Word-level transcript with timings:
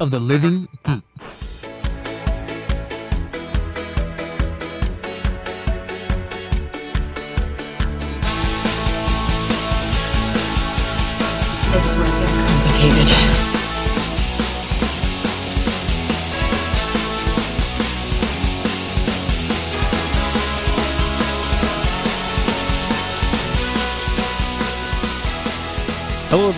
of 0.00 0.10
the 0.10 0.18
living 0.18 0.66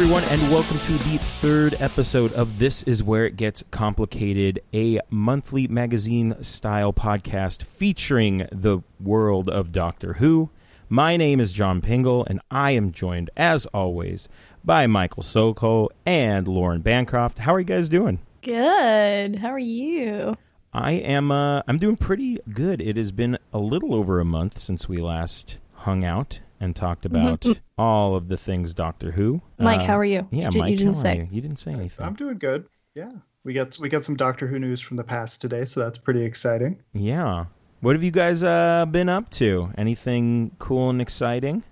everyone, 0.02 0.24
and 0.24 0.42
welcome 0.51 0.80
to 0.80 0.92
the 1.05 1.16
third 1.16 1.77
episode 1.79 2.33
of 2.33 2.59
This 2.59 2.83
Is 2.83 3.05
Where 3.05 3.24
It 3.24 3.37
Gets 3.37 3.62
Complicated, 3.70 4.60
a 4.74 4.98
monthly 5.10 5.69
magazine 5.69 6.34
style 6.43 6.93
podcast 6.93 7.62
featuring 7.62 8.48
the 8.51 8.80
world 8.98 9.48
of 9.48 9.70
Doctor 9.70 10.15
Who. 10.15 10.51
My 10.88 11.16
name 11.16 11.38
is 11.38 11.52
John 11.52 11.80
Pingle, 11.80 12.27
and 12.27 12.41
I 12.51 12.73
am 12.73 12.91
joined, 12.91 13.30
as 13.37 13.66
always, 13.66 14.29
by 14.65 14.88
Michael 14.88 15.23
Soko 15.23 15.88
and 16.05 16.48
Lauren 16.48 16.80
Bancroft. 16.80 17.38
How 17.38 17.55
are 17.55 17.60
you 17.60 17.65
guys 17.65 17.88
doing? 17.88 18.19
Good. 18.41 19.37
How 19.37 19.51
are 19.51 19.59
you? 19.60 20.37
I 20.73 20.95
am. 20.95 21.30
Uh, 21.30 21.62
I'm 21.69 21.79
doing 21.79 21.96
pretty 21.96 22.41
good. 22.52 22.82
It 22.82 22.96
has 22.96 23.12
been 23.12 23.38
a 23.52 23.60
little 23.60 23.95
over 23.95 24.19
a 24.19 24.24
month 24.24 24.59
since 24.59 24.88
we 24.88 24.96
last 24.96 25.59
hung 25.74 26.05
out 26.05 26.41
and 26.62 26.75
talked 26.77 27.05
about 27.05 27.45
all 27.77 28.15
of 28.16 28.29
the 28.29 28.37
things 28.37 28.73
Doctor 28.73 29.11
Who. 29.11 29.43
Mike, 29.59 29.80
Uh, 29.80 29.84
how 29.84 29.99
are 29.99 30.05
you? 30.05 30.27
Yeah, 30.30 30.49
You 30.52 30.60
Mike, 30.60 30.71
you 30.71 30.77
didn't 30.77 30.95
how 30.95 31.01
are 31.01 31.02
say. 31.02 31.16
you? 31.19 31.29
You 31.30 31.41
didn't 31.43 31.59
say 31.59 31.73
anything. 31.73 32.07
I'm 32.07 32.15
doing 32.15 32.38
good. 32.38 32.66
Yeah, 32.95 33.10
we 33.45 33.52
got 33.52 33.79
we 33.79 33.88
got 33.88 34.04
some 34.04 34.16
Doctor 34.16 34.46
Who 34.46 34.59
news 34.59 34.80
from 34.80 34.96
the 34.96 35.04
past 35.04 35.41
today, 35.41 35.65
so 35.65 35.80
that's 35.80 35.99
pretty 35.99 36.23
exciting. 36.24 36.79
Yeah. 36.95 37.46
What 37.80 37.96
have 37.96 38.04
you 38.04 38.13
guys 38.13 38.45
uh, 38.45 38.87
been 38.88 39.09
up 39.09 39.29
to? 39.30 39.71
Anything 39.77 40.52
cool 40.60 40.88
and 40.91 41.01
exciting? 41.02 41.65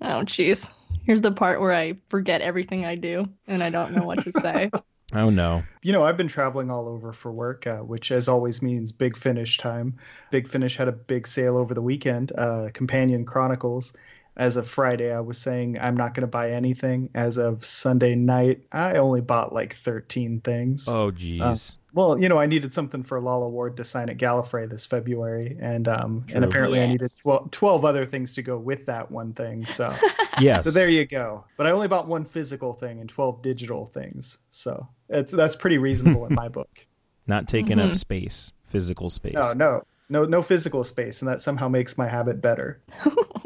Oh, 0.00 0.22
jeez. 0.24 0.70
Here's 1.04 1.22
the 1.22 1.32
part 1.32 1.60
where 1.60 1.72
I 1.72 1.94
forget 2.08 2.40
everything 2.40 2.84
I 2.84 2.94
do 2.94 3.28
and 3.48 3.62
I 3.62 3.70
don't 3.70 3.92
know 3.92 4.04
what 4.04 4.22
to 4.24 4.32
say. 4.32 4.70
Oh 5.12 5.28
no. 5.28 5.64
You 5.82 5.92
know, 5.92 6.04
I've 6.04 6.16
been 6.16 6.28
traveling 6.28 6.70
all 6.70 6.86
over 6.86 7.12
for 7.12 7.32
work, 7.32 7.66
uh, 7.66 7.78
which 7.78 8.12
as 8.12 8.28
always 8.28 8.62
means 8.62 8.92
Big 8.92 9.16
Finish 9.16 9.56
time. 9.58 9.96
Big 10.30 10.46
Finish 10.46 10.76
had 10.76 10.86
a 10.86 10.92
big 10.92 11.26
sale 11.26 11.58
over 11.58 11.74
the 11.74 11.82
weekend, 11.82 12.30
uh, 12.38 12.68
Companion 12.74 13.24
Chronicles. 13.24 13.92
As 14.40 14.56
of 14.56 14.66
Friday, 14.66 15.12
I 15.12 15.20
was 15.20 15.36
saying 15.36 15.78
I'm 15.78 15.98
not 15.98 16.14
going 16.14 16.22
to 16.22 16.26
buy 16.26 16.52
anything. 16.52 17.10
As 17.14 17.36
of 17.36 17.62
Sunday 17.62 18.14
night, 18.14 18.62
I 18.72 18.96
only 18.96 19.20
bought 19.20 19.52
like 19.52 19.74
13 19.74 20.40
things. 20.40 20.88
Oh 20.88 21.10
jeez. 21.12 21.76
Well, 21.92 22.18
you 22.18 22.28
know, 22.28 22.38
I 22.38 22.46
needed 22.46 22.72
something 22.72 23.02
for 23.02 23.20
Lalla 23.20 23.48
Ward 23.50 23.76
to 23.76 23.84
sign 23.84 24.08
at 24.08 24.16
Gallifrey 24.16 24.70
this 24.70 24.86
February, 24.86 25.58
and 25.60 25.86
um, 25.88 26.24
and 26.32 26.42
True. 26.42 26.44
apparently 26.44 26.80
I 26.80 26.86
needed 26.86 27.10
12, 27.22 27.50
12 27.50 27.84
other 27.84 28.06
things 28.06 28.32
to 28.36 28.42
go 28.42 28.56
with 28.58 28.86
that 28.86 29.10
one 29.10 29.34
thing. 29.34 29.66
So. 29.66 29.94
yes. 30.40 30.64
So 30.64 30.70
there 30.70 30.88
you 30.88 31.04
go. 31.04 31.44
But 31.58 31.66
I 31.66 31.72
only 31.72 31.88
bought 31.88 32.08
one 32.08 32.24
physical 32.24 32.72
thing 32.72 33.00
and 33.00 33.10
12 33.10 33.42
digital 33.42 33.90
things. 33.92 34.38
So 34.48 34.88
it's 35.10 35.32
that's 35.32 35.54
pretty 35.56 35.76
reasonable 35.76 36.24
in 36.24 36.34
my 36.34 36.48
book. 36.58 36.86
Not 37.26 37.46
taking 37.46 37.78
up 37.78 37.90
Mhm. 37.90 37.96
space, 37.98 38.52
physical 38.64 39.10
space. 39.10 39.34
No, 39.34 39.52
no. 39.52 39.82
No 40.08 40.24
no 40.24 40.42
physical 40.42 40.82
space 40.82 41.22
and 41.22 41.28
that 41.28 41.40
somehow 41.40 41.68
makes 41.68 41.96
my 41.98 42.08
habit 42.08 42.40
better. 42.40 42.80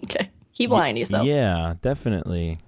Keep 0.55 0.71
lying 0.71 0.95
to 0.95 1.01
yourself. 1.01 1.27
Yeah, 1.27 1.75
definitely. 1.83 2.59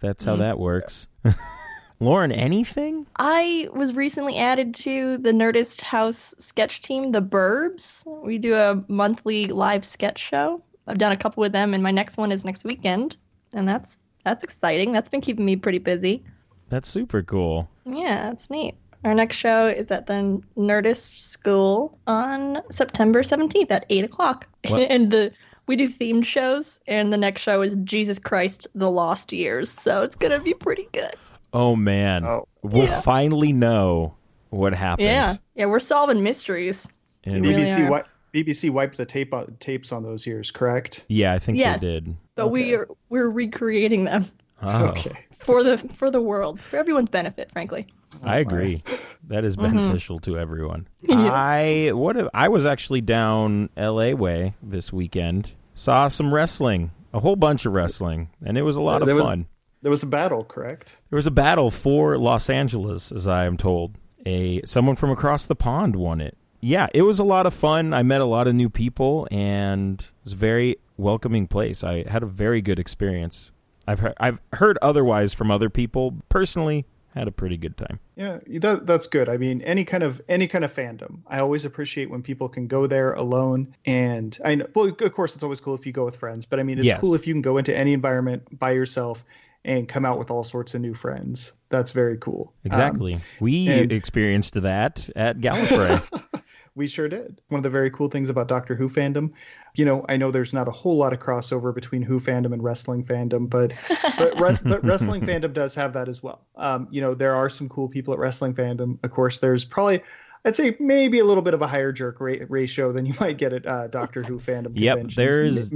That's 0.00 0.24
how 0.24 0.36
Mhm. 0.36 0.38
that 0.40 0.58
works. 0.58 1.06
Lauren, 2.02 2.32
anything? 2.32 3.06
I 3.16 3.68
was 3.74 3.94
recently 3.94 4.38
added 4.38 4.74
to 4.76 5.18
the 5.18 5.32
Nerdist 5.32 5.82
House 5.82 6.34
sketch 6.38 6.80
team, 6.80 7.12
The 7.12 7.20
Burbs. 7.20 8.04
We 8.24 8.38
do 8.38 8.54
a 8.54 8.82
monthly 8.88 9.46
live 9.48 9.84
sketch 9.84 10.18
show. 10.18 10.62
I've 10.86 10.96
done 10.98 11.12
a 11.12 11.16
couple 11.16 11.42
with 11.42 11.52
them, 11.52 11.74
and 11.74 11.82
my 11.82 11.90
next 11.90 12.16
one 12.16 12.32
is 12.32 12.44
next 12.44 12.64
weekend, 12.64 13.16
and 13.52 13.68
that's 13.68 13.98
that's 14.24 14.42
exciting. 14.44 14.92
That's 14.92 15.08
been 15.08 15.20
keeping 15.20 15.44
me 15.44 15.56
pretty 15.56 15.78
busy. 15.78 16.22
That's 16.68 16.88
super 16.88 17.22
cool. 17.22 17.68
Yeah, 17.84 18.28
that's 18.30 18.48
neat. 18.50 18.74
Our 19.04 19.14
next 19.14 19.36
show 19.36 19.66
is 19.66 19.90
at 19.90 20.06
the 20.06 20.42
Nerdist 20.58 21.28
School 21.30 21.98
on 22.06 22.60
September 22.70 23.22
17th 23.22 23.70
at 23.70 23.86
8 23.88 24.04
o'clock. 24.04 24.46
And 24.64 25.10
the 25.10 25.32
we 25.70 25.76
do 25.76 25.88
themed 25.88 26.24
shows, 26.24 26.80
and 26.88 27.12
the 27.12 27.16
next 27.16 27.42
show 27.42 27.62
is 27.62 27.76
Jesus 27.84 28.18
Christ, 28.18 28.66
The 28.74 28.90
Lost 28.90 29.32
Years. 29.32 29.70
So 29.70 30.02
it's 30.02 30.16
going 30.16 30.32
to 30.32 30.40
be 30.40 30.52
pretty 30.52 30.88
good. 30.92 31.14
Oh 31.52 31.76
man. 31.76 32.24
Oh. 32.24 32.48
We'll 32.62 32.86
Yeah. 32.86 33.00
finally 33.02 33.52
know 33.52 34.14
what 34.48 34.74
happened. 34.74 35.06
Yeah. 35.06 35.36
Yeah, 35.54 35.66
we're 35.66 35.78
solving 35.78 36.24
mysteries. 36.24 36.88
And 37.22 37.42
really 37.42 37.62
BBC 37.62 37.76
are. 37.82 37.84
wi- 37.84 38.04
BBC 38.34 38.70
wiped 38.70 38.96
the 38.96 39.04
tape 39.06 39.32
on, 39.32 39.56
tapes 39.60 39.92
on 39.92 40.02
those 40.02 40.26
years, 40.26 40.50
correct? 40.50 41.04
yeah, 41.06 41.32
I 41.34 41.38
think 41.38 41.56
Yes. 41.56 41.80
they 41.82 41.88
did. 41.90 42.16
But 42.34 42.48
we 42.48 42.74
are 42.74 42.88
we're 43.08 43.30
recreating 43.30 44.04
them 44.06 44.24
Oh, 44.62 44.86
Okay. 44.86 45.12
for 45.36 45.62
the 45.62 45.78
for 45.78 46.10
the 46.10 46.20
world, 46.20 46.58
for 46.60 46.78
everyone's 46.78 47.10
benefit, 47.10 47.52
frankly. 47.52 47.86
I 48.24 48.38
agree. 48.40 48.82
That 49.28 49.44
is 49.44 49.56
Mhm. 49.56 49.72
beneficial 49.72 50.18
to 50.20 50.36
everyone. 50.36 50.88
Yeah. 51.02 51.30
I 51.32 51.90
what 51.92 52.16
if, 52.16 52.26
I 52.34 52.48
was 52.48 52.66
actually 52.66 53.02
down 53.02 53.70
LA 53.76 54.14
way 54.14 54.54
this 54.60 54.92
weekend. 54.92 55.52
Saw 55.80 56.08
some 56.08 56.34
wrestling, 56.34 56.90
a 57.14 57.20
whole 57.20 57.36
bunch 57.36 57.64
of 57.64 57.72
wrestling, 57.72 58.28
and 58.44 58.58
it 58.58 58.62
was 58.62 58.76
a 58.76 58.82
lot 58.82 59.00
of 59.00 59.06
There 59.06 59.16
was- 59.16 59.24
fun. 59.24 59.46
There 59.80 59.90
was 59.90 60.02
a 60.02 60.06
battle, 60.06 60.44
correct? 60.44 60.98
There 61.08 61.16
was 61.16 61.26
a 61.26 61.30
battle 61.30 61.70
for 61.70 62.18
Los 62.18 62.50
Angeles, 62.50 63.10
as 63.10 63.26
I 63.26 63.46
am 63.46 63.56
told. 63.56 63.96
A 64.26 64.60
someone 64.66 64.94
from 64.94 65.08
across 65.10 65.46
the 65.46 65.54
pond 65.56 65.96
won 65.96 66.20
it. 66.20 66.36
Yeah, 66.60 66.88
it 66.92 67.00
was 67.00 67.18
a 67.18 67.24
lot 67.24 67.46
of 67.46 67.54
fun. 67.54 67.94
I 67.94 68.02
met 68.02 68.20
a 68.20 68.26
lot 68.26 68.46
of 68.46 68.54
new 68.54 68.68
people, 68.68 69.26
and 69.30 70.02
it 70.02 70.24
was 70.24 70.34
a 70.34 70.36
very 70.36 70.76
welcoming 70.98 71.46
place. 71.46 71.82
I 71.82 72.06
had 72.06 72.22
a 72.22 72.26
very 72.26 72.60
good 72.60 72.78
experience. 72.78 73.50
I've 73.88 74.00
heard, 74.00 74.12
I've 74.20 74.38
heard 74.52 74.76
otherwise 74.82 75.32
from 75.32 75.50
other 75.50 75.70
people. 75.70 76.16
Personally, 76.28 76.84
had 77.14 77.26
a 77.28 77.32
pretty 77.32 77.56
good 77.56 77.76
time. 77.76 77.98
Yeah, 78.16 78.38
that, 78.60 78.86
that's 78.86 79.06
good. 79.06 79.28
I 79.28 79.36
mean, 79.36 79.62
any 79.62 79.84
kind 79.84 80.02
of 80.02 80.20
any 80.28 80.46
kind 80.46 80.64
of 80.64 80.72
fandom. 80.74 81.20
I 81.26 81.40
always 81.40 81.64
appreciate 81.64 82.10
when 82.10 82.22
people 82.22 82.48
can 82.48 82.66
go 82.66 82.86
there 82.86 83.12
alone. 83.12 83.74
And 83.86 84.38
I 84.44 84.54
know, 84.56 84.66
well, 84.74 84.86
of 84.88 85.12
course, 85.14 85.34
it's 85.34 85.42
always 85.44 85.60
cool 85.60 85.74
if 85.74 85.84
you 85.86 85.92
go 85.92 86.04
with 86.04 86.16
friends. 86.16 86.46
But 86.46 86.60
I 86.60 86.62
mean, 86.62 86.78
it's 86.78 86.86
Yes. 86.86 87.00
cool 87.00 87.14
if 87.14 87.26
you 87.26 87.34
can 87.34 87.42
go 87.42 87.58
into 87.58 87.76
any 87.76 87.92
environment 87.92 88.58
by 88.58 88.72
yourself 88.72 89.24
and 89.64 89.88
come 89.88 90.06
out 90.06 90.18
with 90.18 90.30
all 90.30 90.42
sorts 90.44 90.74
of 90.74 90.80
new 90.80 90.94
friends. 90.94 91.52
That's 91.68 91.92
very 91.92 92.16
cool. 92.16 92.52
Um, 92.64 92.70
Exactly. 92.70 93.20
we 93.40 93.68
and- 93.68 93.92
experienced 93.92 94.54
that 94.62 95.08
at 95.16 95.38
Gallifrey. 95.40 96.22
we 96.74 96.86
sure 96.88 97.08
did. 97.08 97.40
One 97.48 97.58
of 97.58 97.62
the 97.62 97.70
very 97.70 97.90
cool 97.90 98.08
things 98.08 98.28
about 98.30 98.48
Doctor 98.48 98.74
Who 98.74 98.88
fandom, 98.88 99.32
you 99.74 99.84
know, 99.84 100.04
I 100.08 100.16
know 100.16 100.30
there's 100.30 100.52
not 100.52 100.68
a 100.68 100.70
whole 100.72 100.96
lot 100.96 101.12
of 101.12 101.20
crossover 101.20 101.74
between 101.74 102.02
Who 102.02 102.20
fandom 102.20 102.52
and 102.52 102.62
wrestling 102.62 103.04
fandom, 103.04 103.48
but 103.50 103.72
but, 104.18 104.38
res- 104.40 104.62
but 104.64 104.84
wrestling 104.84 105.22
fandom 105.22 105.52
does 105.52 105.74
have 105.74 105.92
that 105.94 106.08
as 106.08 106.22
well. 106.22 106.42
Um, 106.56 106.88
you 106.90 107.00
know, 107.00 107.14
there 107.14 107.34
are 107.34 107.48
some 107.50 107.68
cool 107.68 107.88
people 107.88 108.14
at 108.14 108.20
wrestling 108.20 108.54
fandom. 108.54 108.98
Of 109.04 109.10
course, 109.10 109.38
there's 109.40 109.64
probably 109.64 110.02
I'd 110.42 110.56
say 110.56 110.74
maybe 110.80 111.18
a 111.18 111.24
little 111.26 111.42
bit 111.42 111.52
of 111.52 111.60
a 111.60 111.66
higher 111.66 111.92
jerk 111.92 112.18
ra- 112.18 112.36
ratio 112.48 112.92
than 112.92 113.04
you 113.04 113.12
might 113.20 113.36
get 113.36 113.52
at 113.52 113.66
uh, 113.66 113.88
Doctor 113.88 114.22
Who 114.22 114.38
fandom. 114.40 114.72
Yep, 114.74 115.08
there's- 115.14 115.68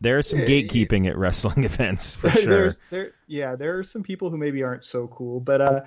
There's 0.00 0.28
some 0.28 0.40
gatekeeping 0.40 1.08
at 1.08 1.16
wrestling 1.16 1.64
events 1.64 2.16
for 2.16 2.28
sure. 2.28 2.44
there's 2.52 2.78
there 2.90 3.12
yeah 3.28 3.56
there 3.56 3.78
are 3.78 3.82
some 3.84 4.02
people 4.02 4.28
who 4.28 4.36
maybe 4.36 4.62
aren't 4.62 4.84
so 4.84 5.06
cool, 5.08 5.40
but 5.40 5.60
uh, 5.62 5.80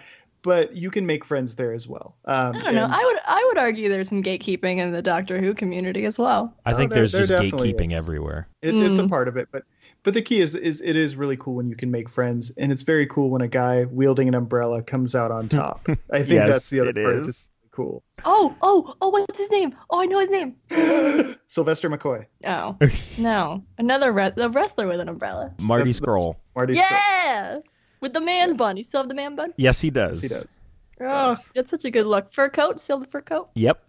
but 0.44 0.76
you 0.76 0.92
can 0.92 1.06
make 1.06 1.26
friends 1.26 1.56
there 1.56 1.74
as 1.74 1.88
well. 1.88 2.16
Um, 2.26 2.56
I 2.56 2.62
don't 2.62 2.76
know. 2.76 2.86
I 2.90 3.04
would 3.04 3.18
I 3.26 3.44
would 3.50 3.58
argue 3.58 3.90
there's 3.90 4.10
some 4.10 4.22
gatekeeping 4.22 4.78
in 4.78 4.92
the 4.92 5.02
Doctor 5.02 5.40
Who 5.42 5.54
community 5.54 6.06
as 6.06 6.20
well. 6.20 6.54
I 6.66 6.74
Oh, 6.74 6.78
think 6.78 6.92
there- 6.92 7.00
there's 7.08 7.12
there 7.14 7.22
just 7.42 7.56
gatekeeping 7.56 7.94
is. 7.94 8.00
everywhere. 8.00 8.48
It's 8.62 8.78
it's 8.78 9.00
a 9.00 9.04
Mm. 9.04 9.10
part 9.10 9.28
of 9.28 9.38
it, 9.38 9.48
but 9.52 9.64
but 10.04 10.14
the 10.14 10.22
key 10.22 10.40
is 10.42 10.54
is 10.56 10.82
it 10.82 10.96
is 10.96 11.16
really 11.16 11.38
cool 11.38 11.56
when 11.56 11.68
you 11.70 11.76
can 11.76 11.90
make 11.90 12.10
friends, 12.10 12.52
and 12.58 12.72
it's 12.72 12.82
very 12.84 13.08
cool 13.08 13.30
when 13.30 13.42
a 13.42 13.48
guy 13.48 13.86
wielding 13.86 14.28
an 14.28 14.36
umbrella 14.36 14.84
comes 14.84 15.16
out 15.16 15.32
on 15.32 15.48
top. 15.50 15.82
I 16.12 16.18
think 16.20 16.30
Yes, 16.32 16.50
that's 16.50 16.70
the 16.70 16.82
other 16.82 16.90
it 16.92 16.96
part. 16.98 17.16
is. 17.16 17.26
That's 17.26 17.50
cool. 17.72 18.04
Oh, 18.26 18.54
oh, 18.62 18.94
oh, 19.02 19.10
what's 19.10 19.40
his 19.40 19.50
name? 19.50 19.74
Oh, 19.90 20.02
I 20.02 20.06
know 20.06 20.20
his 20.20 20.30
name. 20.30 20.56
Sylvester 21.48 21.90
McCoy, 21.90 22.26
Oh, 22.46 22.78
no. 23.18 23.64
Another 23.78 24.12
re- 24.12 24.32
the 24.36 24.50
wrestler 24.50 24.88
with 24.88 25.00
an 25.00 25.08
umbrella. 25.10 25.54
Marty 25.62 25.92
That's- 25.92 26.00
that's- 26.00 26.24
Scurll. 26.24 26.36
Marty. 26.56 26.74
Scurll. 26.74 26.80
Yeah! 26.92 27.58
With 28.04 28.14
the 28.14 28.22
man 28.22 28.56
bun. 28.58 28.78
You 28.78 28.84
still 28.84 29.00
have 29.02 29.08
the 29.10 29.16
man 29.16 29.36
bun? 29.36 29.54
Yes, 29.58 29.80
he 29.82 29.90
does. 29.90 30.22
Yes, 30.22 30.32
he 30.32 30.38
does. 30.40 30.62
Oh, 31.02 31.30
Yes. 31.30 31.50
that's 31.56 31.72
such 31.72 31.86
a 31.86 31.90
good 31.92 32.06
look. 32.06 32.32
Fur 32.34 32.50
coat, 32.50 32.80
still 32.80 33.00
the 33.00 33.08
fur 33.08 33.22
coat. 33.22 33.50
Yep. 33.56 33.82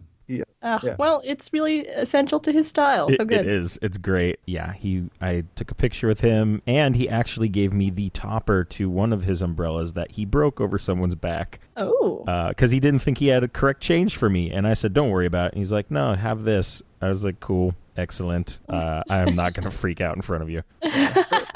Ah, 0.63 0.79
Yeah. 0.81 0.95
Well, 0.97 1.21
it's 1.23 1.53
really 1.53 1.81
essential 1.81 2.39
to 2.39 2.51
his 2.51 2.67
style. 2.67 3.07
It- 3.09 3.17
So 3.17 3.25
good. 3.25 3.41
it 3.41 3.47
is. 3.47 3.77
It's 3.83 3.99
great. 3.99 4.39
Yeah, 4.47 4.73
he. 4.73 5.03
I 5.21 5.43
took 5.55 5.69
a 5.69 5.75
picture 5.75 6.07
with 6.07 6.21
him, 6.21 6.63
and 6.65 6.95
he 6.95 7.07
actually 7.07 7.47
gave 7.49 7.71
me 7.73 7.91
the 7.91 8.09
topper 8.09 8.63
to 8.63 8.89
one 8.89 9.13
of 9.13 9.25
his 9.25 9.43
umbrellas 9.43 9.93
that 9.93 10.13
he 10.13 10.25
broke 10.25 10.59
over 10.59 10.79
someone's 10.79 11.13
back 11.13 11.59
Oh, 11.77 12.23
because 12.49 12.71
he 12.71 12.79
didn't 12.79 13.01
think 13.01 13.19
he 13.19 13.27
had 13.27 13.43
a 13.43 13.47
correct 13.47 13.81
change 13.81 14.15
for 14.17 14.27
me. 14.29 14.49
And 14.49 14.65
I 14.65 14.73
said, 14.73 14.93
"Don't 14.93 15.11
worry 15.11 15.27
about 15.27 15.47
it." 15.47 15.53
And 15.53 15.59
he's 15.59 15.71
like, 15.71 15.91
"No, 15.91 16.15
have 16.15 16.43
this." 16.43 16.81
I 17.03 17.09
was 17.09 17.23
like, 17.23 17.39
"Cool, 17.39 17.75
excellent. 17.95 18.59
Uh, 18.67 19.03
I'm 19.07 19.35
not 19.35 19.53
going 19.53 19.65
to 19.69 19.77
freak 19.77 20.01
out 20.01 20.15
in 20.15 20.23
front 20.23 20.41
of 20.41 20.49
you." 20.49 20.63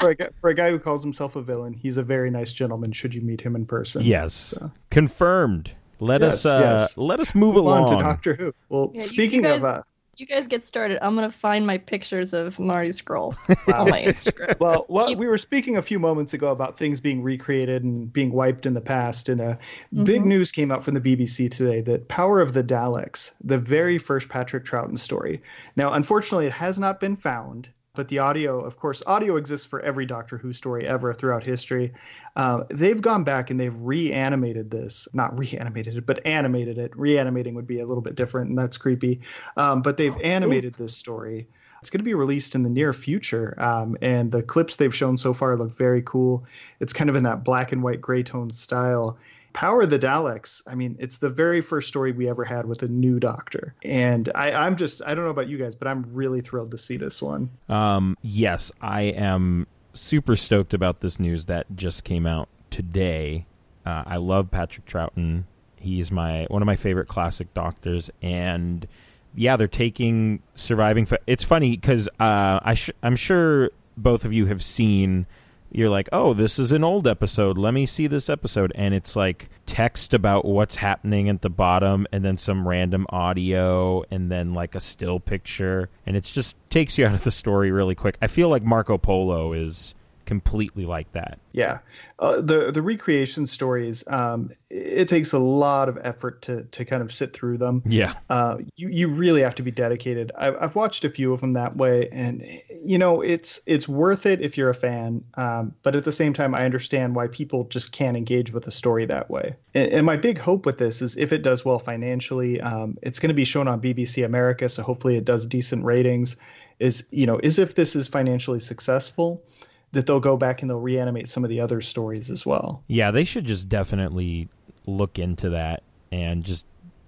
for, 0.00 0.10
a 0.10 0.14
guy, 0.14 0.28
for 0.40 0.50
a 0.50 0.54
guy 0.54 0.70
who 0.70 0.78
calls 0.78 1.02
himself 1.02 1.36
a 1.36 1.42
villain, 1.42 1.72
he's 1.72 1.96
a 1.96 2.02
very 2.02 2.30
nice 2.30 2.52
gentleman. 2.52 2.92
Should 2.92 3.14
you 3.14 3.20
meet 3.22 3.40
him 3.40 3.54
in 3.56 3.66
person? 3.66 4.02
Yes, 4.04 4.32
So, 4.34 4.70
confirmed. 4.90 5.72
let 6.00 6.20
Yes, 6.22 6.44
us 6.44 6.46
uh, 6.46 6.60
yes. 6.60 6.96
let 6.96 7.20
us 7.20 7.34
move, 7.34 7.54
Move 7.56 7.66
on 7.66 7.82
along. 7.84 7.98
to 7.98 8.02
Doctor 8.02 8.34
Who. 8.34 8.54
Well, 8.68 8.90
Yeah, 8.94 9.00
speaking 9.00 9.44
you 9.44 9.52
of, 9.52 9.64
uh, 9.64 9.82
You 10.16 10.26
guys 10.26 10.46
get 10.46 10.62
started. 10.62 10.98
I'm 11.04 11.14
gonna 11.14 11.30
find 11.30 11.66
my 11.66 11.78
pictures 11.78 12.32
of 12.34 12.58
Marty 12.58 12.90
Scurll 12.90 13.34
on 13.74 13.88
my 13.90 14.02
Instagram. 14.02 14.58
well, 14.60 14.84
well, 14.88 15.08
Keep- 15.08 15.18
we 15.18 15.26
were 15.26 15.38
speaking 15.38 15.76
a 15.78 15.82
few 15.82 15.98
moments 15.98 16.34
ago 16.34 16.50
about 16.50 16.78
things 16.78 17.00
being 17.00 17.22
recreated 17.22 17.84
and 17.84 18.12
being 18.12 18.32
wiped 18.32 18.66
in 18.66 18.74
the 18.74 18.80
past, 18.82 19.28
and 19.30 19.40
uh, 19.40 19.56
big 20.04 20.22
Mhm. 20.22 20.26
news 20.26 20.52
came 20.52 20.70
out 20.70 20.84
from 20.84 20.94
the 20.94 21.00
BBC 21.00 21.50
today 21.50 21.80
that 21.82 22.08
Power 22.08 22.40
of 22.40 22.52
the 22.52 22.62
Daleks, 22.62 23.32
the 23.42 23.56
very 23.58 23.96
first 23.98 24.28
Patrick 24.28 24.64
Troughton 24.64 24.98
story. 24.98 25.42
Now, 25.76 25.92
unfortunately, 25.94 26.46
it 26.46 26.52
has 26.52 26.78
not 26.78 27.00
been 27.00 27.16
found, 27.16 27.70
but 27.94 28.08
the 28.08 28.20
audio, 28.20 28.60
of 28.60 28.78
course, 28.78 29.02
audio 29.06 29.36
exists 29.36 29.66
for 29.66 29.80
every 29.80 30.06
Doctor 30.06 30.38
Who 30.38 30.52
story 30.52 30.86
ever 30.86 31.12
throughout 31.12 31.42
history. 31.42 31.92
Uh, 32.36 32.62
they've 32.70 33.00
gone 33.00 33.24
back 33.24 33.50
and 33.50 33.58
they've 33.58 33.76
reanimated 33.76 34.70
this, 34.70 35.08
not 35.12 35.36
reanimated 35.38 35.96
it, 35.96 36.06
but 36.06 36.24
animated 36.24 36.78
it. 36.78 36.96
Reanimating 36.96 37.54
would 37.54 37.66
be 37.66 37.80
a 37.80 37.86
little 37.86 38.02
bit 38.02 38.14
different, 38.14 38.50
and 38.50 38.58
that's 38.58 38.76
creepy. 38.76 39.20
Um, 39.56 39.82
but 39.82 39.96
they've 39.96 40.16
animated 40.22 40.74
this 40.74 40.96
story. 40.96 41.48
It's 41.80 41.90
going 41.90 42.00
to 42.00 42.04
be 42.04 42.14
released 42.14 42.54
in 42.54 42.62
the 42.62 42.68
near 42.68 42.92
future, 42.92 43.54
um, 43.60 43.96
and 44.02 44.30
the 44.30 44.42
clips 44.42 44.76
they've 44.76 44.94
shown 44.94 45.16
so 45.16 45.32
far 45.32 45.56
look 45.56 45.76
very 45.76 46.02
cool. 46.02 46.44
It's 46.78 46.92
kind 46.92 47.10
of 47.10 47.16
in 47.16 47.24
that 47.24 47.42
black 47.42 47.72
and 47.72 47.82
white 47.82 48.00
gray 48.00 48.22
tone 48.22 48.50
style. 48.50 49.18
Power 49.52 49.82
of 49.82 49.90
the 49.90 49.98
Daleks. 49.98 50.62
I 50.66 50.74
mean, 50.74 50.96
it's 50.98 51.18
the 51.18 51.28
very 51.28 51.60
first 51.60 51.88
story 51.88 52.12
we 52.12 52.28
ever 52.28 52.44
had 52.44 52.66
with 52.66 52.82
a 52.82 52.88
new 52.88 53.18
Doctor, 53.18 53.74
and 53.82 54.28
I, 54.34 54.52
I'm 54.52 54.76
just—I 54.76 55.14
don't 55.14 55.24
know 55.24 55.30
about 55.30 55.48
you 55.48 55.58
guys, 55.58 55.74
but 55.74 55.88
I'm 55.88 56.06
really 56.12 56.40
thrilled 56.40 56.70
to 56.70 56.78
see 56.78 56.96
this 56.96 57.20
one. 57.20 57.50
Um, 57.68 58.16
yes, 58.22 58.70
I 58.80 59.02
am 59.02 59.66
super 59.92 60.36
stoked 60.36 60.72
about 60.72 61.00
this 61.00 61.18
news 61.18 61.46
that 61.46 61.66
just 61.74 62.04
came 62.04 62.26
out 62.26 62.48
today. 62.70 63.46
Uh, 63.84 64.04
I 64.06 64.16
love 64.18 64.50
Patrick 64.50 64.86
Troughton. 64.86 65.44
He's 65.76 66.12
my 66.12 66.46
one 66.48 66.62
of 66.62 66.66
my 66.66 66.76
favorite 66.76 67.08
classic 67.08 67.52
doctors, 67.54 68.10
and 68.22 68.86
yeah, 69.34 69.56
they're 69.56 69.66
taking 69.68 70.42
surviving. 70.54 71.06
Fa- 71.06 71.18
it's 71.26 71.44
funny 71.44 71.70
because 71.70 72.08
uh, 72.20 72.60
I 72.62 72.74
sh- 72.74 72.90
I'm 73.02 73.16
sure 73.16 73.70
both 73.96 74.24
of 74.24 74.32
you 74.32 74.46
have 74.46 74.62
seen. 74.62 75.26
You're 75.72 75.88
like, 75.88 76.08
oh, 76.12 76.34
this 76.34 76.58
is 76.58 76.72
an 76.72 76.82
old 76.82 77.06
episode. 77.06 77.56
Let 77.56 77.74
me 77.74 77.86
see 77.86 78.06
this 78.06 78.28
episode, 78.28 78.72
and 78.74 78.92
it's 78.92 79.14
like 79.14 79.48
text 79.66 80.12
about 80.12 80.44
what's 80.44 80.76
happening 80.76 81.28
at 81.28 81.42
the 81.42 81.50
bottom, 81.50 82.06
and 82.12 82.24
then 82.24 82.36
some 82.36 82.66
random 82.66 83.06
audio, 83.10 84.04
and 84.10 84.30
then 84.30 84.52
like 84.52 84.74
a 84.74 84.80
still 84.80 85.20
picture, 85.20 85.88
and 86.04 86.16
it 86.16 86.24
just 86.24 86.56
takes 86.70 86.98
you 86.98 87.06
out 87.06 87.14
of 87.14 87.24
the 87.24 87.30
story 87.30 87.70
really 87.70 87.94
quick. 87.94 88.16
I 88.20 88.26
feel 88.26 88.48
like 88.48 88.64
Marco 88.64 88.98
Polo 88.98 89.52
is 89.52 89.94
completely 90.30 90.86
like 90.86 91.10
that. 91.10 91.40
Yeah, 91.50 91.78
uh, 92.20 92.40
the 92.40 92.70
the 92.70 92.82
recreation 92.82 93.48
stories. 93.48 94.04
Um, 94.06 94.52
it 94.70 95.08
takes 95.08 95.32
a 95.32 95.40
lot 95.40 95.88
of 95.88 95.98
effort 96.04 96.40
to 96.42 96.62
to 96.62 96.84
kind 96.84 97.02
of 97.02 97.12
sit 97.12 97.32
through 97.32 97.58
them. 97.58 97.82
Yeah, 97.84 98.14
Uh, 98.30 98.58
you 98.76 98.88
you 98.90 99.08
really 99.08 99.40
have 99.42 99.56
to 99.56 99.64
be 99.64 99.72
dedicated. 99.72 100.30
I've, 100.38 100.54
I've 100.60 100.76
watched 100.76 101.04
a 101.04 101.10
few 101.10 101.32
of 101.32 101.40
them 101.40 101.54
that 101.54 101.76
way, 101.76 102.08
and 102.12 102.46
you 102.80 102.96
know 102.96 103.22
it's 103.22 103.60
it's 103.66 103.88
worth 103.88 104.24
it 104.24 104.40
if 104.40 104.56
you're 104.56 104.70
a 104.70 104.74
fan. 104.74 105.24
Um, 105.34 105.74
but 105.82 105.96
at 105.96 106.04
the 106.04 106.12
same 106.12 106.32
time, 106.32 106.54
I 106.54 106.64
understand 106.64 107.16
why 107.16 107.26
people 107.26 107.64
just 107.64 107.90
can't 107.90 108.16
engage 108.16 108.52
with 108.52 108.62
the 108.62 108.70
story 108.70 109.06
that 109.06 109.28
way. 109.30 109.56
And, 109.74 109.90
and 109.90 110.06
my 110.06 110.16
big 110.16 110.38
hope 110.38 110.64
with 110.64 110.78
this 110.78 111.02
is 111.02 111.16
if 111.16 111.32
it 111.32 111.42
does 111.42 111.64
well 111.64 111.80
financially, 111.80 112.60
um, 112.60 112.96
it's 113.02 113.18
going 113.18 113.30
to 113.30 113.34
be 113.34 113.44
shown 113.44 113.66
on 113.66 113.80
BBC 113.80 114.24
America, 114.24 114.68
so 114.68 114.84
hopefully 114.84 115.16
it 115.16 115.24
does 115.24 115.44
decent 115.48 115.84
ratings. 115.84 116.36
Is 116.78 117.04
you 117.10 117.26
know 117.26 117.40
is 117.42 117.58
if 117.58 117.74
this 117.74 117.96
is 117.96 118.06
financially 118.06 118.60
successful, 118.60 119.42
that 119.92 120.06
they'll 120.06 120.20
go 120.20 120.36
back 120.36 120.62
and 120.62 120.70
they'll 120.70 120.80
reanimate 120.80 121.28
some 121.28 121.44
of 121.44 121.50
the 121.50 121.60
other 121.60 121.80
stories 121.80 122.30
as 122.30 122.46
well. 122.46 122.82
yeah, 122.88 123.10
they 123.10 123.24
should 123.24 123.44
just 123.44 123.68
definitely 123.68 124.48
look 124.86 125.18
into 125.18 125.50
that 125.50 125.82
and 126.12 126.44
just 126.44 126.64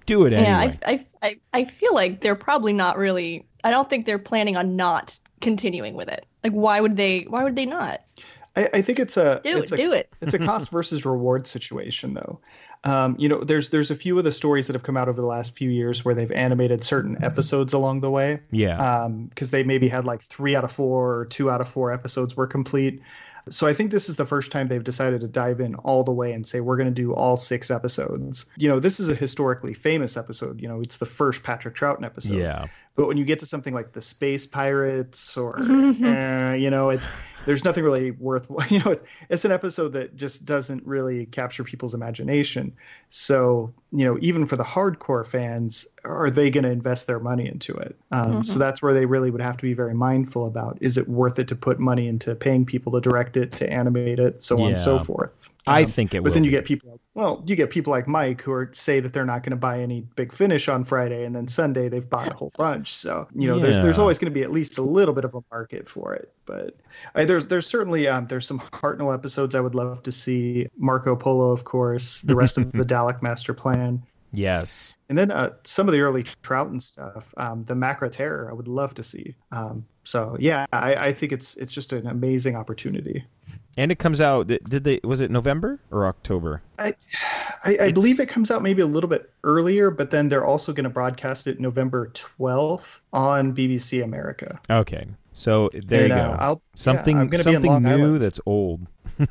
do 0.06 0.24
it 0.26 0.32
Yeah, 0.32 0.38
anyway. 0.60 0.78
I, 0.86 0.92
I, 0.92 1.06
I, 1.28 1.36
I 1.52 1.64
feel 1.64 1.94
like 1.94 2.20
they're 2.20 2.34
probably 2.34 2.72
not 2.72 2.96
really. 2.98 3.46
I 3.64 3.70
don't 3.70 3.88
think 3.88 4.06
they're 4.06 4.18
planning 4.18 4.56
on 4.56 4.74
not 4.76 5.18
continuing 5.40 5.94
with 5.94 6.08
it. 6.08 6.26
Like, 6.42 6.52
why 6.52 6.80
would 6.80 6.96
they? 6.96 7.22
Why 7.28 7.44
would 7.44 7.54
they 7.56 7.66
not? 7.66 8.02
I, 8.56 8.68
I 8.74 8.82
think 8.82 8.98
it's 8.98 9.16
a 9.16 9.40
Do 9.44 9.58
it's 9.58 9.72
it. 9.72 9.74
a 9.78 9.82
Do 9.82 9.92
it. 9.92 10.12
it's 10.20 10.34
a 10.34 10.38
cost 10.44 10.70
versus 10.70 11.04
reward 11.04 11.46
situation 11.46 12.14
though 12.14 12.40
um, 12.84 13.14
you 13.18 13.28
know 13.28 13.44
there's 13.44 13.70
there's 13.70 13.90
a 13.90 13.94
few 13.94 14.18
of 14.18 14.24
the 14.24 14.32
stories 14.32 14.66
that 14.66 14.74
have 14.74 14.82
come 14.82 14.96
out 14.96 15.08
over 15.08 15.20
the 15.20 15.26
last 15.26 15.56
few 15.56 15.70
years 15.70 16.04
where 16.04 16.14
they've 16.14 16.32
animated 16.32 16.82
certain 16.82 17.22
episodes 17.22 17.72
along 17.72 18.00
the 18.00 18.10
way. 18.10 18.40
Yeah, 18.50 19.08
because 19.28 19.50
they 19.50 19.62
maybe 19.62 19.88
had 19.88 20.04
like 20.04 20.22
three 20.22 20.56
out 20.56 20.64
of 20.64 20.72
four 20.72 21.16
or 21.16 21.24
two 21.26 21.50
out 21.50 21.60
of 21.60 21.68
four 21.68 21.92
episodes 21.92 22.36
were 22.36 22.46
complete. 22.46 23.00
So 23.48 23.66
i 23.66 23.74
think 23.74 23.90
this 23.90 24.08
is 24.08 24.14
the 24.14 24.24
first 24.24 24.52
time 24.52 24.68
they've 24.68 24.84
decided 24.84 25.20
to 25.22 25.26
dive 25.26 25.60
in 25.60 25.74
all 25.74 26.04
the 26.04 26.12
way 26.12 26.32
and 26.32 26.46
say 26.46 26.60
we're 26.60 26.76
going 26.76 26.88
to 26.88 26.94
do 26.94 27.12
all 27.12 27.36
six 27.36 27.70
episodes. 27.70 28.46
You 28.56 28.68
know 28.68 28.78
this 28.78 29.00
is 29.00 29.08
a 29.08 29.16
historically 29.16 29.74
famous 29.74 30.16
episode. 30.16 30.60
You 30.60 30.68
know 30.68 30.80
it's 30.80 30.98
the 30.98 31.06
first 31.06 31.42
patrick 31.42 31.74
troughton 31.74 32.04
episode. 32.04 32.38
Yeah, 32.38 32.66
but 32.94 33.08
when 33.08 33.16
you 33.16 33.24
get 33.24 33.40
to 33.40 33.46
something 33.46 33.74
like 33.74 33.92
the 33.92 34.00
space 34.00 34.46
pirates 34.46 35.36
or 35.36 35.58
uh, 35.60 36.54
you 36.54 36.70
know 36.70 36.90
it's 36.90 37.08
there's 37.44 37.64
nothing 37.64 37.84
really 37.84 38.12
worth 38.12 38.50
you 38.70 38.78
know 38.80 38.90
it's 38.90 39.02
it's 39.28 39.44
an 39.44 39.52
episode 39.52 39.92
that 39.92 40.16
just 40.16 40.44
doesn't 40.44 40.86
really 40.86 41.26
capture 41.26 41.64
people's 41.64 41.94
imagination. 41.94 42.74
So 43.10 43.72
you 43.92 44.04
know 44.04 44.16
even 44.20 44.46
for 44.46 44.56
the 44.56 44.64
hardcore 44.64 45.26
fans 45.26 45.86
are 46.04 46.30
they 46.30 46.50
going 46.50 46.64
to 46.64 46.70
invest 46.70 47.06
their 47.06 47.20
money 47.20 47.46
into 47.46 47.74
it 47.74 47.94
um, 48.10 48.42
so 48.42 48.58
that's 48.58 48.80
where 48.82 48.94
they 48.94 49.04
really 49.06 49.30
would 49.30 49.40
have 49.42 49.56
to 49.56 49.62
be 49.62 49.74
very 49.74 49.94
mindful 49.94 50.46
about 50.46 50.78
is 50.80 50.96
it 50.96 51.08
worth 51.08 51.38
it 51.38 51.46
to 51.48 51.54
put 51.56 51.78
money 51.78 52.08
into 52.08 52.34
paying 52.34 52.64
people 52.64 52.90
to 52.92 53.00
direct 53.00 53.36
it 53.36 53.52
to 53.52 53.70
animate 53.70 54.18
it 54.18 54.42
so 54.42 54.60
on 54.60 54.68
and 54.68 54.78
so 54.78 54.96
Yeah. 54.96 55.02
forth 55.02 55.30
I 55.64 55.84
Um, 55.84 55.90
think 55.92 56.12
it 56.12 56.18
would. 56.18 56.24
but 56.24 56.34
then 56.34 56.42
you 56.42 56.50
be. 56.50 56.56
get 56.56 56.64
people, 56.64 56.98
well, 57.14 57.44
you 57.46 57.54
get 57.54 57.70
people 57.70 57.92
like 57.92 58.08
Mike 58.08 58.42
who 58.42 58.50
are 58.50 58.68
say 58.72 58.98
that 58.98 59.12
they're 59.12 59.24
not 59.24 59.44
going 59.44 59.52
to 59.52 59.56
buy 59.56 59.78
any 59.78 60.00
big 60.16 60.32
finish 60.32 60.68
on 60.68 60.82
Friday, 60.84 61.24
and 61.24 61.36
then 61.36 61.46
Sunday 61.46 61.88
they've 61.88 62.10
bought 62.10 62.32
a 62.32 62.34
whole 62.34 62.50
bunch. 62.58 62.92
So 62.92 63.28
you 63.32 63.46
know, 63.46 63.60
there's 63.60 63.78
there's 63.78 63.98
always 64.00 64.18
going 64.18 64.32
to 64.32 64.34
be 64.34 64.42
at 64.42 64.50
least 64.50 64.78
a 64.78 64.82
little 64.82 65.14
bit 65.14 65.24
of 65.24 65.36
a 65.36 65.40
market 65.52 65.88
for 65.88 66.14
it. 66.14 66.32
But 66.46 66.76
I, 67.14 67.24
there's 67.24 67.44
there's 67.44 67.68
certainly 67.68 68.08
um, 68.08 68.26
there's 68.26 68.44
some 68.44 68.58
Hartnell 68.58 69.14
episodes 69.14 69.54
I 69.54 69.60
would 69.60 69.76
love 69.76 70.02
to 70.02 70.10
see. 70.10 70.66
Marco 70.78 71.14
Polo, 71.14 71.52
of 71.52 71.62
course, 71.62 72.22
the 72.22 72.34
rest 72.34 72.58
of 72.58 72.72
the 72.72 72.84
Dalek 72.94 73.22
Master 73.22 73.54
Plan. 73.54 73.81
Yes, 74.34 74.96
And 75.10 75.18
then 75.18 75.30
uh, 75.30 75.50
some 75.64 75.88
of 75.88 75.92
the 75.92 76.00
early 76.00 76.24
Troughton 76.42 76.80
stuff, 76.80 77.34
um, 77.36 77.64
the 77.64 77.74
Macra 77.74 78.10
Terror, 78.10 78.48
I 78.50 78.54
would 78.54 78.66
love 78.66 78.94
to 78.94 79.02
see. 79.02 79.34
Um, 79.50 79.84
so 80.04 80.36
yeah, 80.40 80.64
I, 80.72 80.94
I 81.08 81.12
think 81.12 81.32
it's 81.32 81.54
it's 81.58 81.70
just 81.70 81.92
an 81.92 82.06
amazing 82.06 82.56
opportunity. 82.56 83.22
and 83.76 83.92
it 83.92 83.98
comes 83.98 84.22
out. 84.22 84.46
Did 84.46 84.64
did 84.70 84.84
they? 84.84 85.00
Was 85.04 85.20
it 85.20 85.30
November 85.30 85.80
or 85.90 86.06
October? 86.06 86.62
I, 86.78 86.94
I, 87.62 87.76
I 87.78 87.92
believe 87.92 88.20
it 88.20 88.28
comes 88.30 88.50
out 88.50 88.62
maybe 88.62 88.80
a 88.80 88.86
little 88.86 89.10
bit 89.10 89.30
earlier, 89.44 89.90
but 89.90 90.10
then 90.10 90.30
they're 90.30 90.46
also 90.46 90.72
going 90.72 90.84
to 90.84 90.90
broadcast 90.90 91.46
it 91.46 91.60
November 91.60 92.08
12th 92.14 93.00
on 93.12 93.54
BBC 93.54 94.02
America. 94.02 94.58
Okay, 94.70 95.06
so 95.34 95.68
there 95.74 96.04
And, 96.06 96.08
you 96.08 96.14
uh, 96.18 96.36
go. 96.36 96.42
I'll, 96.42 96.62
something 96.74 97.16
yeah, 97.16 97.22
I'm 97.22 97.28
gonna 97.28 97.44
be 97.44 97.50
in 97.50 97.60
something 97.60 97.82
new 97.82 97.90
Island. 98.06 98.22
that's 98.22 98.40
old. 98.46 98.86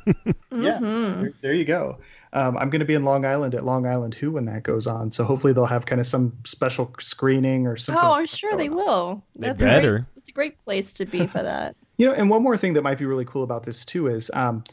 Yeah, 0.52 0.78
Mhm. 0.78 1.20
there, 1.20 1.32
there 1.42 1.54
you 1.54 1.64
go. 1.64 1.98
Um, 2.34 2.56
I'm 2.56 2.70
going 2.70 2.80
to 2.80 2.86
be 2.86 2.94
in 2.94 3.02
Long 3.04 3.24
Island 3.26 3.54
at 3.54 3.64
Long 3.64 3.86
Island 3.86 4.14
Who 4.14 4.32
when 4.32 4.46
that 4.46 4.62
goes 4.62 4.86
on. 4.86 5.10
So 5.10 5.24
hopefully 5.24 5.52
they'll 5.52 5.66
have 5.66 5.84
kind 5.86 6.00
of 6.00 6.06
some 6.06 6.32
special 6.44 6.92
screening 6.98 7.66
or 7.66 7.76
something. 7.76 8.02
Oh, 8.02 8.12
I'm 8.12 8.26
sure 8.26 8.56
they 8.56 8.68
on. 8.68 8.76
will. 8.76 9.24
They 9.36 9.48
That's 9.48 9.60
A 9.60 9.64
better. 9.64 9.90
great, 9.90 10.04
it's 10.16 10.28
a 10.28 10.32
great 10.32 10.60
place 10.62 10.94
to 10.94 11.04
be 11.06 11.26
for 11.26 11.42
that. 11.42 11.76
You 11.98 12.06
know, 12.06 12.14
and 12.14 12.30
one 12.30 12.42
more 12.42 12.56
thing 12.56 12.72
that 12.72 12.82
might 12.82 12.98
be 12.98 13.04
really 13.04 13.26
cool 13.26 13.44
about 13.44 13.64
this 13.64 13.84
too 13.84 14.08
is, 14.08 14.28
um, 14.34 14.64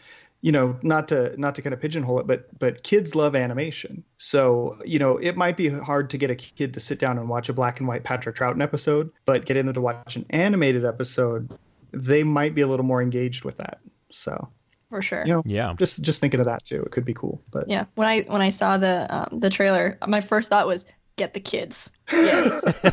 you 0.41 0.51
know, 0.53 0.79
not 0.81 1.09
to 1.09 1.39
not 1.39 1.53
to 1.55 1.61
kind 1.61 1.73
of 1.73 1.81
pigeonhole 1.81 2.17
it, 2.21 2.25
but 2.27 2.47
but 2.57 2.81
kids 2.81 3.13
love 3.13 3.35
animation. 3.35 4.03
So 4.17 4.79
you 4.85 4.97
know, 4.97 5.17
it 5.17 5.35
might 5.35 5.57
be 5.57 5.67
hard 5.67 6.09
to 6.11 6.17
get 6.17 6.31
a 6.31 6.35
kid 6.35 6.73
to 6.73 6.79
sit 6.79 6.97
down 6.97 7.19
and 7.19 7.27
watch 7.27 7.49
a 7.49 7.53
black 7.53 7.79
and 7.79 7.87
white 7.89 8.03
Patrick 8.05 8.37
Troughton 8.37 8.63
episode, 8.63 9.11
but 9.25 9.45
getting 9.45 9.65
them 9.65 9.75
to 9.75 9.81
watch 9.81 10.15
an 10.15 10.25
animated 10.31 10.85
episode, 10.85 11.51
they 11.91 12.23
might 12.23 12.55
be 12.55 12.61
a 12.61 12.67
little 12.67 12.85
more 12.85 13.01
engaged 13.01 13.43
with 13.43 13.57
that. 13.57 13.79
So 14.11 14.47
For 14.89 15.01
sure. 15.01 15.23
you 15.25 15.33
know, 15.33 15.43
Yeah, 15.45 15.73
just 15.77 16.01
just 16.01 16.19
thinking 16.21 16.39
of 16.39 16.45
that 16.47 16.65
too, 16.65 16.81
it 16.83 16.91
could 16.91 17.05
be 17.05 17.13
cool. 17.13 17.41
But 17.51 17.69
Yeah. 17.69 17.85
When 17.95 18.07
I 18.07 18.21
when 18.21 18.41
I 18.41 18.49
saw 18.49 18.77
the 18.77 19.05
um, 19.15 19.39
the 19.39 19.49
trailer, 19.49 19.97
my 20.07 20.21
first 20.21 20.49
thought 20.49 20.65
was 20.67 20.85
get 21.15 21.33
the 21.33 21.39
kids. 21.39 21.91
Yes. 22.11 22.63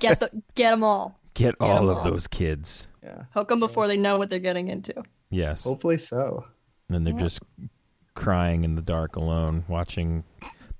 get 0.00 0.20
the 0.20 0.30
get 0.54 0.70
them 0.70 0.84
all. 0.84 1.18
get 1.34 1.54
all 1.60 1.88
of 1.88 1.98
all. 1.98 2.04
those 2.04 2.26
kids. 2.26 2.88
yeah, 3.02 3.24
Hook 3.32 3.48
them 3.48 3.60
before 3.60 3.86
they 3.88 3.96
know 3.96 4.18
what 4.18 4.28
they're 4.30 4.38
getting 4.38 4.68
into. 4.68 5.02
Yes, 5.30 5.64
hopefully 5.64 5.98
so. 5.98 6.44
and 6.88 7.06
they're 7.06 7.14
just 7.14 7.40
crying 8.14 8.64
in 8.64 8.74
the 8.74 8.82
dark 8.82 9.16
alone, 9.16 9.64
watching 9.68 10.24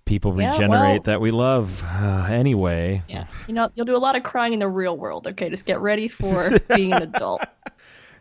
people 0.05 0.39
Yeah, 0.41 0.53
regenerate 0.53 0.71
well- 0.71 1.01
that 1.05 1.21
we 1.21 1.31
love. 1.31 1.83
Uh, 1.85 2.27
anyway, 2.31 3.03
Yeah. 3.09 3.27
You 3.49 3.55
know, 3.55 3.71
you'll 3.75 3.87
do 3.87 3.97
a 3.97 3.99
lot 3.99 4.15
of 4.17 4.23
crying 4.23 4.53
in 4.53 4.59
the 4.61 4.69
real 4.69 4.97
world. 4.97 5.27
Okay, 5.27 5.49
just 5.51 5.67
get 5.67 5.81
ready 5.81 6.09
for 6.09 6.59
being 6.77 6.93
an 6.93 7.03
adult. 7.03 7.43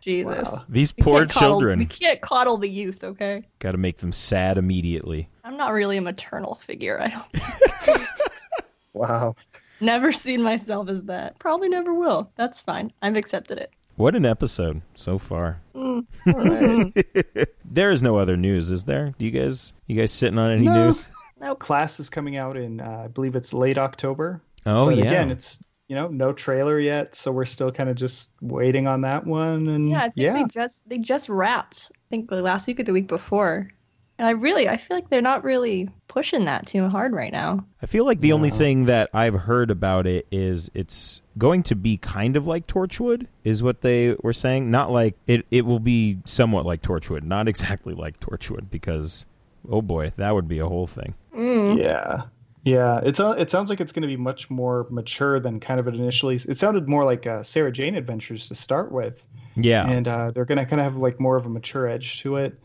Jesus. 0.06 0.48
Wow. 0.50 0.58
these 0.68 0.94
We 0.96 1.02
poor 1.02 1.18
can't 1.20 1.30
coddle- 1.32 1.48
children 1.50 1.78
we 1.80 1.84
can't 1.86 2.20
coddle 2.22 2.56
the 2.56 2.68
youth, 2.68 3.04
okay? 3.04 3.42
got 3.58 3.72
to 3.72 3.78
make 3.78 3.98
them 3.98 4.12
sad 4.12 4.56
immediately. 4.56 5.28
I'm 5.44 5.56
not 5.58 5.72
really 5.72 5.96
a 5.98 6.00
maternal 6.00 6.54
figure. 6.54 6.98
I 7.02 7.08
don't 7.08 8.06
Wow. 8.94 9.36
never 9.80 10.12
seen 10.12 10.42
myself 10.42 10.88
as 10.88 11.02
that. 11.04 11.38
Probably 11.38 11.68
never 11.68 11.92
will. 11.92 12.30
That's 12.36 12.62
fine. 12.62 12.92
I've 13.02 13.16
accepted 13.16 13.58
it. 13.58 13.70
What 13.96 14.14
an 14.14 14.24
episode 14.26 14.82
so 14.94 15.18
far. 15.18 15.60
Mm. 15.74 16.06
All 16.26 16.32
right. 16.34 17.48
There 17.68 17.90
is 17.90 18.00
no 18.00 18.16
other 18.16 18.36
news, 18.38 18.70
is 18.70 18.84
there? 18.84 19.12
Do 19.18 19.24
you 19.26 19.30
guys 19.30 19.74
you 19.86 19.96
guys 19.96 20.10
sitting 20.12 20.38
on 20.38 20.50
any 20.50 20.64
No. 20.66 20.86
news? 20.86 21.04
Nope. 21.40 21.58
Class 21.58 22.00
is 22.00 22.08
coming 22.08 22.36
out 22.36 22.56
in, 22.56 22.80
uh, 22.80 23.02
I 23.04 23.08
believe 23.08 23.36
it's 23.36 23.52
late 23.52 23.76
October. 23.76 24.40
Oh 24.64 24.86
but 24.86 24.96
yeah. 24.96 25.04
again, 25.04 25.30
it's 25.30 25.58
you 25.88 25.94
know 25.94 26.08
no 26.08 26.32
trailer 26.32 26.78
yet, 26.78 27.14
so 27.14 27.30
we're 27.32 27.44
still 27.44 27.70
kind 27.70 27.88
of 27.88 27.96
just 27.96 28.30
waiting 28.40 28.86
on 28.86 29.02
that 29.02 29.26
one. 29.26 29.68
And 29.68 29.90
Yeah, 29.90 29.98
I 29.98 30.02
think 30.02 30.14
yeah, 30.16 30.32
they 30.34 30.44
just 30.44 30.88
they 30.88 30.98
just 30.98 31.28
wrapped. 31.28 31.92
I 31.94 32.06
think 32.10 32.28
the 32.28 32.42
last 32.42 32.66
week 32.66 32.80
or 32.80 32.84
the 32.84 32.92
week 32.92 33.08
before. 33.08 33.70
And 34.18 34.26
I 34.26 34.30
really 34.30 34.68
I 34.68 34.78
feel 34.78 34.96
like 34.96 35.10
they're 35.10 35.20
not 35.20 35.44
really 35.44 35.90
pushing 36.08 36.46
that 36.46 36.66
too 36.66 36.88
hard 36.88 37.12
right 37.12 37.30
now. 37.30 37.66
I 37.82 37.86
feel 37.86 38.06
like 38.06 38.20
the 38.20 38.32
only 38.32 38.50
thing 38.50 38.86
that 38.86 39.10
I've 39.12 39.34
heard 39.34 39.70
about 39.70 40.06
it 40.06 40.26
is 40.32 40.70
it's 40.72 41.20
going 41.36 41.62
to 41.64 41.74
be 41.74 41.98
kind 41.98 42.34
of 42.34 42.46
like 42.46 42.66
Torchwood, 42.66 43.26
is 43.44 43.62
what 43.62 43.82
they 43.82 44.16
were 44.22 44.32
saying. 44.32 44.70
Not 44.70 44.90
like 44.90 45.16
it. 45.26 45.44
It 45.50 45.66
will 45.66 45.80
be 45.80 46.18
somewhat 46.24 46.64
like 46.64 46.82
Torchwood, 46.82 47.22
not 47.22 47.46
exactly 47.48 47.94
like 47.94 48.18
Torchwood, 48.18 48.70
because 48.70 49.26
oh 49.68 49.82
boy, 49.82 50.12
that 50.16 50.34
would 50.34 50.48
be 50.48 50.58
a 50.58 50.66
whole 50.66 50.86
thing. 50.86 51.14
Mm. 51.36 51.78
yeah, 51.78 52.22
yeah. 52.66 53.00
It's 53.02 53.18
uh, 53.20 53.30
it 53.38 53.48
sounds 53.48 53.70
like 53.70 53.80
it's 53.80 53.92
going 53.92 54.02
to 54.02 54.08
be 54.08 54.16
much 54.18 54.50
more 54.50 54.86
mature 54.90 55.40
than 55.40 55.58
kind 55.60 55.80
of 55.80 55.88
it 55.88 55.94
initially. 55.94 56.34
It 56.36 56.58
sounded 56.58 56.88
more 56.88 57.04
like 57.06 57.26
uh, 57.26 57.42
Sarah 57.42 57.72
Jane 57.72 57.94
Adventures 57.94 58.48
to 58.48 58.54
start 58.54 58.92
with. 58.92 59.24
Yeah, 59.56 59.88
and 59.88 60.06
uh, 60.06 60.32
they're 60.32 60.44
gonna 60.44 60.66
kind 60.66 60.80
of 60.80 60.84
have 60.84 60.96
like 60.96 61.18
more 61.18 61.36
of 61.36 61.46
a 61.46 61.48
mature 61.48 61.86
edge 61.86 62.20
to 62.20 62.36
it. 62.36 62.60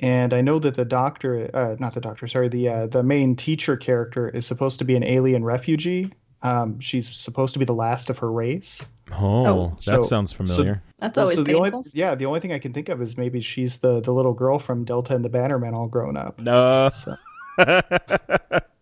And 0.00 0.34
I 0.34 0.40
know 0.42 0.58
that 0.58 0.74
the 0.74 0.84
doctor, 0.84 1.50
uh, 1.54 1.76
not 1.78 1.94
the 1.94 2.00
doctor, 2.00 2.26
sorry, 2.28 2.48
the 2.48 2.68
uh, 2.68 2.86
the 2.88 3.02
main 3.02 3.34
teacher 3.34 3.76
character 3.78 4.28
is 4.28 4.44
supposed 4.46 4.78
to 4.80 4.84
be 4.84 4.94
an 4.94 5.02
alien 5.04 5.42
refugee. 5.44 6.12
Um, 6.42 6.78
she's 6.80 7.10
supposed 7.16 7.54
to 7.54 7.58
be 7.58 7.64
the 7.64 7.72
last 7.74 8.10
of 8.10 8.18
her 8.18 8.30
race. 8.30 8.84
oh, 9.12 9.46
Oh, 9.46 9.68
that 9.76 9.80
so- 9.80 10.02
sounds 10.02 10.30
familiar. 10.32 10.82
That's 10.98 11.16
always 11.16 11.36
so 11.38 11.42
the 11.44 11.54
painful. 11.54 11.78
only 11.78 11.90
yeah, 11.94 12.14
the 12.14 12.26
only 12.26 12.40
thing 12.40 12.52
I 12.52 12.58
can 12.58 12.74
think 12.74 12.90
of 12.90 13.00
is 13.00 13.16
maybe 13.16 13.40
she's 13.40 13.78
the 13.78 14.00
the 14.00 14.12
little 14.12 14.34
girl 14.34 14.58
from 14.58 14.84
Delta 14.84 15.14
and 15.14 15.24
the 15.24 15.30
Bannermen 15.30 15.72
all 15.74 15.88
grown 15.88 16.16
up. 16.18 16.38
no, 16.40 16.90
So, 16.90 17.16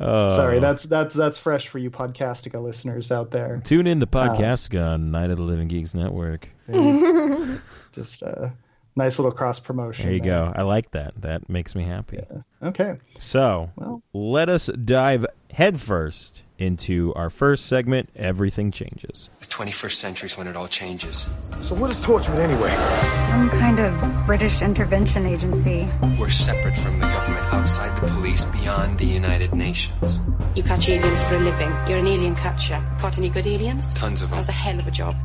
Oh. 0.00 0.28
sorry, 0.28 0.60
that's 0.60 0.84
that's 0.84 1.14
that's 1.14 1.38
fresh 1.38 1.68
for 1.68 1.78
you 1.78 1.90
Podcastica 1.90 2.62
listeners 2.62 3.12
out 3.12 3.30
there. 3.30 3.60
tune 3.64 3.86
in 3.86 4.00
to 4.00 4.06
uh, 4.06 4.08
Podcastica 4.08 4.94
on 4.94 5.10
Night 5.10 5.30
of 5.30 5.36
the 5.36 5.42
Living 5.42 5.68
Geeks 5.68 5.92
Network. 5.94 6.48
Just 7.92 8.22
a 8.22 8.52
nice 8.96 9.18
little 9.18 9.32
cross 9.32 9.60
promotion. 9.60 10.06
There 10.06 10.14
you 10.14 10.20
go. 10.22 10.52
I 10.54 10.62
like 10.62 10.90
that. 10.92 11.14
That 11.22 11.48
makes 11.48 11.74
me 11.74 11.84
happy. 11.84 12.20
Okay. 12.62 12.96
So, 13.18 13.70
Well. 13.76 14.02
let 14.12 14.48
us 14.48 14.66
dive 14.84 15.24
headfirst 15.52 16.42
into 16.58 17.12
our 17.14 17.30
first 17.30 17.66
segment. 17.66 18.10
Everything 18.16 18.70
changes. 18.70 19.30
The 19.40 19.46
21st 19.46 19.92
century 19.92 20.26
is 20.26 20.36
when 20.36 20.46
it 20.46 20.56
all 20.56 20.68
changes. 20.68 21.26
So 21.62 21.74
what 21.74 21.90
is 21.90 22.04
Torchwood 22.04 22.38
anyway? 22.38 22.70
Some 23.28 23.48
kind 23.50 23.78
of 23.78 24.26
British 24.26 24.60
intervention 24.62 25.26
agency. 25.26 25.88
We're 26.18 26.28
separate 26.28 26.76
from 26.76 26.94
the 26.98 27.06
government, 27.06 27.52
outside 27.54 27.96
the 28.00 28.08
police, 28.08 28.44
beyond 28.44 28.98
the 28.98 29.06
United 29.06 29.54
Nations. 29.54 30.20
You 30.54 30.62
catch 30.62 30.88
aliens 30.88 31.22
for 31.22 31.36
a 31.36 31.40
living. 31.40 31.70
You're 31.88 31.98
an 31.98 32.06
alien 32.06 32.34
catcher. 32.34 32.82
Caught 32.98 33.18
any 33.18 33.30
good 33.30 33.46
aliens? 33.46 33.94
Tons 33.94 34.22
of 34.22 34.30
them. 34.30 34.36
That's 34.38 34.48
a 34.48 34.52
hell 34.52 34.78
of 34.78 34.86
a 34.86 34.90
job. 34.90 35.16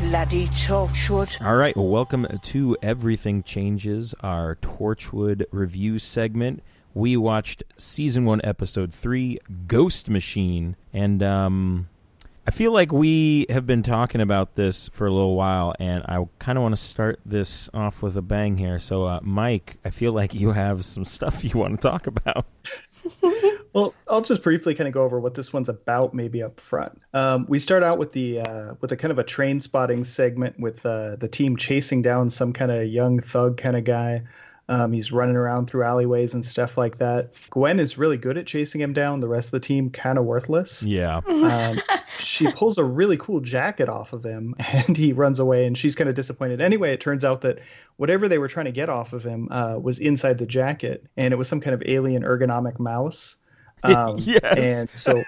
Bloody 0.00 0.46
Torchwood. 0.46 1.44
All 1.44 1.56
right, 1.56 1.76
well, 1.76 1.86
welcome 1.86 2.26
to 2.40 2.76
Everything 2.80 3.42
Changes, 3.42 4.14
our 4.20 4.56
Torchwood 4.56 5.44
review 5.50 5.98
segment. 5.98 6.62
We 6.94 7.18
watched 7.18 7.64
season 7.76 8.24
one, 8.24 8.40
episode 8.42 8.94
three, 8.94 9.38
Ghost 9.66 10.08
Machine, 10.08 10.76
and 10.94 11.22
um, 11.22 11.90
I 12.46 12.50
feel 12.50 12.72
like 12.72 12.92
we 12.92 13.44
have 13.50 13.66
been 13.66 13.82
talking 13.82 14.22
about 14.22 14.54
this 14.54 14.88
for 14.88 15.06
a 15.06 15.12
little 15.12 15.36
while, 15.36 15.74
and 15.78 16.02
I 16.04 16.24
kind 16.38 16.56
of 16.56 16.62
want 16.62 16.74
to 16.74 16.80
start 16.80 17.20
this 17.26 17.68
off 17.74 18.02
with 18.02 18.16
a 18.16 18.22
bang 18.22 18.56
here. 18.56 18.78
So, 18.78 19.04
uh, 19.04 19.20
Mike, 19.22 19.76
I 19.84 19.90
feel 19.90 20.14
like 20.14 20.32
you 20.32 20.52
have 20.52 20.82
some 20.82 21.04
stuff 21.04 21.44
you 21.44 21.60
want 21.60 21.78
to 21.78 21.88
talk 21.88 22.06
about. 22.06 22.46
Well, 23.72 23.94
I'll 24.08 24.22
just 24.22 24.42
briefly 24.42 24.74
kind 24.74 24.88
of 24.88 24.94
go 24.94 25.02
over 25.02 25.20
what 25.20 25.34
this 25.34 25.52
one's 25.52 25.68
about, 25.68 26.12
maybe 26.14 26.42
up 26.42 26.58
front. 26.60 27.00
Um, 27.14 27.46
we 27.48 27.58
start 27.58 27.82
out 27.82 27.98
with 27.98 28.12
the 28.12 28.40
uh, 28.40 28.74
with 28.80 28.92
a 28.92 28.96
kind 28.96 29.12
of 29.12 29.18
a 29.18 29.24
train 29.24 29.60
spotting 29.60 30.04
segment 30.04 30.58
with 30.58 30.84
uh, 30.84 31.16
the 31.16 31.28
team 31.28 31.56
chasing 31.56 32.02
down 32.02 32.30
some 32.30 32.52
kind 32.52 32.70
of 32.70 32.86
young 32.86 33.20
thug 33.20 33.56
kind 33.56 33.76
of 33.76 33.84
guy. 33.84 34.22
Um, 34.70 34.92
he's 34.92 35.10
running 35.10 35.34
around 35.34 35.66
through 35.66 35.82
alleyways 35.82 36.32
and 36.32 36.46
stuff 36.46 36.78
like 36.78 36.98
that. 36.98 37.32
Gwen 37.50 37.80
is 37.80 37.98
really 37.98 38.16
good 38.16 38.38
at 38.38 38.46
chasing 38.46 38.80
him 38.80 38.92
down. 38.92 39.18
The 39.18 39.26
rest 39.26 39.48
of 39.48 39.50
the 39.50 39.60
team 39.60 39.90
kind 39.90 40.16
of 40.16 40.24
worthless. 40.24 40.82
Yeah. 40.82 41.20
Um, 41.40 41.80
she 42.18 42.52
pulls 42.52 42.78
a 42.78 42.84
really 42.84 43.16
cool 43.16 43.40
jacket 43.40 43.88
off 43.88 44.12
of 44.12 44.22
him 44.22 44.54
and 44.72 44.96
he 44.96 45.12
runs 45.12 45.40
away 45.40 45.66
and 45.66 45.76
she's 45.76 45.96
kind 45.96 46.08
of 46.08 46.14
disappointed. 46.14 46.60
Anyway, 46.60 46.92
it 46.92 47.00
turns 47.00 47.24
out 47.24 47.40
that 47.40 47.58
whatever 47.96 48.28
they 48.28 48.38
were 48.38 48.46
trying 48.46 48.66
to 48.66 48.72
get 48.72 48.88
off 48.88 49.12
of 49.12 49.24
him 49.24 49.48
uh, 49.50 49.78
was 49.82 49.98
inside 49.98 50.38
the 50.38 50.46
jacket 50.46 51.06
and 51.16 51.32
it 51.32 51.36
was 51.36 51.48
some 51.48 51.60
kind 51.60 51.74
of 51.74 51.82
alien 51.86 52.22
ergonomic 52.22 52.78
mouse. 52.78 53.38
Um, 53.82 54.16
Yes. 54.20 54.42
And 54.42 54.90
so, 54.90 55.18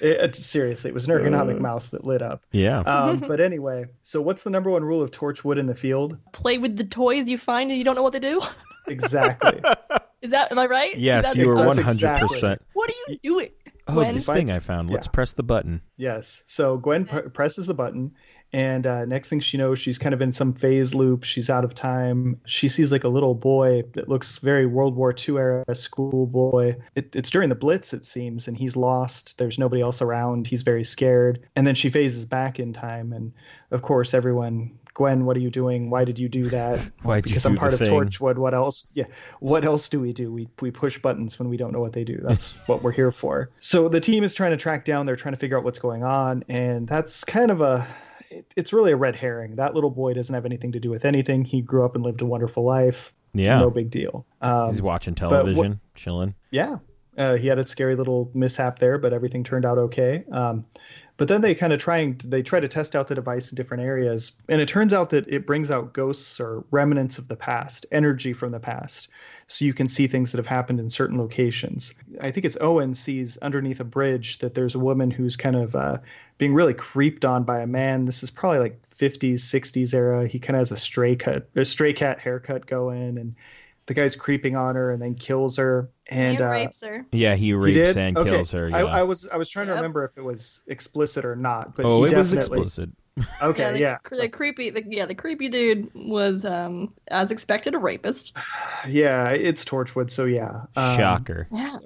it, 0.00 0.20
it- 0.20 0.36
seriously, 0.36 0.90
it 0.90 0.94
was 0.94 1.06
an 1.08 1.12
ergonomic 1.12 1.58
mouse 1.60 1.86
that 1.88 2.04
lit 2.04 2.22
up. 2.22 2.44
Yeah. 2.52 2.80
Um, 2.80 3.18
but 3.28 3.40
anyway, 3.40 3.86
so 4.02 4.20
what's 4.22 4.42
the 4.42 4.50
number 4.50 4.70
one 4.70 4.84
rule 4.84 5.02
of 5.02 5.10
Torchwood 5.10 5.58
in 5.58 5.66
the 5.66 5.74
field? 5.74 6.16
Play 6.32 6.58
with 6.58 6.76
the 6.76 6.84
toys 6.84 7.28
you 7.28 7.38
find 7.38 7.70
and 7.70 7.78
you 7.78 7.84
don't 7.84 7.94
know 7.96 8.02
what 8.02 8.12
they 8.12 8.20
do. 8.20 8.40
Exactly. 8.86 9.60
Is 10.22 10.30
that 10.32 10.50
am 10.50 10.58
I 10.58 10.66
right? 10.66 10.96
Yes, 10.96 11.36
you 11.36 11.44
the- 11.44 11.50
are 11.62 11.74
100%. 11.74 11.78
exactly- 11.90 12.56
What 12.72 12.90
are 12.90 12.94
you 13.12 13.18
doing? 13.22 13.50
Oh, 13.90 13.94
Gwen? 13.94 14.14
this 14.16 14.26
thing 14.26 14.50
I 14.50 14.58
found. 14.58 14.90
Let's 14.90 15.06
Yeah. 15.06 15.12
press 15.12 15.32
the 15.32 15.42
button. 15.42 15.80
Yes. 15.96 16.42
So 16.46 16.76
Gwen 16.76 17.06
pr- 17.06 17.20
presses 17.30 17.66
the 17.66 17.72
button, 17.74 18.12
and 18.52 18.86
uh, 18.86 19.04
next 19.04 19.28
thing 19.28 19.40
she 19.40 19.58
knows, 19.58 19.78
she's 19.78 19.98
kind 19.98 20.14
of 20.14 20.22
in 20.22 20.32
some 20.32 20.54
phase 20.54 20.94
loop. 20.94 21.24
She's 21.24 21.50
out 21.50 21.64
of 21.64 21.74
time. 21.74 22.40
She 22.46 22.68
sees 22.68 22.90
like 22.90 23.04
a 23.04 23.08
little 23.08 23.34
boy 23.34 23.82
that 23.94 24.08
looks 24.08 24.38
very 24.38 24.64
World 24.64 24.96
War 24.96 25.14
II 25.16 25.36
era 25.36 25.64
schoolboy. 25.74 26.76
It, 26.94 27.14
it's 27.14 27.28
during 27.28 27.50
the 27.50 27.54
Blitz, 27.54 27.92
it 27.92 28.06
seems, 28.06 28.48
and 28.48 28.56
he's 28.56 28.76
lost. 28.76 29.36
There's 29.36 29.58
nobody 29.58 29.82
else 29.82 30.00
around. 30.00 30.46
He's 30.46 30.62
very 30.62 30.84
scared. 30.84 31.46
And 31.56 31.66
then 31.66 31.74
she 31.74 31.90
phases 31.90 32.24
back 32.24 32.58
in 32.58 32.72
time, 32.72 33.12
and 33.12 33.32
of 33.70 33.82
course, 33.82 34.14
everyone. 34.14 34.78
Gwen, 34.94 35.26
what 35.26 35.36
are 35.36 35.40
you 35.40 35.50
doing? 35.50 35.90
Why 35.90 36.04
did 36.04 36.18
you 36.18 36.28
do 36.28 36.48
that? 36.48 36.80
You 37.04 37.22
because 37.22 37.46
I'm 37.46 37.56
part 37.56 37.72
of 37.72 37.78
thing? 37.78 37.90
Torchwood. 37.90 38.36
What 38.36 38.52
else? 38.52 38.88
Yeah. 38.94 39.04
What 39.38 39.64
else 39.64 39.88
do 39.88 40.00
we 40.00 40.12
do? 40.12 40.32
We 40.32 40.48
we 40.60 40.72
push 40.72 40.98
buttons 40.98 41.38
when 41.38 41.48
we 41.48 41.56
don't 41.56 41.72
know 41.72 41.80
what 41.80 41.92
they 41.92 42.02
do. 42.02 42.18
That's 42.22 42.50
what 42.66 42.82
we're 42.82 42.92
here 42.92 43.12
for. 43.12 43.50
So 43.60 43.88
the 43.88 44.00
team 44.00 44.24
is 44.24 44.34
trying 44.34 44.50
to 44.50 44.56
track 44.56 44.84
down. 44.84 45.06
They're 45.06 45.16
trying 45.16 45.34
to 45.34 45.38
figure 45.38 45.56
out 45.56 45.62
what's 45.62 45.78
going 45.78 46.02
on, 46.02 46.44
and 46.48 46.88
that's 46.88 47.22
kind 47.24 47.50
of 47.50 47.60
a. 47.60 47.86
It, 48.30 48.52
it's 48.56 48.72
really 48.72 48.92
a 48.92 48.96
red 48.96 49.16
herring. 49.16 49.56
That 49.56 49.74
little 49.74 49.90
boy 49.90 50.14
doesn't 50.14 50.34
have 50.34 50.44
anything 50.44 50.72
to 50.72 50.80
do 50.80 50.90
with 50.90 51.04
anything. 51.04 51.44
He 51.44 51.60
grew 51.60 51.84
up 51.84 51.94
and 51.94 52.04
lived 52.04 52.20
a 52.20 52.26
wonderful 52.26 52.64
life. 52.64 53.12
Yeah. 53.34 53.58
No 53.58 53.70
big 53.70 53.90
deal. 53.90 54.26
Um, 54.40 54.70
He's 54.70 54.82
watching 54.82 55.14
television, 55.14 55.80
chilling. 55.94 56.34
yeah, 56.50 56.76
uh, 57.18 57.36
he 57.36 57.46
had 57.48 57.58
a 57.58 57.64
scary 57.64 57.94
little 57.94 58.30
mishap 58.34 58.78
there, 58.78 58.96
but 58.98 59.12
everything 59.12 59.44
turned 59.44 59.64
out 59.64 59.76
okay. 59.78 60.24
Um, 60.32 60.64
but 61.18 61.26
then 61.28 61.40
they 61.42 61.54
kind 61.54 61.72
of 61.72 61.80
trying 61.80 62.18
they 62.24 62.42
try 62.42 62.60
to 62.60 62.68
test 62.68 62.96
out 62.96 63.08
the 63.08 63.14
device 63.14 63.50
in 63.50 63.56
different 63.56 63.82
areas, 63.82 64.32
and 64.48 64.62
it 64.62 64.68
turns 64.68 64.94
out 64.94 65.10
that 65.10 65.28
it 65.28 65.46
brings 65.46 65.70
out 65.70 65.92
ghosts 65.92 66.40
or 66.40 66.64
remnants 66.70 67.18
of 67.18 67.28
the 67.28 67.36
past, 67.36 67.84
energy 67.92 68.32
from 68.32 68.52
the 68.52 68.60
past, 68.60 69.08
so 69.48 69.64
you 69.64 69.74
can 69.74 69.88
see 69.88 70.06
things 70.06 70.32
that 70.32 70.38
have 70.38 70.46
happened 70.46 70.80
in 70.80 70.88
certain 70.88 71.18
locations. 71.18 71.92
I 72.20 72.30
think 72.30 72.46
it's 72.46 72.56
Owen 72.60 72.94
sees 72.94 73.36
underneath 73.38 73.80
a 73.80 73.84
bridge 73.84 74.38
that 74.38 74.54
there's 74.54 74.76
a 74.76 74.78
woman 74.78 75.10
who's 75.10 75.36
kind 75.36 75.56
of 75.56 75.74
uh, 75.74 75.98
being 76.38 76.54
really 76.54 76.74
creeped 76.74 77.24
on 77.24 77.42
by 77.42 77.60
a 77.60 77.66
man. 77.66 78.04
This 78.04 78.22
is 78.22 78.30
probably 78.30 78.60
like 78.60 78.80
50s, 78.90 79.40
60s 79.40 79.92
era. 79.92 80.28
He 80.28 80.38
kind 80.38 80.54
of 80.56 80.60
has 80.60 80.72
a 80.72 80.76
stray 80.76 81.16
cut, 81.16 81.48
a 81.56 81.64
stray 81.64 81.92
cat 81.92 82.20
haircut 82.20 82.66
going, 82.66 83.18
and 83.18 83.34
the 83.88 83.94
guy's 83.94 84.14
creeping 84.14 84.54
on 84.54 84.76
her 84.76 84.92
and 84.92 85.02
then 85.02 85.14
kills 85.14 85.56
her. 85.56 85.90
And 86.06 86.36
And 86.36 86.42
uh, 86.42 86.50
rapes 86.50 86.84
her. 86.84 87.06
Yeah, 87.10 87.34
he 87.34 87.46
he 87.46 87.54
rapes 87.54 87.74
did? 87.74 87.96
and 87.96 88.16
Okay. 88.16 88.30
kills 88.30 88.50
her. 88.52 88.70
I, 88.72 88.82
Yeah. 88.82 88.84
I 88.84 89.02
was 89.02 89.26
I 89.28 89.36
was 89.36 89.48
trying 89.48 89.66
to 89.66 89.72
remember 89.72 90.04
if 90.04 90.16
it 90.16 90.22
was 90.22 90.62
explicit 90.68 91.24
or 91.24 91.34
not, 91.34 91.74
but 91.74 91.84
oh, 91.84 92.04
he 92.04 92.12
it 92.12 92.18
was 92.18 92.32
explicit. 92.32 92.90
okay. 93.42 93.72
the, 93.72 93.78
Yeah, 93.80 93.98
the 94.10 94.28
creepy, 94.28 94.70
the, 94.70 94.84
yeah, 94.86 95.06
the 95.06 95.14
creepy 95.14 95.48
dude 95.48 95.90
was, 95.94 96.44
um, 96.44 96.94
as 97.08 97.30
expected, 97.32 97.74
a 97.74 97.78
rapist. 97.78 98.36
yeah, 98.88 99.30
it's 99.30 99.64
Torchwood, 99.64 100.10
so 100.10 100.24
yeah. 100.24 100.62
Um, 100.76 100.96
Shocker. 100.96 101.48
Yeah. 101.50 101.62
So 101.62 101.78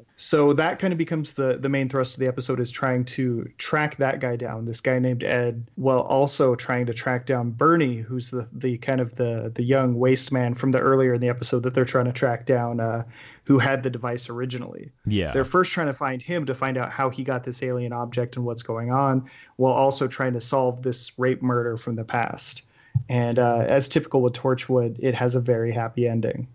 that 0.52 0.78
kind 0.78 0.92
of 0.92 0.98
becomes 0.98 1.32
the 1.32 1.56
the 1.58 1.68
main 1.68 1.88
thrust 1.88 2.14
of 2.14 2.20
the 2.20 2.26
episode 2.26 2.60
is 2.60 2.70
trying 2.70 3.04
to 3.06 3.48
track 3.58 3.96
that 3.96 4.20
guy 4.20 4.36
down, 4.36 4.66
this 4.66 4.80
guy 4.80 4.98
named 4.98 5.24
Ed, 5.24 5.66
while 5.76 6.00
also 6.00 6.54
trying 6.54 6.86
to 6.86 6.94
track 6.94 7.26
down 7.26 7.50
Bernie, 7.50 7.96
who's 7.96 8.30
the 8.30 8.48
the 8.52 8.78
kind 8.78 9.00
of 9.00 9.16
the 9.16 9.50
the 9.54 9.62
young 9.62 9.98
waste 9.98 10.30
man 10.30 10.54
from 10.54 10.70
the 10.72 10.78
earlier 10.78 11.14
in 11.14 11.20
the 11.20 11.28
episode 11.28 11.62
that 11.62 11.74
they're 11.74 11.84
trying 11.84 12.04
to 12.04 12.12
track 12.12 12.44
down, 12.44 12.78
uh, 12.78 13.04
who 13.44 13.58
had 13.58 13.82
the 13.82 13.90
device 13.90 14.28
originally. 14.28 14.90
Yeah. 15.06 15.32
They're 15.32 15.44
first 15.44 15.72
trying 15.72 15.88
to 15.88 15.94
find 15.94 16.20
him 16.20 16.46
to 16.46 16.54
find 16.54 16.76
out 16.76 16.90
how 16.90 17.08
he 17.10 17.24
got 17.24 17.44
this 17.44 17.62
alien 17.62 17.92
object 17.92 18.36
and 18.36 18.44
what's 18.44 18.62
going 18.62 18.92
on, 18.92 19.28
while 19.56 19.72
also 19.72 20.06
trying 20.06 20.34
to 20.34 20.40
solve 20.40 20.82
this 20.82 21.18
rape 21.18 21.42
murder 21.42 21.76
from 21.76 21.96
the 21.96 22.04
past. 22.04 22.62
And 23.08 23.38
uh, 23.38 23.64
as 23.66 23.88
typical 23.88 24.20
with 24.20 24.34
Torchwood, 24.34 24.96
it 24.98 25.14
has 25.14 25.34
a 25.34 25.40
very 25.40 25.72
happy 25.72 26.06
ending. 26.06 26.46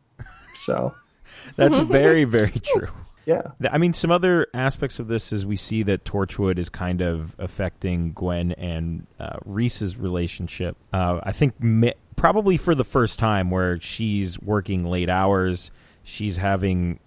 So, 0.54 0.94
That's 1.56 1.80
very, 1.80 2.24
very 2.24 2.52
true. 2.64 2.90
Yeah. 3.28 3.52
I 3.70 3.78
mean, 3.78 3.94
some 3.94 4.10
other 4.10 4.48
aspects 4.54 5.00
of 5.00 5.10
this 5.10 5.34
is 5.34 5.46
we 5.46 5.58
see 5.58 5.84
that 5.84 6.06
Torchwood 6.06 6.58
is 6.58 6.70
kind 6.70 7.02
of 7.02 7.36
affecting 7.38 8.14
Gwen 8.14 8.54
and 8.54 9.06
uh, 9.20 9.38
Rhys's 9.44 9.98
relationship. 9.98 10.78
Uh, 10.94 11.20
I 11.24 11.34
think 11.34 11.62
mi- 11.62 11.94
probably 12.16 12.56
for 12.56 12.74
the 12.74 12.86
first 12.86 13.20
time 13.20 13.52
where 13.52 13.82
she's 13.82 14.40
working 14.40 14.86
late 14.86 15.10
hours, 15.10 15.72
she's 16.04 16.38
having 16.38 17.00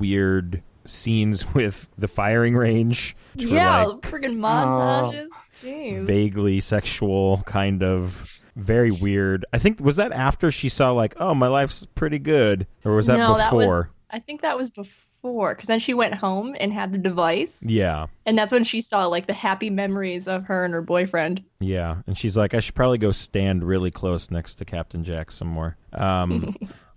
weird 0.00 0.64
scenes 0.84 1.54
with 1.54 1.88
the 1.96 2.08
firing 2.08 2.56
range, 2.56 3.16
Yeah, 3.36 3.84
like, 3.84 4.00
friggin' 4.00 4.36
montages. 4.38 5.28
Jeez. 5.62 6.06
vaguely 6.06 6.58
sexual, 6.60 7.42
kind 7.46 7.82
of 7.84 8.28
very 8.56 8.90
weird. 8.90 9.44
I 9.52 9.58
think 9.58 9.78
was 9.78 9.94
that 9.96 10.10
after 10.12 10.50
she 10.50 10.68
saw 10.68 10.90
like, 10.90 11.14
oh, 11.18 11.34
my 11.34 11.46
life's 11.48 11.86
pretty 11.86 12.18
good, 12.18 12.66
or 12.84 12.96
was 12.96 13.06
that 13.06 13.18
no, 13.18 13.36
that 13.36 13.52
was. 13.52 13.64
before? 13.64 13.90
I 14.10 14.18
think 14.18 14.40
that 14.42 14.56
was 14.56 14.70
before, 14.70 15.04
because 15.22 15.66
then 15.66 15.78
she 15.78 15.94
went 15.94 16.14
home 16.14 16.56
and 16.60 16.72
had 16.72 16.92
the 16.92 16.98
device, 16.98 17.62
Yeah, 17.64 18.06
and 18.26 18.38
that's 18.38 18.52
when 18.52 18.64
she 18.64 18.80
saw 18.80 19.06
like 19.06 19.26
the 19.26 19.32
happy 19.34 19.68
memories 19.70 20.26
of 20.28 20.44
her 20.44 20.64
and 20.64 20.72
her 20.74 20.82
boyfriend. 20.82 21.42
yeah, 21.60 21.96
and 22.06 22.16
she's 22.16 22.36
like, 22.36 22.54
I 22.54 22.60
should 22.60 22.74
probably 22.74 22.98
go 22.98 23.12
stand 23.12 23.64
really 23.64 23.90
close 23.90 24.30
next 24.30 24.54
to 24.56 24.64
Captain 24.64 25.04
Jack 25.04 25.30
some 25.30 25.48
more. 25.48 25.76
Um, 25.92 26.54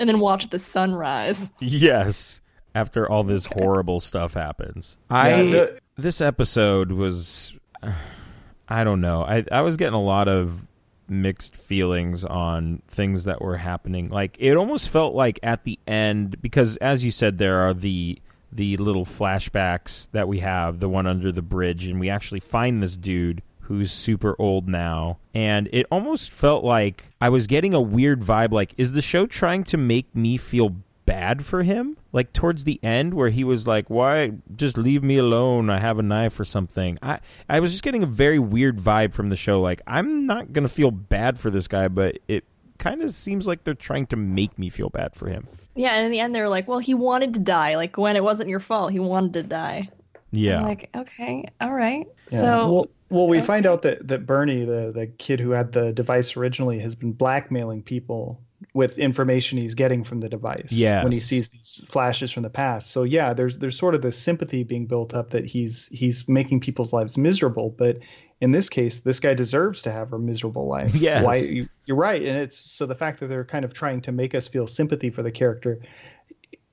And 0.00 0.08
then 0.08 0.20
watch 0.20 0.48
the 0.50 0.58
sunrise. 0.60 1.50
yes, 1.58 2.40
after 2.74 3.10
all 3.10 3.24
this 3.24 3.46
horrible 3.46 3.98
stuff 3.98 4.34
happens, 4.34 4.96
I 5.10 5.30
Yeah, 5.30 5.42
the- 5.50 5.78
this 5.96 6.20
episode 6.20 6.92
was, 6.92 7.52
I 8.68 8.84
don't 8.84 9.00
know, 9.00 9.22
I 9.22 9.44
I 9.50 9.62
was 9.62 9.76
getting 9.76 9.94
a 9.94 10.02
lot 10.02 10.28
of 10.28 10.60
mixed 11.10 11.56
feelings 11.56 12.24
on 12.24 12.82
things 12.88 13.24
that 13.24 13.40
were 13.40 13.56
happening. 13.56 14.08
Like 14.08 14.36
it 14.38 14.56
almost 14.56 14.88
felt 14.88 15.14
like 15.14 15.38
at 15.42 15.64
the 15.64 15.78
end 15.86 16.40
because 16.42 16.76
as 16.78 17.04
you 17.04 17.10
said 17.10 17.38
there 17.38 17.60
are 17.60 17.74
the 17.74 18.18
the 18.50 18.76
little 18.78 19.04
flashbacks 19.04 20.08
that 20.12 20.26
we 20.26 20.40
have, 20.40 20.80
the 20.80 20.88
one 20.88 21.06
under 21.06 21.30
the 21.30 21.42
bridge 21.42 21.86
and 21.86 22.00
we 22.00 22.08
actually 22.08 22.40
find 22.40 22.82
this 22.82 22.96
dude 22.96 23.42
who's 23.60 23.92
super 23.92 24.34
old 24.38 24.66
now 24.66 25.18
and 25.34 25.68
it 25.72 25.84
almost 25.90 26.30
felt 26.30 26.64
like 26.64 27.10
I 27.20 27.28
was 27.28 27.46
getting 27.46 27.74
a 27.74 27.80
weird 27.82 28.22
vibe 28.22 28.50
like 28.50 28.72
is 28.78 28.92
the 28.92 29.02
show 29.02 29.26
trying 29.26 29.62
to 29.64 29.76
make 29.76 30.16
me 30.16 30.38
feel 30.38 30.76
bad 31.08 31.46
for 31.46 31.62
him 31.62 31.96
like 32.12 32.32
towards 32.34 32.64
the 32.64 32.78
end 32.82 33.14
where 33.14 33.30
he 33.30 33.42
was 33.42 33.66
like 33.66 33.88
why 33.88 34.32
just 34.54 34.76
leave 34.76 35.02
me 35.02 35.16
alone 35.16 35.70
i 35.70 35.78
have 35.78 35.98
a 35.98 36.02
knife 36.02 36.38
or 36.38 36.44
something 36.44 36.98
i 37.02 37.18
i 37.48 37.58
was 37.58 37.72
just 37.72 37.82
getting 37.82 38.02
a 38.02 38.06
very 38.06 38.38
weird 38.38 38.78
vibe 38.78 39.14
from 39.14 39.30
the 39.30 39.36
show 39.36 39.58
like 39.60 39.80
i'm 39.86 40.26
not 40.26 40.52
gonna 40.52 40.68
feel 40.68 40.90
bad 40.90 41.40
for 41.40 41.50
this 41.50 41.66
guy 41.66 41.88
but 41.88 42.18
it 42.28 42.44
kind 42.78 43.02
of 43.02 43.12
seems 43.12 43.46
like 43.46 43.64
they're 43.64 43.74
trying 43.74 44.06
to 44.06 44.16
make 44.16 44.58
me 44.58 44.68
feel 44.68 44.88
bad 44.90 45.14
for 45.14 45.28
him 45.28 45.46
Yeah, 45.74 45.94
and 45.94 46.06
in 46.06 46.12
the 46.12 46.20
end 46.20 46.34
they're 46.34 46.48
like, 46.48 46.66
"Well, 46.68 46.78
he 46.78 46.94
wanted 46.94 47.34
to 47.34 47.40
die. 47.40 47.76
Like 47.76 47.96
when 47.96 48.16
it 48.16 48.22
wasn't 48.22 48.48
your 48.48 48.60
fault. 48.60 48.92
He 48.92 49.00
wanted 49.00 49.32
to 49.34 49.42
die." 49.42 49.88
yeah 50.30 50.58
I'm 50.58 50.64
like, 50.64 50.90
okay, 50.94 51.46
all 51.60 51.72
right. 51.72 52.06
Yeah. 52.30 52.40
So 52.40 52.72
well, 52.72 52.86
well, 53.10 53.28
we 53.28 53.40
find 53.40 53.64
out 53.64 53.82
that 53.82 54.06
that 54.08 54.26
Bernie, 54.26 54.64
the 54.64 54.92
the 54.94 55.06
kid 55.06 55.40
who 55.40 55.50
had 55.50 55.72
the 55.72 55.92
device 55.92 56.36
originally, 56.36 56.78
has 56.80 56.94
been 56.94 57.12
blackmailing 57.12 57.82
people 57.82 58.40
with 58.74 58.98
information 58.98 59.58
he's 59.58 59.74
getting 59.74 60.04
from 60.04 60.20
the 60.20 60.28
device. 60.28 60.68
Yes. 60.70 61.04
When 61.04 61.12
he 61.12 61.20
sees 61.20 61.48
these 61.48 61.82
flashes 61.90 62.32
from 62.32 62.42
the 62.42 62.50
past. 62.50 62.90
So 62.90 63.04
yeah, 63.04 63.32
there's 63.32 63.58
there's 63.58 63.78
sort 63.78 63.94
of 63.94 64.02
this 64.02 64.18
sympathy 64.18 64.64
being 64.64 64.86
built 64.86 65.14
up 65.14 65.30
that 65.30 65.44
he's 65.44 65.88
he's 65.88 66.28
making 66.28 66.60
people's 66.60 66.92
lives 66.92 67.16
miserable, 67.16 67.70
but 67.70 67.98
in 68.40 68.52
this 68.52 68.68
case, 68.68 69.00
this 69.00 69.18
guy 69.18 69.34
deserves 69.34 69.82
to 69.82 69.90
have 69.90 70.12
a 70.12 70.18
miserable 70.18 70.66
life. 70.66 70.94
Yes. 70.98 71.24
Why 71.24 71.36
you, 71.36 71.66
you're 71.86 71.96
right, 71.96 72.22
and 72.22 72.36
it's 72.36 72.56
so 72.56 72.86
the 72.86 72.94
fact 72.94 73.20
that 73.20 73.26
they're 73.28 73.44
kind 73.44 73.64
of 73.64 73.72
trying 73.72 74.00
to 74.02 74.12
make 74.12 74.34
us 74.34 74.48
feel 74.48 74.66
sympathy 74.66 75.10
for 75.10 75.22
the 75.22 75.30
character. 75.30 75.80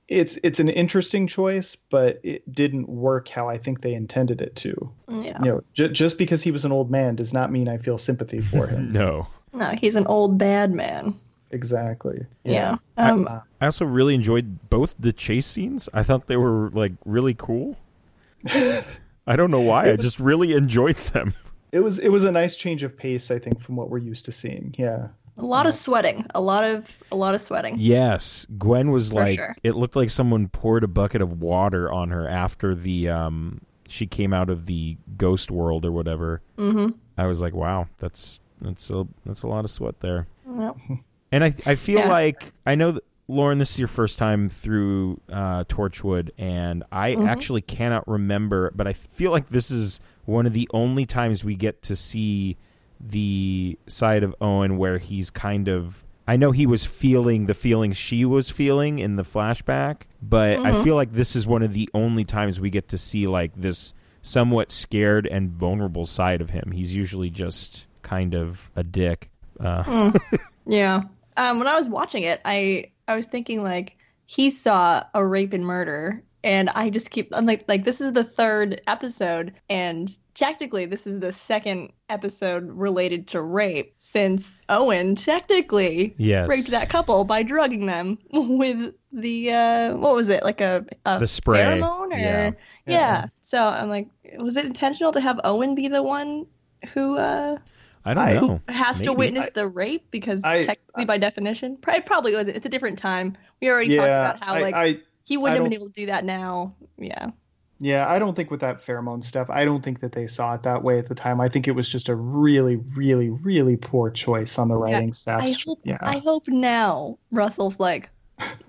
It's 0.08 0.38
it's 0.44 0.60
an 0.60 0.68
interesting 0.68 1.26
choice, 1.26 1.74
but 1.74 2.20
it 2.22 2.50
didn't 2.52 2.88
work 2.88 3.28
how 3.28 3.48
I 3.48 3.58
think 3.58 3.80
they 3.80 3.94
intended 3.94 4.40
it 4.40 4.54
to 4.56 4.92
yeah. 5.08 5.42
you 5.42 5.50
know, 5.50 5.62
j- 5.74 5.88
just 5.88 6.18
because 6.18 6.42
he 6.42 6.50
was 6.50 6.64
an 6.64 6.72
old 6.72 6.90
man 6.90 7.16
does 7.16 7.32
not 7.32 7.50
mean 7.50 7.68
I 7.68 7.78
feel 7.78 7.98
sympathy 7.98 8.40
for 8.40 8.66
him. 8.66 8.92
no 8.92 9.26
No, 9.52 9.70
he's 9.70 9.96
an 9.96 10.06
old 10.06 10.38
bad 10.38 10.72
man. 10.72 11.18
Exactly. 11.50 12.26
Yeah. 12.44 12.76
Um, 12.96 13.28
i 13.60 13.66
also 13.66 13.84
really 13.84 14.14
enjoyed 14.14 14.68
both 14.70 14.94
the 14.98 15.12
chase 15.12 15.46
scenes 15.46 15.88
i 15.94 16.02
thought 16.02 16.26
they 16.28 16.36
were 16.36 16.70
like 16.70 16.92
really 17.04 17.34
cool 17.34 17.76
i 18.46 19.36
don't 19.36 19.50
know 19.50 19.60
why 19.60 19.90
i 19.90 19.96
just 19.96 20.18
really 20.18 20.52
enjoyed 20.54 20.96
them 21.12 21.34
It 21.72 21.80
was 21.80 21.98
it 21.98 22.08
was 22.08 22.24
a 22.24 22.32
nice 22.32 22.56
change 22.56 22.82
of 22.84 22.96
pace, 22.96 23.30
I 23.30 23.38
think, 23.38 23.60
from 23.60 23.76
what 23.76 23.90
we're 23.90 23.98
used 23.98 24.24
to 24.26 24.32
seeing. 24.32 24.74
Yeah. 24.78 25.08
a 25.36 25.42
lot 25.44 25.66
of 25.66 25.74
sweating. 25.74 26.24
A 26.34 26.40
lot 26.40 26.64
of 26.64 26.96
a 27.12 27.16
lot 27.16 27.34
of 27.34 27.40
sweating. 27.42 27.76
Yes, 27.78 28.46
Gwen 28.56 28.92
was 28.92 29.08
For 29.10 29.16
like 29.16 29.36
sure. 29.36 29.56
it 29.62 29.74
looked 29.74 29.96
like 29.96 30.08
someone 30.08 30.48
poured 30.48 30.84
a 30.84 30.88
bucket 30.88 31.20
of 31.20 31.40
water 31.42 31.92
on 31.92 32.10
her 32.10 32.26
after 32.26 32.74
the 32.74 33.08
um 33.10 33.60
she 33.88 34.06
came 34.06 34.32
out 34.32 34.48
of 34.48 34.64
the 34.66 34.96
ghost 35.18 35.50
world 35.50 35.84
or 35.84 35.92
whatever. 35.92 36.40
Mm-hmm. 36.56 36.96
I 37.18 37.26
was 37.26 37.40
like, 37.42 37.52
wow, 37.52 37.88
that's 37.98 38.40
that's 38.60 38.88
a 38.88 39.06
that's 39.26 39.42
a 39.42 39.48
lot 39.48 39.64
of 39.64 39.70
sweat 39.70 40.00
there. 40.00 40.28
Yep. 40.48 40.76
And 41.32 41.42
I 41.44 41.52
I 41.66 41.74
feel 41.74 42.00
Yeah. 42.00 42.08
like 42.08 42.52
I 42.64 42.74
know 42.74 42.92
that 42.92 43.04
Lauren, 43.28 43.58
this 43.58 43.72
is 43.72 43.78
your 43.80 43.88
first 43.88 44.18
time 44.18 44.48
through 44.48 45.20
uh, 45.28 45.64
Torchwood, 45.64 46.30
and 46.38 46.84
I 46.92 47.12
Mhm. 47.16 47.26
actually 47.26 47.62
cannot 47.62 48.06
remember, 48.06 48.70
but 48.76 48.86
I 48.86 48.92
feel 48.92 49.32
like 49.32 49.48
this 49.48 49.70
is 49.70 50.00
one 50.24 50.46
of 50.46 50.52
the 50.52 50.68
only 50.72 51.06
times 51.06 51.44
we 51.44 51.56
get 51.56 51.82
to 51.82 51.96
see 51.96 52.56
the 53.00 53.78
side 53.86 54.22
of 54.22 54.34
Owen 54.40 54.76
where 54.78 54.98
he's 54.98 55.30
kind 55.30 55.68
of. 55.68 56.04
I 56.28 56.36
know 56.36 56.50
he 56.50 56.66
was 56.66 56.84
feeling 56.84 57.46
the 57.46 57.54
feelings 57.54 57.96
she 57.96 58.24
was 58.24 58.50
feeling 58.50 58.98
in 58.98 59.14
the 59.16 59.22
flashback, 59.24 60.02
but 60.22 60.58
I 60.64 60.72
Mhm. 60.72 60.84
feel 60.84 60.94
like 60.96 61.12
this 61.12 61.36
is 61.36 61.46
one 61.46 61.62
of 61.62 61.72
the 61.72 61.88
only 61.94 62.24
times 62.24 62.58
we 62.60 62.70
get 62.70 62.88
to 62.88 62.98
see 62.98 63.26
like 63.28 63.54
this 63.54 63.92
somewhat 64.22 64.72
scared 64.72 65.26
and 65.26 65.50
vulnerable 65.50 66.04
side 66.04 66.40
of 66.40 66.50
him. 66.50 66.72
He's 66.72 66.96
usually 66.96 67.30
just 67.30 67.86
kind 68.02 68.34
of 68.34 68.70
a 68.74 68.82
dick. 68.82 69.30
Uh, 69.60 69.82
Mm. 69.84 70.16
Yeah. 70.68 71.02
Um, 71.36 71.58
when 71.58 71.68
I 71.68 71.76
was 71.76 71.88
watching 71.88 72.22
it, 72.22 72.40
I 72.44 72.92
I 73.08 73.16
was 73.16 73.26
thinking 73.26 73.62
like 73.62 73.96
he 74.26 74.50
saw 74.50 75.04
a 75.14 75.24
rape 75.24 75.52
and 75.52 75.64
murder, 75.64 76.22
and 76.42 76.70
I 76.70 76.90
just 76.90 77.10
keep 77.10 77.28
I'm 77.34 77.46
like 77.46 77.64
like 77.68 77.84
this 77.84 78.00
is 78.00 78.12
the 78.12 78.24
third 78.24 78.80
episode, 78.86 79.52
and 79.68 80.10
technically 80.34 80.84
this 80.86 81.06
is 81.06 81.20
the 81.20 81.32
second 81.32 81.92
episode 82.08 82.64
related 82.70 83.26
to 83.28 83.40
rape 83.42 83.92
since 83.96 84.60
Owen 84.68 85.14
technically 85.16 86.14
Yes. 86.18 86.48
raped 86.48 86.70
that 86.70 86.88
couple 86.88 87.24
by 87.24 87.42
drugging 87.42 87.86
them 87.86 88.18
with 88.32 88.94
the 89.12 89.50
uh 89.52 89.96
what 89.96 90.14
was 90.14 90.28
it 90.28 90.42
like 90.44 90.60
a, 90.60 90.84
a 91.06 91.20
The 91.20 91.26
spray. 91.26 91.60
pheromone 91.80 92.12
or 92.12 92.18
Yeah. 92.18 92.50
yeah. 92.86 93.26
So 93.42 93.66
I'm 93.66 93.88
like, 93.88 94.08
was 94.38 94.56
it 94.56 94.66
intentional 94.66 95.12
to 95.12 95.20
have 95.20 95.40
Owen 95.44 95.74
be 95.74 95.88
the 95.88 96.02
one 96.02 96.46
who 96.92 97.16
uh 97.16 97.56
I 98.06 98.14
don't 98.14 98.24
I- 98.24 98.32
know. 98.34 98.60
has 98.68 98.98
to 98.98 99.06
Maybe. 99.06 99.16
witness 99.16 99.50
the 99.50 99.66
rape 99.66 100.10
because 100.10 100.42
I- 100.44 100.62
technically 100.62 101.04
by 101.04 101.18
definition 101.18 101.76
probably, 101.76 102.02
probably 102.02 102.34
was 102.34 102.48
it's 102.48 102.66
a 102.66 102.70
different 102.70 102.98
time 102.98 103.36
we 103.60 103.70
already 103.70 103.94
yeah. 103.94 103.96
talked 103.96 104.38
about 104.38 104.44
how 104.44 104.54
I, 104.54 104.60
like 104.62 104.74
I 104.74 104.98
he 105.24 105.36
wouldn't 105.36 105.58
I 105.58 105.62
have 105.62 105.64
been 105.64 105.74
able 105.74 105.86
to 105.86 105.92
do 105.92 106.06
that 106.06 106.24
now 106.24 106.74
yeah 106.98 107.30
yeah, 107.78 108.08
I 108.08 108.18
don't 108.18 108.34
think 108.34 108.50
with 108.50 108.60
that 108.60 108.84
pheromone 108.84 109.22
stuff, 109.22 109.48
I 109.50 109.64
don't 109.66 109.84
think 109.84 110.00
that 110.00 110.12
they 110.12 110.26
saw 110.26 110.54
it 110.54 110.62
that 110.62 110.82
way 110.82 110.98
at 110.98 111.08
the 111.08 111.14
time. 111.14 111.40
I 111.42 111.48
think 111.50 111.68
it 111.68 111.72
was 111.72 111.88
just 111.88 112.08
a 112.08 112.14
really, 112.14 112.76
really, 112.76 113.28
really 113.28 113.76
poor 113.76 114.10
choice 114.10 114.58
on 114.58 114.68
the 114.68 114.76
writing 114.76 115.12
staff. 115.12 115.42
i 115.42 115.54
hope 115.64 115.80
yeah. 115.84 115.98
i 116.00 116.18
hope 116.18 116.48
now 116.48 117.18
russell's 117.32 117.78
like 117.78 118.08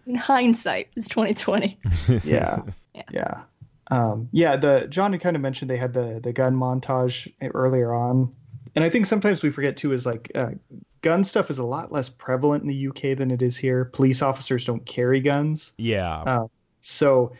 in 0.06 0.16
hindsight 0.16 0.90
it's 0.96 1.08
2020 1.08 1.80
Yeah. 2.26 2.60
Yeah. 3.12 3.42
Um, 3.90 4.28
yeah, 4.34 4.58
the 4.58 4.88
John 4.90 5.14
had 5.14 5.22
kind 5.22 5.38
of 5.38 5.42
mentioned 5.42 5.72
they 5.72 5.78
had 5.78 5.94
the 5.94 6.20
the 6.22 6.34
gun 6.34 6.56
montage 6.56 7.32
earlier 7.42 7.94
on, 7.94 8.36
and 8.78 8.84
I 8.86 8.90
think 8.90 9.06
sometimes 9.08 9.42
we 9.44 9.50
forget 9.50 9.76
too 9.76 9.92
is 9.92 10.06
like 10.06 10.32
uh, 10.36 10.52
gun 11.02 11.24
stuff 11.24 11.50
is 11.50 11.58
a 11.58 11.66
lot 11.66 11.92
less 11.92 12.08
prevalent 12.10 12.62
in 12.62 12.70
the 12.70 12.88
UK 12.88 13.18
than 13.18 13.32
it 13.32 13.42
is 13.42 13.58
here. 13.58 13.86
Police 13.86 14.22
officers 14.22 14.64
don't 14.66 14.86
carry 14.86 15.20
guns, 15.20 15.74
Yeah. 15.78 16.22
uh, 16.22 16.48
so 16.82 17.34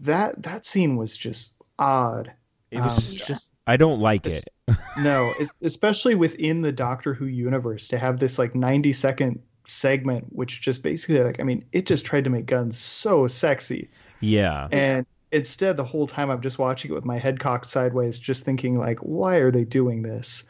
that 0.00 0.42
that 0.42 0.64
scene 0.66 0.96
was 0.96 1.16
just 1.16 1.52
odd. 1.78 2.32
it 2.70 2.80
was 2.80 3.12
Um, 3.12 3.18
just 3.26 3.52
I 3.66 3.76
don't 3.76 4.00
like 4.00 4.26
es- 4.26 4.42
it. 4.68 4.76
no, 4.98 5.32
especially 5.62 6.14
within 6.14 6.62
the 6.62 6.72
Doctor 6.72 7.12
Who 7.14 7.26
universe 7.26 7.86
to 7.88 7.98
have 7.98 8.18
this 8.18 8.38
like 8.38 8.54
ninety 8.54 8.92
second 8.92 9.38
segment, 9.66 10.24
which 10.30 10.60
just 10.62 10.82
basically 10.82 11.20
like 11.22 11.38
I 11.38 11.42
mean, 11.44 11.64
it 11.72 11.86
just 11.86 12.04
tried 12.04 12.24
to 12.24 12.30
make 12.30 12.46
guns 12.46 12.78
so 12.78 13.26
sexy. 13.26 13.90
Yeah. 14.20 14.68
And 14.72 15.04
instead, 15.32 15.76
the 15.76 15.84
whole 15.84 16.06
time 16.06 16.30
I'm 16.30 16.40
just 16.40 16.58
watching 16.58 16.90
it 16.90 16.94
with 16.94 17.04
my 17.04 17.18
head 17.18 17.40
cocked 17.40 17.66
sideways, 17.66 18.18
just 18.18 18.44
thinking 18.44 18.78
like, 18.78 18.98
why 19.00 19.36
are 19.36 19.50
they 19.50 19.64
doing 19.64 20.02
this? 20.02 20.44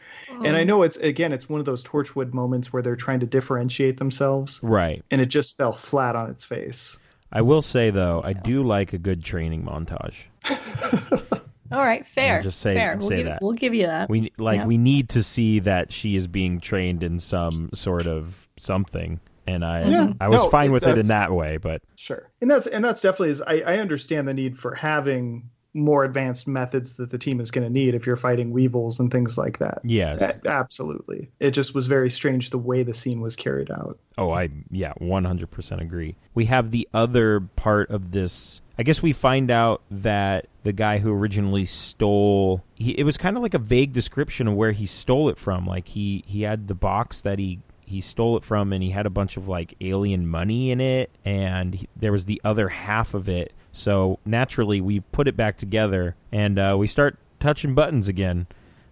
And 0.45 0.57
I 0.57 0.63
mm. 0.63 0.67
know 0.67 0.83
it's 0.83 0.97
again, 0.99 1.33
it's 1.33 1.49
one 1.49 1.61
of 1.61 1.67
those 1.67 1.83
Torchwood 1.85 2.33
moments 2.33 2.73
where 2.73 2.83
they're 2.83 2.97
trying 2.97 3.21
to 3.21 3.27
differentiate 3.27 3.97
themselves, 3.99 4.61
Right. 4.63 5.05
and 5.11 5.21
it 5.21 5.27
just 5.27 5.57
fell 5.57 5.73
flat 5.73 6.17
on 6.17 6.29
its 6.31 6.45
face. 6.45 6.97
I 7.33 7.41
will 7.43 7.63
say 7.63 7.91
though, 7.91 8.21
I 8.25 8.35
do 8.35 8.63
like 8.63 8.93
a 8.93 8.99
good 8.99 9.25
training 9.25 9.65
montage. 9.65 10.25
all 11.73 11.79
right 11.79 12.07
fair 12.07 12.43
just 12.43 12.61
say- 12.61 12.75
fair 12.75 12.99
we'll 12.99 13.09
say 13.09 13.17
give, 13.19 13.27
that. 13.27 13.41
we'll 13.41 13.53
give 13.53 13.73
you 13.73 13.87
that 13.87 14.11
We 14.11 14.31
like 14.37 14.59
Yeah. 14.59 14.67
we 14.67 14.77
need 14.77 15.09
to 15.11 15.23
see 15.23 15.59
that 15.61 15.91
she 15.91 16.17
is 16.17 16.27
being 16.27 16.61
trained 16.61 17.03
in 17.03 17.19
some 17.19 17.71
sort 17.73 18.07
of 18.07 18.49
something, 18.59 19.21
and 19.47 19.65
I 19.65 19.85
Yeah. 19.85 20.13
I 20.21 20.29
was 20.29 20.43
No, 20.43 20.51
fine 20.51 20.73
with 20.73 20.87
it 20.87 20.99
in 20.99 21.09
that 21.09 21.33
way. 21.33 21.57
But 21.57 21.83
Sure, 21.97 22.31
and 22.41 22.51
that's 22.51 22.67
and 22.67 22.85
that's 22.85 23.01
definitely 23.01 23.31
is. 23.31 23.43
I, 23.43 23.61
I 23.67 23.79
understand 23.79 24.27
the 24.29 24.35
need 24.35 24.59
for 24.59 24.75
having 24.75 25.51
more 25.75 26.05
advanced 26.05 26.47
methods 26.47 26.95
that 26.99 27.09
the 27.09 27.17
team 27.17 27.41
is 27.41 27.51
going 27.51 27.67
to 27.67 27.73
need 27.73 27.95
if 27.95 28.07
you're 28.07 28.15
fighting 28.15 28.51
weevils 28.51 29.01
and 29.01 29.11
things 29.11 29.39
like 29.39 29.57
that. 29.57 29.81
yes, 29.83 30.21
A- 30.21 30.39
absolutely. 30.47 31.31
It 31.41 31.53
just 31.53 31.75
was 31.75 31.87
very 31.87 32.11
strange 32.11 32.51
the 32.51 32.59
way 32.59 32.83
the 32.83 32.93
scene 32.93 33.23
was 33.23 33.37
carried 33.37 33.71
out. 33.71 33.99
oh 34.19 34.33
I 34.33 34.51
yeah, 34.71 34.93
one 34.99 35.25
hundred 35.25 35.51
percent 35.51 35.81
agree. 35.81 36.17
We 36.35 36.45
have 36.47 36.71
the 36.73 36.87
other 36.93 37.41
part 37.41 37.89
of 37.91 38.11
this. 38.11 38.61
I 38.77 38.83
I 38.83 38.85
guess 38.85 39.01
we 39.03 39.13
find 39.13 39.51
out 39.51 39.81
that 39.91 40.47
the 40.63 40.73
guy 40.73 40.99
who 40.99 41.11
originally 41.13 41.65
stole 41.67 42.65
he, 42.75 42.91
it 42.93 43.05
was 43.05 43.17
kind 43.17 43.37
of 43.37 43.43
like 43.43 43.55
a 43.55 43.59
vague 43.59 43.93
description 43.93 44.49
of 44.49 44.55
where 44.55 44.73
he 44.73 44.87
stole 44.87 45.29
it 45.29 45.39
from. 45.39 45.67
Like 45.67 45.89
he 45.89 46.23
he 46.27 46.43
had 46.43 46.69
the 46.69 46.75
box 46.75 47.21
that 47.23 47.39
he 47.39 47.61
he 47.85 48.01
stole 48.01 48.37
it 48.37 48.45
from 48.45 48.73
and 48.73 48.83
he 48.83 48.91
had 48.91 49.07
a 49.07 49.11
bunch 49.11 49.37
of 49.37 49.49
like 49.49 49.75
alien 49.81 50.27
money 50.27 50.71
in 50.71 50.81
it 50.81 51.11
and 51.25 51.75
he, 51.75 51.89
there 51.97 52.13
was 52.13 52.25
the 52.27 52.41
other 52.45 52.69
half 52.69 53.15
of 53.15 53.29
it. 53.29 53.53
So 53.73 54.19
naturally 54.25 54.81
we 54.81 55.01
put 55.01 55.29
it 55.29 55.37
back 55.37 55.59
together 55.59 56.15
and 56.31 56.59
uh, 56.59 56.77
we 56.79 56.87
start 56.87 57.19
touching 57.41 57.75
buttons 57.75 58.09
again 58.09 58.47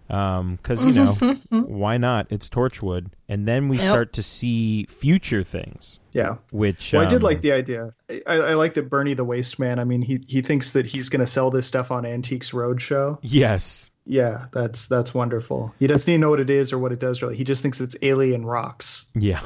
because 0.07 0.83
you 0.85 0.91
know 0.91 1.13
why 1.49 1.95
not? 1.97 2.27
It's 2.29 2.49
Torchwood, 2.49 3.11
and 3.29 3.47
then 3.47 3.69
we 3.69 3.77
Yep. 3.77 3.85
start 3.85 4.13
to 4.13 4.23
see 4.23 4.85
future 4.89 5.41
things, 5.41 5.99
Yeah. 6.11 6.35
which 6.51 6.91
Well, 6.91 7.01
I 7.03 7.05
did 7.05 7.17
um, 7.17 7.21
like 7.21 7.39
the 7.39 7.53
idea. 7.53 7.93
I, 8.09 8.19
I 8.27 8.53
like 8.55 8.73
that 8.73 8.89
Bernie 8.89 9.13
the 9.13 9.23
Waste 9.23 9.57
Man. 9.57 9.79
I 9.79 9.85
mean, 9.85 10.01
he 10.01 10.19
he 10.27 10.41
thinks 10.41 10.71
that 10.71 10.85
he's 10.85 11.07
going 11.07 11.21
to 11.21 11.27
sell 11.31 11.49
this 11.49 11.65
stuff 11.65 11.91
on 11.91 12.05
Antiques 12.05 12.51
Roadshow. 12.51 13.19
yes, 13.21 13.89
Yeah, 14.05 14.47
that's 14.51 14.87
that's 14.87 15.13
wonderful. 15.13 15.73
He 15.79 15.87
doesn't 15.87 16.09
even 16.11 16.21
know 16.21 16.29
what 16.31 16.39
it 16.39 16.49
is 16.49 16.73
or 16.73 16.79
what 16.79 16.91
it 16.91 16.99
does 16.99 17.21
really. 17.21 17.35
He 17.37 17.43
just 17.43 17.61
thinks 17.61 17.79
it's 17.79 17.95
alien 18.01 18.45
rocks. 18.45 19.05
yeah. 19.15 19.41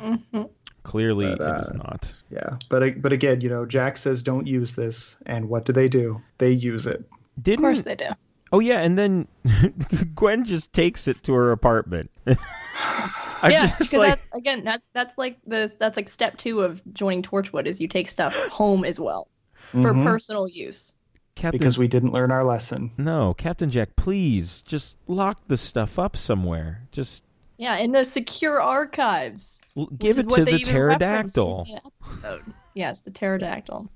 Mm-hmm. 0.00 0.42
Clearly, 0.84 1.34
But, 1.36 1.56
it 1.56 1.60
is 1.62 1.70
uh, 1.70 1.74
not. 1.78 2.14
Yeah, 2.30 2.58
but 2.68 3.02
but 3.02 3.12
again, 3.12 3.40
you 3.40 3.48
know, 3.48 3.66
Jack 3.66 3.96
says 3.96 4.22
don't 4.22 4.46
use 4.46 4.74
this, 4.74 5.16
and 5.26 5.48
what 5.48 5.64
do 5.64 5.72
they 5.72 5.88
do? 5.88 6.22
They 6.38 6.50
use 6.50 6.86
it. 6.86 7.04
Didn't 7.42 7.64
Of 7.64 7.68
course 7.68 7.82
they 7.82 7.96
do. 7.96 8.10
Oh 8.52 8.60
yeah, 8.60 8.80
and 8.80 8.96
then 8.96 9.26
Gwen 10.14 10.44
just 10.44 10.72
takes 10.72 11.08
it 11.08 11.22
to 11.24 11.32
her 11.34 11.50
apartment. 11.50 12.10
I 12.78 13.48
yeah, 13.50 13.62
just 13.62 13.78
because 13.78 13.92
like 13.94 14.08
that's 14.10 14.26
again 14.36 14.64
that 14.64 14.82
that's 14.92 15.18
like 15.18 15.38
the 15.46 15.72
that's 15.80 15.96
like 15.96 16.08
step 16.08 16.36
two 16.38 16.60
of 16.60 16.80
joining 16.94 17.22
Torchwood 17.22 17.66
is 17.66 17.80
you 17.80 17.88
take 17.88 18.08
stuff 18.08 18.34
home 18.48 18.84
as 18.84 19.00
well 19.00 19.28
for 19.56 19.92
Mhm. 19.92 20.04
personal 20.04 20.46
use. 20.46 20.92
Captain. 21.36 21.58
because 21.58 21.78
we 21.78 21.86
didn't 21.86 22.12
learn 22.12 22.32
our 22.32 22.42
lesson. 22.42 22.90
no, 22.98 23.32
Captain 23.34 23.70
Jack, 23.70 23.94
please 23.94 24.62
just 24.62 24.96
lock 25.06 25.46
the 25.46 25.56
stuff 25.56 25.98
up 25.98 26.16
somewhere. 26.16 26.88
Just 26.90 27.22
Yeah, 27.58 27.76
in 27.76 27.92
the 27.92 28.04
secure 28.04 28.60
archives. 28.60 29.60
l- 29.76 29.86
give 29.96 30.18
it 30.18 30.28
to 30.30 30.44
the 30.44 30.50
even 30.50 30.52
referenced 30.52 30.66
in 30.68 30.74
pterodactyl. 30.74 31.66
the. 32.22 32.40
Yes, 32.74 33.02
the 33.02 33.10
pterodactyl. 33.10 33.88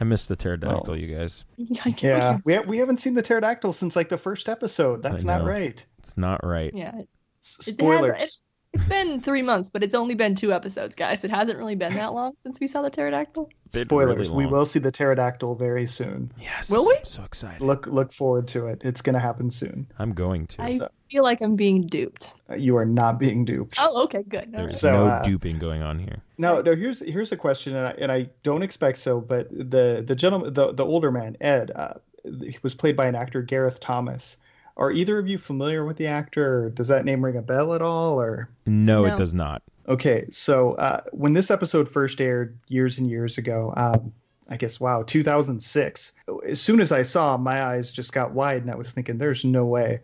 I 0.00 0.04
missed 0.04 0.28
the 0.28 0.36
pterodactyl, 0.36 0.84
Well. 0.88 0.96
you 0.96 1.14
guys. 1.16 1.44
Yeah, 2.02 2.38
we 2.44 2.58
we 2.60 2.78
haven't 2.78 2.98
seen 3.00 3.14
the 3.14 3.22
pterodactyl 3.22 3.72
since 3.72 3.94
like 3.96 4.08
the 4.08 4.16
first 4.18 4.48
episode. 4.48 5.02
That's 5.02 5.24
not 5.24 5.44
right. 5.44 5.84
It's 5.98 6.16
not 6.16 6.44
right. 6.44 6.72
yeah. 6.74 6.98
It, 6.98 7.08
S- 7.44 7.68
it 7.68 7.74
Spoilers. 7.74 8.16
has, 8.18 8.28
it, 8.28 8.34
it's 8.78 8.88
been 8.88 9.20
three 9.20 9.42
months, 9.42 9.68
but 9.70 9.82
it's 9.82 9.94
only 9.94 10.14
been 10.14 10.34
two 10.34 10.52
episodes, 10.52 10.94
guys. 10.94 11.24
It 11.24 11.30
hasn't 11.30 11.58
really 11.58 11.74
been 11.76 11.94
that 11.94 12.14
long 12.14 12.34
since 12.42 12.58
we 12.60 12.66
saw 12.66 12.82
the 12.82 12.90
pterodactyl. 12.90 13.50
Been 13.72 13.84
Spoilers. 13.84 14.28
really 14.30 14.46
we 14.46 14.46
will 14.46 14.64
see 14.64 14.78
the 14.78 14.90
pterodactyl 14.90 15.54
very 15.56 15.86
soon. 15.86 16.32
Yes. 16.40 16.70
Will 16.70 16.86
we? 16.86 16.96
I'm 16.96 17.04
so 17.04 17.22
excited. 17.24 17.60
Look 17.60 17.86
look 17.86 18.12
forward 18.12 18.48
to 18.48 18.66
it. 18.68 18.80
It's 18.84 19.02
going 19.02 19.14
to 19.14 19.20
happen 19.20 19.50
soon. 19.50 19.86
I'm 19.98 20.12
going 20.14 20.46
to. 20.48 20.62
I 20.62 20.78
So- 20.78 20.88
feel 21.10 21.22
like 21.22 21.40
I'm 21.40 21.56
being 21.56 21.86
duped. 21.86 22.34
Uh, 22.50 22.54
You 22.54 22.76
are 22.76 22.84
not 22.84 23.18
being 23.18 23.44
duped. 23.44 23.78
Oh, 23.80 24.04
okay, 24.04 24.22
good. 24.28 24.44
All 24.46 24.50
There's 24.52 24.72
right. 24.72 24.78
So, 24.80 24.92
no 24.92 25.06
uh, 25.06 25.22
duping 25.22 25.58
going 25.58 25.82
on 25.82 25.98
here. 25.98 26.22
No, 26.38 26.60
no. 26.60 26.74
Here's 26.76 27.00
here's 27.00 27.32
a 27.32 27.36
question, 27.36 27.74
and 27.76 27.88
I, 27.88 27.90
and 27.98 28.12
I 28.12 28.28
don't 28.42 28.62
expect 28.62 28.98
so, 28.98 29.20
but 29.20 29.48
the 29.50 30.04
the 30.06 30.14
gentleman, 30.14 30.52
the 30.54 30.72
the 30.72 30.84
older 30.84 31.10
man, 31.10 31.36
Ed, 31.40 31.72
uh, 31.74 31.94
he 32.24 32.58
was 32.62 32.74
played 32.74 32.96
by 32.96 33.06
an 33.06 33.14
actor, 33.14 33.42
Gareth 33.42 33.80
Thomas. 33.80 34.36
Are 34.78 34.92
either 34.92 35.18
of 35.18 35.26
you 35.26 35.38
familiar 35.38 35.84
with 35.84 35.96
the 35.96 36.06
actor? 36.06 36.64
Or 36.66 36.70
does 36.70 36.88
that 36.88 37.04
name 37.04 37.24
ring 37.24 37.36
a 37.36 37.42
bell 37.42 37.74
at 37.74 37.82
all? 37.82 38.20
Or 38.20 38.48
No, 38.66 39.04
it 39.04 39.16
does 39.16 39.34
not. 39.34 39.62
okay, 39.88 40.24
so 40.30 40.74
uh, 40.74 41.00
when 41.12 41.32
this 41.32 41.50
episode 41.50 41.88
first 41.88 42.20
aired 42.20 42.56
years 42.68 42.98
and 42.98 43.08
years 43.10 43.38
ago, 43.38 43.72
um, 43.76 44.12
I 44.48 44.56
guess 44.56 44.78
wow, 44.80 45.02
2006. 45.02 46.12
As 46.48 46.60
soon 46.60 46.80
as 46.80 46.92
I 46.92 47.02
saw, 47.02 47.34
him, 47.34 47.42
my 47.42 47.62
eyes 47.64 47.90
just 47.90 48.12
got 48.12 48.32
wide, 48.32 48.62
and 48.62 48.70
I 48.70 48.76
was 48.76 48.92
thinking, 48.92 49.18
"There's 49.18 49.44
no 49.44 49.66
way." 49.66 50.00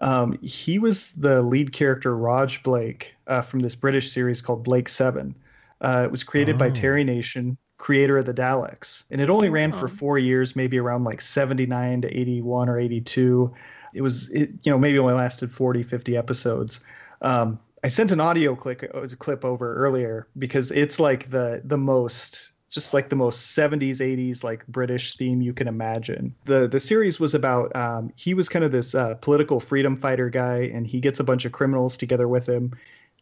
Um, 0.00 0.38
he 0.42 0.78
was 0.78 1.12
the 1.12 1.42
lead 1.42 1.72
character, 1.72 2.14
Roj 2.16 2.62
Blake, 2.62 3.14
uh, 3.26 3.42
from 3.42 3.60
this 3.60 3.74
British 3.74 4.12
series 4.12 4.40
called 4.40 4.62
Blake 4.62 4.88
Seven. 4.88 5.34
Uh, 5.80 6.02
it 6.04 6.10
was 6.12 6.22
created 6.22 6.56
by 6.58 6.68
Oh. 6.68 6.72
Terry 6.72 7.02
Nation, 7.02 7.56
creator 7.78 8.18
of 8.18 8.26
the 8.26 8.34
Daleks, 8.34 9.02
and 9.10 9.20
it 9.20 9.30
only 9.30 9.48
ran 9.48 9.72
for 9.72 9.86
Oh. 9.86 9.88
four 9.90 10.18
years, 10.18 10.54
maybe 10.54 10.78
around 10.78 11.02
like 11.04 11.20
79 11.20 12.02
to 12.02 12.08
81 12.16 12.68
or 12.68 12.78
82. 12.78 13.52
It 13.94 14.02
was, 14.02 14.28
it, 14.30 14.50
you 14.62 14.72
know, 14.72 14.78
maybe 14.78 14.98
only 14.98 15.14
lasted 15.14 15.52
40, 15.52 15.82
50 15.82 16.16
episodes. 16.16 16.84
Um, 17.22 17.58
I 17.84 17.88
sent 17.88 18.12
an 18.12 18.20
audio 18.20 18.54
clip, 18.54 18.90
uh, 18.94 19.06
clip 19.18 19.44
over 19.44 19.74
earlier 19.76 20.26
because 20.38 20.70
it's 20.72 20.98
like 20.98 21.30
the 21.30 21.62
the 21.64 21.78
most 21.78 22.52
just 22.70 22.92
like 22.92 23.08
the 23.08 23.16
most 23.16 23.56
70s 23.56 23.96
80s 23.96 24.44
like 24.44 24.66
british 24.66 25.16
theme 25.16 25.40
you 25.40 25.54
can 25.54 25.68
imagine 25.68 26.34
the 26.44 26.68
the 26.68 26.80
series 26.80 27.18
was 27.18 27.34
about 27.34 27.74
um, 27.74 28.12
he 28.16 28.34
was 28.34 28.48
kind 28.48 28.64
of 28.64 28.72
this 28.72 28.94
uh, 28.94 29.14
political 29.16 29.60
freedom 29.60 29.96
fighter 29.96 30.28
guy 30.28 30.70
and 30.74 30.86
he 30.86 31.00
gets 31.00 31.18
a 31.18 31.24
bunch 31.24 31.44
of 31.44 31.52
criminals 31.52 31.96
together 31.96 32.28
with 32.28 32.46
him 32.46 32.72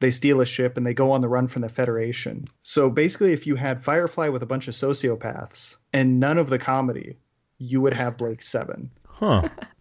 they 0.01 0.11
steal 0.11 0.41
a 0.41 0.47
ship 0.47 0.77
and 0.77 0.87
they 0.87 0.95
go 0.95 1.11
on 1.11 1.21
the 1.21 1.29
run 1.29 1.47
from 1.47 1.63
the 1.63 1.69
federation 1.69 2.45
so 2.63 2.91
basically 2.91 3.33
if 3.33 3.47
you 3.47 3.55
had 3.55 3.85
firefly 3.85 4.29
with 4.29 4.43
a 4.43 4.47
bunch 4.47 4.67
of 4.69 4.75
sociopaths 4.75 5.77
and 5.93 6.19
none 6.19 6.39
of 6.39 6.51
the 6.51 6.59
comedy 6.59 7.17
you 7.59 7.81
would 7.81 7.95
have 7.95 8.17
blake 8.17 8.43
seven 8.43 8.91
Huh. 9.19 9.49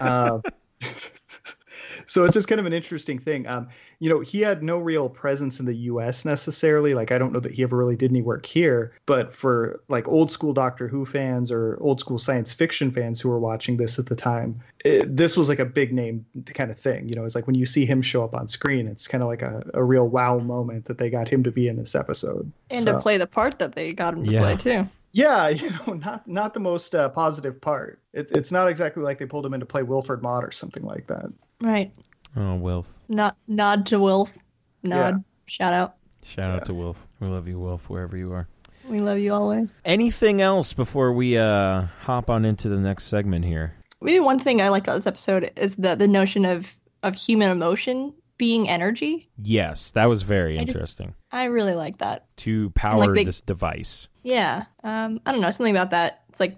uh, 0.00 0.40
so 2.06 2.24
it's 2.24 2.34
just 2.34 2.48
kind 2.48 2.58
of 2.58 2.66
an 2.66 2.72
interesting 2.72 3.18
thing. 3.18 3.46
Um, 3.46 3.68
you 4.00 4.08
know, 4.08 4.20
he 4.20 4.40
had 4.40 4.62
no 4.62 4.78
real 4.78 5.08
presence 5.08 5.60
in 5.60 5.66
the 5.66 5.74
U.S. 5.74 6.24
necessarily. 6.24 6.94
Like, 6.94 7.12
I 7.12 7.18
don't 7.18 7.32
know 7.32 7.40
that 7.40 7.52
he 7.52 7.62
ever 7.62 7.76
really 7.76 7.94
did 7.94 8.10
any 8.10 8.22
work 8.22 8.46
here. 8.46 8.92
But 9.06 9.32
for 9.32 9.80
like 9.88 10.08
old 10.08 10.30
school 10.30 10.52
Doctor 10.52 10.88
Who 10.88 11.06
fans 11.06 11.52
or 11.52 11.78
old 11.80 12.00
school 12.00 12.18
science 12.18 12.52
fiction 12.52 12.90
fans 12.90 13.20
who 13.20 13.28
were 13.28 13.38
watching 13.38 13.76
this 13.76 13.98
at 13.98 14.06
the 14.06 14.16
time, 14.16 14.60
it, 14.84 15.16
this 15.16 15.36
was 15.36 15.48
like 15.48 15.60
a 15.60 15.64
big 15.64 15.92
name 15.92 16.24
kind 16.46 16.70
of 16.70 16.78
thing. 16.78 17.08
You 17.08 17.14
know, 17.14 17.24
it's 17.24 17.34
like 17.34 17.46
when 17.46 17.54
you 17.54 17.66
see 17.66 17.86
him 17.86 18.02
show 18.02 18.24
up 18.24 18.34
on 18.34 18.48
screen, 18.48 18.88
it's 18.88 19.06
kind 19.06 19.22
of 19.22 19.28
like 19.28 19.42
a, 19.42 19.62
a 19.74 19.84
real 19.84 20.08
wow 20.08 20.38
moment 20.38 20.86
that 20.86 20.98
they 20.98 21.10
got 21.10 21.28
him 21.28 21.44
to 21.44 21.52
be 21.52 21.68
in 21.68 21.76
this 21.76 21.94
episode. 21.94 22.50
And 22.70 22.84
So- 22.84 22.92
to 22.92 22.98
play 23.00 23.18
the 23.18 23.26
part 23.28 23.58
that 23.60 23.74
they 23.76 23.92
got 23.92 24.14
him 24.14 24.24
to 24.24 24.30
Yeah. 24.30 24.40
play 24.40 24.56
too. 24.56 24.88
Yeah, 25.12 25.48
you 25.48 25.70
know, 25.70 25.94
not 25.94 26.26
not 26.26 26.54
the 26.54 26.60
most 26.60 26.94
uh, 26.94 27.08
positive 27.10 27.60
part. 27.60 28.00
It's 28.12 28.32
it's 28.32 28.52
not 28.52 28.68
exactly 28.68 29.02
like 29.02 29.18
they 29.18 29.26
pulled 29.26 29.46
him 29.46 29.54
in 29.54 29.60
to 29.60 29.66
play 29.66 29.82
Wilfred 29.82 30.22
Mott 30.22 30.44
or 30.44 30.50
something 30.50 30.84
like 30.84 31.06
that. 31.08 31.32
Right. 31.60 31.92
Oh, 32.36 32.56
Wilf. 32.56 32.88
Not 33.08 33.36
nod 33.46 33.86
to 33.86 33.98
Wilf. 33.98 34.36
Nod. 34.82 35.22
Shout 35.46 35.72
out. 35.72 35.96
Shout 36.24 36.50
out 36.50 36.66
to 36.66 36.74
Wilf. 36.74 37.06
We 37.20 37.28
love 37.28 37.46
you, 37.46 37.58
Wilf, 37.58 37.90
wherever 37.90 38.16
you 38.16 38.32
are. 38.32 38.48
We 38.88 38.98
love 38.98 39.18
you 39.18 39.32
always. 39.32 39.74
Anything 39.84 40.40
else 40.40 40.72
before 40.72 41.12
we 41.12 41.36
uh, 41.36 41.82
hop 42.00 42.30
on 42.30 42.44
into 42.44 42.68
the 42.68 42.78
next 42.78 43.04
segment 43.04 43.44
here? 43.44 43.74
Maybe 44.00 44.18
one 44.18 44.38
thing 44.38 44.60
I 44.60 44.68
like 44.68 44.84
about 44.84 44.96
this 44.96 45.06
episode 45.06 45.52
is 45.56 45.76
the 45.76 45.94
the 45.94 46.08
notion 46.08 46.44
of 46.44 46.74
of 47.02 47.14
human 47.14 47.50
emotion 47.50 48.14
being 48.38 48.68
energy. 48.68 49.28
Yes, 49.40 49.90
that 49.92 50.06
was 50.06 50.22
very 50.22 50.58
I 50.58 50.64
just- 50.64 50.74
interesting. 50.76 51.14
I 51.30 51.44
really 51.44 51.74
like 51.74 51.98
that. 51.98 52.26
to 52.38 52.70
power 52.70 53.14
they- 53.14 53.24
this 53.24 53.40
device. 53.40 54.08
Yeah. 54.22 54.64
Um, 54.84 55.20
I 55.26 55.32
don't 55.32 55.40
know, 55.40 55.50
something 55.50 55.74
about 55.74 55.90
that. 55.90 56.22
It's 56.28 56.40
like 56.40 56.56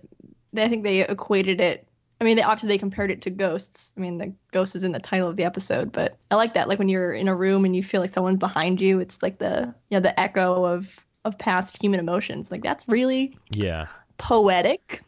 I 0.56 0.68
think 0.68 0.84
they 0.84 1.00
equated 1.00 1.60
it. 1.60 1.88
I 2.20 2.24
mean, 2.24 2.36
they, 2.36 2.42
obviously 2.42 2.68
they 2.68 2.78
compared 2.78 3.10
it 3.10 3.22
to 3.22 3.30
ghosts. 3.30 3.92
I 3.96 4.00
mean, 4.00 4.18
the 4.18 4.32
ghost 4.52 4.76
is 4.76 4.84
in 4.84 4.92
the 4.92 5.00
title 5.00 5.28
of 5.28 5.36
the 5.36 5.44
episode, 5.44 5.90
but 5.92 6.16
I 6.30 6.36
like 6.36 6.54
that. 6.54 6.68
Like 6.68 6.78
when 6.78 6.88
you're 6.88 7.12
in 7.12 7.26
a 7.28 7.34
room 7.34 7.64
and 7.64 7.74
you 7.74 7.82
feel 7.82 8.00
like 8.00 8.12
someone's 8.14 8.38
behind 8.38 8.80
you, 8.80 9.00
it's 9.00 9.20
like 9.22 9.38
the 9.38 9.74
yeah 9.90 9.98
the 10.00 10.18
echo 10.18 10.64
of 10.64 11.04
of 11.24 11.38
past 11.38 11.80
human 11.82 11.98
emotions. 12.00 12.50
Like 12.52 12.62
that's 12.62 12.86
really 12.88 13.36
Yeah. 13.52 13.86
poetic. 14.18 15.02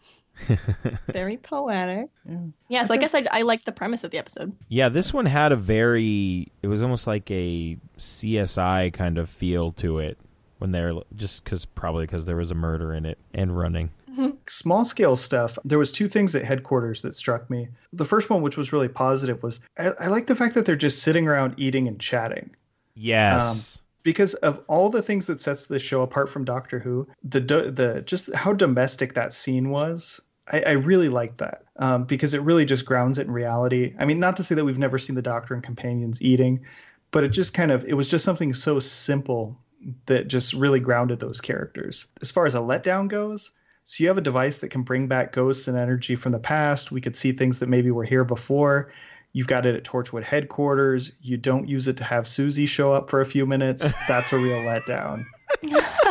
Very 1.12 1.36
poetic. 1.36 2.08
Mm. 2.28 2.52
Yeah. 2.68 2.82
so 2.84 2.94
I 2.94 2.96
guess 2.98 3.14
I 3.14 3.26
I 3.30 3.42
like 3.42 3.64
the 3.64 3.72
premise 3.72 4.04
of 4.04 4.10
the 4.10 4.18
episode. 4.18 4.52
Yeah, 4.68 4.88
this 4.88 5.12
one 5.12 5.26
had 5.26 5.52
a 5.52 5.56
very 5.56 6.52
it 6.62 6.68
was 6.68 6.82
almost 6.82 7.06
like 7.06 7.30
a 7.30 7.76
CSI 7.98 8.92
kind 8.92 9.18
of 9.18 9.28
feel 9.28 9.72
to 9.72 9.98
it 9.98 10.18
when 10.58 10.72
they're 10.72 10.94
just 11.14 11.44
cuz 11.44 11.64
probably 11.64 12.06
cuz 12.06 12.24
there 12.24 12.36
was 12.36 12.50
a 12.50 12.54
murder 12.54 12.92
in 12.94 13.06
it 13.06 13.18
and 13.34 13.56
running. 13.56 13.90
Mm-hmm. 14.10 14.36
small 14.48 14.86
scale 14.86 15.14
stuff 15.14 15.58
there 15.62 15.78
was 15.78 15.92
two 15.92 16.08
things 16.08 16.34
at 16.34 16.42
headquarters 16.42 17.02
that 17.02 17.14
struck 17.14 17.50
me 17.50 17.68
the 17.92 18.06
first 18.06 18.30
one 18.30 18.40
which 18.40 18.56
was 18.56 18.72
really 18.72 18.88
positive 18.88 19.42
was 19.42 19.60
i, 19.78 19.88
I 19.88 20.06
like 20.06 20.26
the 20.26 20.34
fact 20.34 20.54
that 20.54 20.64
they're 20.64 20.74
just 20.74 21.02
sitting 21.02 21.28
around 21.28 21.52
eating 21.58 21.86
and 21.86 22.00
chatting 22.00 22.48
Yes. 22.94 23.76
Um, 23.76 23.82
because 24.04 24.32
of 24.34 24.60
all 24.68 24.88
the 24.88 25.02
things 25.02 25.26
that 25.26 25.40
sets 25.42 25.66
this 25.66 25.82
show 25.82 26.00
apart 26.00 26.30
from 26.30 26.44
doctor 26.46 26.78
who 26.78 27.06
the 27.24 27.40
the 27.40 28.02
just 28.06 28.34
how 28.34 28.54
domestic 28.54 29.12
that 29.14 29.34
scene 29.34 29.68
was 29.68 30.18
I, 30.48 30.60
I 30.60 30.72
really 30.72 31.08
like 31.08 31.36
that 31.38 31.64
um, 31.76 32.04
because 32.04 32.34
it 32.34 32.42
really 32.42 32.64
just 32.64 32.84
grounds 32.84 33.18
it 33.18 33.26
in 33.26 33.32
reality. 33.32 33.94
I 33.98 34.04
mean, 34.04 34.20
not 34.20 34.36
to 34.36 34.44
say 34.44 34.54
that 34.54 34.64
we've 34.64 34.78
never 34.78 34.98
seen 34.98 35.16
the 35.16 35.22
Doctor 35.22 35.54
and 35.54 35.62
companions 35.62 36.22
eating, 36.22 36.64
but 37.10 37.24
it 37.24 37.28
just 37.28 37.54
kind 37.54 37.70
of 37.70 37.84
it 37.84 37.94
was 37.94 38.08
just 38.08 38.24
something 38.24 38.54
so 38.54 38.78
simple 38.80 39.58
that 40.06 40.28
just 40.28 40.52
really 40.52 40.80
grounded 40.80 41.20
those 41.20 41.40
characters. 41.40 42.06
As 42.22 42.30
far 42.30 42.46
as 42.46 42.54
a 42.54 42.58
letdown 42.58 43.08
goes, 43.08 43.52
so 43.84 44.02
you 44.02 44.08
have 44.08 44.18
a 44.18 44.22
device 44.22 44.58
that 44.58 44.70
can 44.70 44.82
bring 44.82 45.06
back 45.06 45.32
ghosts 45.32 45.68
and 45.68 45.76
energy 45.76 46.16
from 46.16 46.32
the 46.32 46.40
past. 46.40 46.90
We 46.90 47.00
could 47.00 47.14
see 47.14 47.30
things 47.30 47.60
that 47.60 47.68
maybe 47.68 47.90
were 47.92 48.04
here 48.04 48.24
before. 48.24 48.92
You've 49.32 49.46
got 49.46 49.66
it 49.66 49.76
at 49.76 49.84
Torchwood 49.84 50.24
headquarters. 50.24 51.12
You 51.20 51.36
don't 51.36 51.68
use 51.68 51.86
it 51.86 51.96
to 51.98 52.04
have 52.04 52.24
Suzie 52.24 52.66
show 52.66 52.92
up 52.92 53.10
for 53.10 53.20
a 53.20 53.26
few 53.26 53.46
minutes. 53.46 53.92
That's 54.08 54.32
a 54.32 54.38
real 54.38 54.58
letdown. 54.62 55.24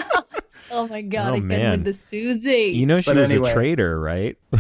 Oh 0.76 0.88
my 0.88 1.02
god, 1.02 1.32
Oh, 1.34 1.36
again 1.36 1.48
man. 1.48 1.72
with 1.72 1.84
the 1.86 1.92
Suzie. 1.92 2.74
You 2.76 2.86
know 2.86 3.00
she 3.02 3.10
But 3.12 3.18
was 3.18 3.32
anyway. 3.32 3.50
a 3.52 3.54
traitor, 3.54 4.00
right? 4.00 4.38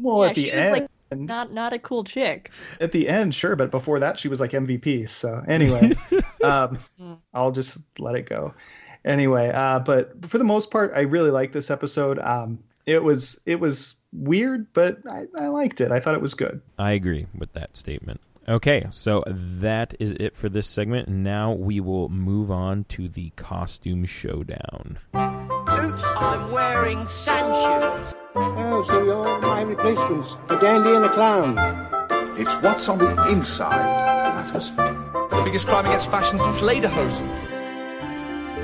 Well, 0.00 0.22
yeah, 0.22 0.28
at 0.28 0.34
the 0.36 0.42
she 0.44 0.52
end, 0.52 0.70
was 0.70 0.80
like 0.80 1.18
not 1.20 1.52
not 1.52 1.72
a 1.72 1.78
cool 1.80 2.04
chick. 2.04 2.52
at 2.80 2.92
the 2.92 3.08
end, 3.08 3.34
sure, 3.34 3.56
but 3.56 3.70
before 3.72 3.98
that, 3.98 4.20
she 4.20 4.28
was 4.28 4.38
like 4.40 4.52
MVP. 4.52 5.08
So 5.08 5.42
anyway, 5.48 5.92
um, 6.44 6.78
I'll 7.34 7.50
just 7.50 7.82
let 7.98 8.14
it 8.14 8.28
go. 8.28 8.54
Anyway, 9.04 9.50
uh, 9.52 9.80
but 9.80 10.24
for 10.26 10.38
the 10.38 10.44
most 10.44 10.70
part, 10.70 10.92
I 10.94 11.00
really 11.00 11.30
liked 11.32 11.52
this 11.52 11.68
episode. 11.70 12.18
Um, 12.20 12.58
it 12.86 13.02
was 13.02 13.40
it 13.44 13.58
was 13.58 13.96
weird, 14.12 14.72
but 14.72 14.98
I, 15.10 15.24
I 15.36 15.48
liked 15.48 15.80
it. 15.80 15.90
I 15.90 15.98
thought 15.98 16.14
it 16.14 16.20
was 16.22 16.34
good. 16.34 16.60
I 16.78 16.92
agree 16.92 17.26
with 17.36 17.52
that 17.54 17.76
statement. 17.76 18.20
Okay, 18.48 18.86
so 18.90 19.22
that 19.26 19.94
is 20.00 20.12
it 20.12 20.34
for 20.34 20.48
this 20.48 20.66
segment. 20.66 21.06
Now 21.06 21.52
we 21.52 21.80
will 21.80 22.08
move 22.08 22.50
on 22.50 22.84
to 22.84 23.06
the 23.06 23.28
costume 23.36 24.06
showdown. 24.06 24.98
Oops, 25.14 26.04
I'm 26.16 26.50
wearing 26.50 27.06
sand 27.06 27.54
shoes. 27.54 28.14
Oh, 28.34 28.82
so 28.88 29.04
you're 29.04 29.40
my 29.42 29.60
replacements, 29.60 30.34
a 30.48 30.58
dandy 30.58 30.94
and 30.94 31.04
a 31.04 31.10
clown. 31.10 31.58
It's 32.38 32.54
what's 32.62 32.88
on 32.88 32.98
the 32.98 33.28
inside 33.28 33.70
that 33.70 34.46
matters. 34.46 34.70
The 34.70 35.42
biggest 35.44 35.66
crime 35.66 35.84
against 35.84 36.10
fashion 36.10 36.38
since 36.38 36.60
Lederhosen. 36.60 37.28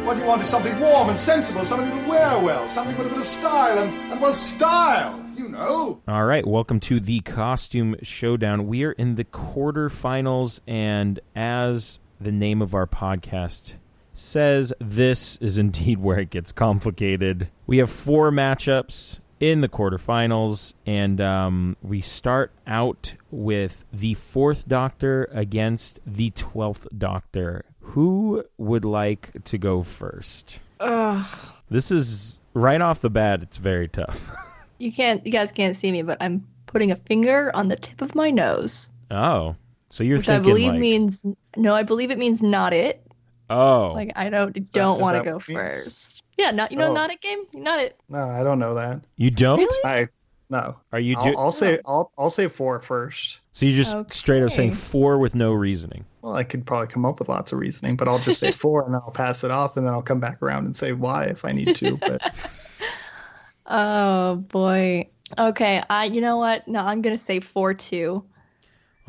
What 0.06 0.16
you 0.16 0.24
want 0.24 0.40
is 0.40 0.48
something 0.48 0.80
warm 0.80 1.10
and 1.10 1.18
sensible, 1.18 1.62
something 1.66 1.90
you 1.90 1.94
can 1.94 2.08
wear 2.08 2.38
well, 2.38 2.66
something 2.68 2.96
with 2.96 3.08
a 3.08 3.10
bit 3.10 3.18
of 3.18 3.26
style 3.26 3.78
and, 3.78 3.92
and 4.12 4.18
well, 4.18 4.32
style, 4.32 5.18
you 5.18 5.23
know. 5.54 6.02
All 6.08 6.24
right, 6.24 6.46
welcome 6.46 6.80
to 6.80 6.98
the 6.98 7.20
costume 7.20 7.96
showdown. 8.02 8.66
We 8.66 8.84
are 8.84 8.92
in 8.92 9.14
the 9.14 9.24
quarterfinals, 9.24 10.60
and 10.66 11.20
as 11.34 12.00
the 12.20 12.32
name 12.32 12.60
of 12.60 12.74
our 12.74 12.86
podcast 12.86 13.74
says, 14.14 14.72
this 14.80 15.36
is 15.36 15.56
indeed 15.56 15.98
where 16.00 16.18
it 16.18 16.30
gets 16.30 16.52
complicated. 16.52 17.50
We 17.66 17.78
have 17.78 17.90
four 17.90 18.30
matchups 18.30 19.20
in 19.38 19.60
the 19.60 19.68
quarterfinals, 19.68 20.74
and 20.86 21.20
um, 21.20 21.76
we 21.82 22.00
start 22.00 22.50
out 22.66 23.14
with 23.30 23.84
the 23.92 24.14
fourth 24.14 24.66
Doctor 24.66 25.28
against 25.32 26.00
the 26.04 26.30
twelfth 26.30 26.88
Doctor. 26.96 27.64
Who 27.80 28.44
would 28.58 28.84
like 28.84 29.44
to 29.44 29.58
go 29.58 29.82
first? 29.84 30.58
Ugh. 30.80 31.24
This 31.70 31.92
is 31.92 32.40
right 32.54 32.80
off 32.80 33.00
the 33.00 33.10
bat. 33.10 33.42
It's 33.42 33.58
very 33.58 33.86
tough. 33.86 34.32
You 34.84 34.92
can't 34.92 35.24
you 35.24 35.32
guys 35.32 35.50
can't 35.50 35.74
see 35.74 35.90
me, 35.90 36.02
but 36.02 36.18
I'm 36.20 36.46
putting 36.66 36.90
a 36.90 36.96
finger 36.96 37.50
on 37.54 37.68
the 37.68 37.76
tip 37.76 38.02
of 38.02 38.14
my 38.14 38.30
nose. 38.30 38.90
Oh, 39.10 39.56
so 39.88 40.04
you're 40.04 40.18
which 40.18 40.28
I 40.28 40.38
believe 40.38 40.72
like, 40.72 40.78
means 40.80 41.24
no, 41.56 41.74
I 41.74 41.82
believe 41.84 42.10
it 42.10 42.18
means 42.18 42.42
not 42.42 42.74
it. 42.74 43.02
oh, 43.48 43.92
Like 43.94 44.12
I 44.14 44.28
don't 44.28 44.52
that- 44.54 44.72
don't 44.72 45.00
want 45.00 45.16
to 45.16 45.24
go 45.24 45.36
what 45.36 45.48
means? 45.48 45.58
first. 45.58 46.22
Yeah, 46.36 46.50
not 46.50 46.70
you 46.70 46.76
know 46.76 46.88
Oh. 46.90 46.92
not 46.92 47.10
it 47.10 47.20
game, 47.22 47.44
not 47.54 47.80
it. 47.80 47.98
No, 48.10 48.18
I 48.28 48.42
don't 48.44 48.58
know 48.58 48.74
that. 48.74 49.00
you 49.16 49.30
don't? 49.30 49.58
Really? 49.58 49.84
I 49.84 50.08
no. 50.50 50.76
Are 50.92 51.00
you? 51.00 51.16
I'll, 51.16 51.24
Do- 51.32 51.38
I'll 51.38 51.50
say 51.52 51.78
oh. 51.86 51.90
I'll 51.90 52.12
I'll 52.18 52.30
say 52.30 52.48
four 52.48 52.78
first. 52.80 53.38
so 53.52 53.64
you 53.64 53.74
just 53.74 54.12
straight 54.12 54.42
up 54.42 54.50
saying 54.50 54.72
four 54.72 55.16
with 55.16 55.34
no 55.34 55.52
reasoning? 55.54 56.04
Well, 56.20 56.34
I 56.34 56.44
could 56.44 56.66
probably 56.66 56.88
come 56.88 57.06
up 57.06 57.18
with 57.20 57.28
lots 57.30 57.52
of 57.52 57.58
reasoning, 57.58 57.96
but 57.96 58.06
I'll 58.08 58.18
just 58.18 58.40
say 58.40 58.52
four 58.64 58.84
and 58.84 58.94
I'll 58.94 59.10
pass 59.12 59.44
it 59.44 59.50
off 59.50 59.76
and 59.78 59.86
then 59.86 59.94
I'll 59.94 60.02
come 60.02 60.20
back 60.20 60.42
around 60.42 60.66
and 60.66 60.76
say 60.76 60.92
why 60.92 61.24
if 61.24 61.44
I 61.44 61.52
need 61.52 61.74
to. 61.76 61.96
But 61.96 62.34
Oh 63.66 64.36
boy. 64.36 65.08
Okay, 65.38 65.82
I 65.88 66.04
you 66.04 66.20
know 66.20 66.36
what? 66.36 66.68
No, 66.68 66.80
I'm 66.80 67.02
gonna 67.02 67.16
say 67.16 67.40
four 67.40 67.74
two. 67.74 68.24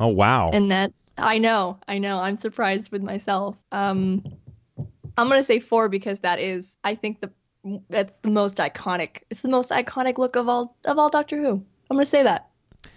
Oh 0.00 0.08
wow! 0.08 0.50
And 0.52 0.70
that's 0.70 1.12
I 1.18 1.38
know, 1.38 1.78
I 1.88 1.98
know. 1.98 2.18
I'm 2.18 2.36
surprised 2.36 2.92
with 2.92 3.02
myself. 3.02 3.62
Um 3.72 4.24
I'm 5.18 5.28
gonna 5.28 5.44
say 5.44 5.60
four 5.60 5.88
because 5.88 6.20
that 6.20 6.40
is 6.40 6.76
I 6.84 6.94
think 6.94 7.20
the 7.20 7.30
that's 7.90 8.16
the 8.20 8.30
most 8.30 8.56
iconic. 8.58 9.22
It's 9.30 9.42
the 9.42 9.48
most 9.48 9.70
iconic 9.70 10.18
look 10.18 10.36
of 10.36 10.48
all 10.48 10.76
of 10.84 10.98
all 10.98 11.08
Doctor 11.08 11.36
Who. 11.40 11.52
I'm 11.90 11.96
gonna 11.96 12.06
say 12.06 12.22
that. 12.22 12.48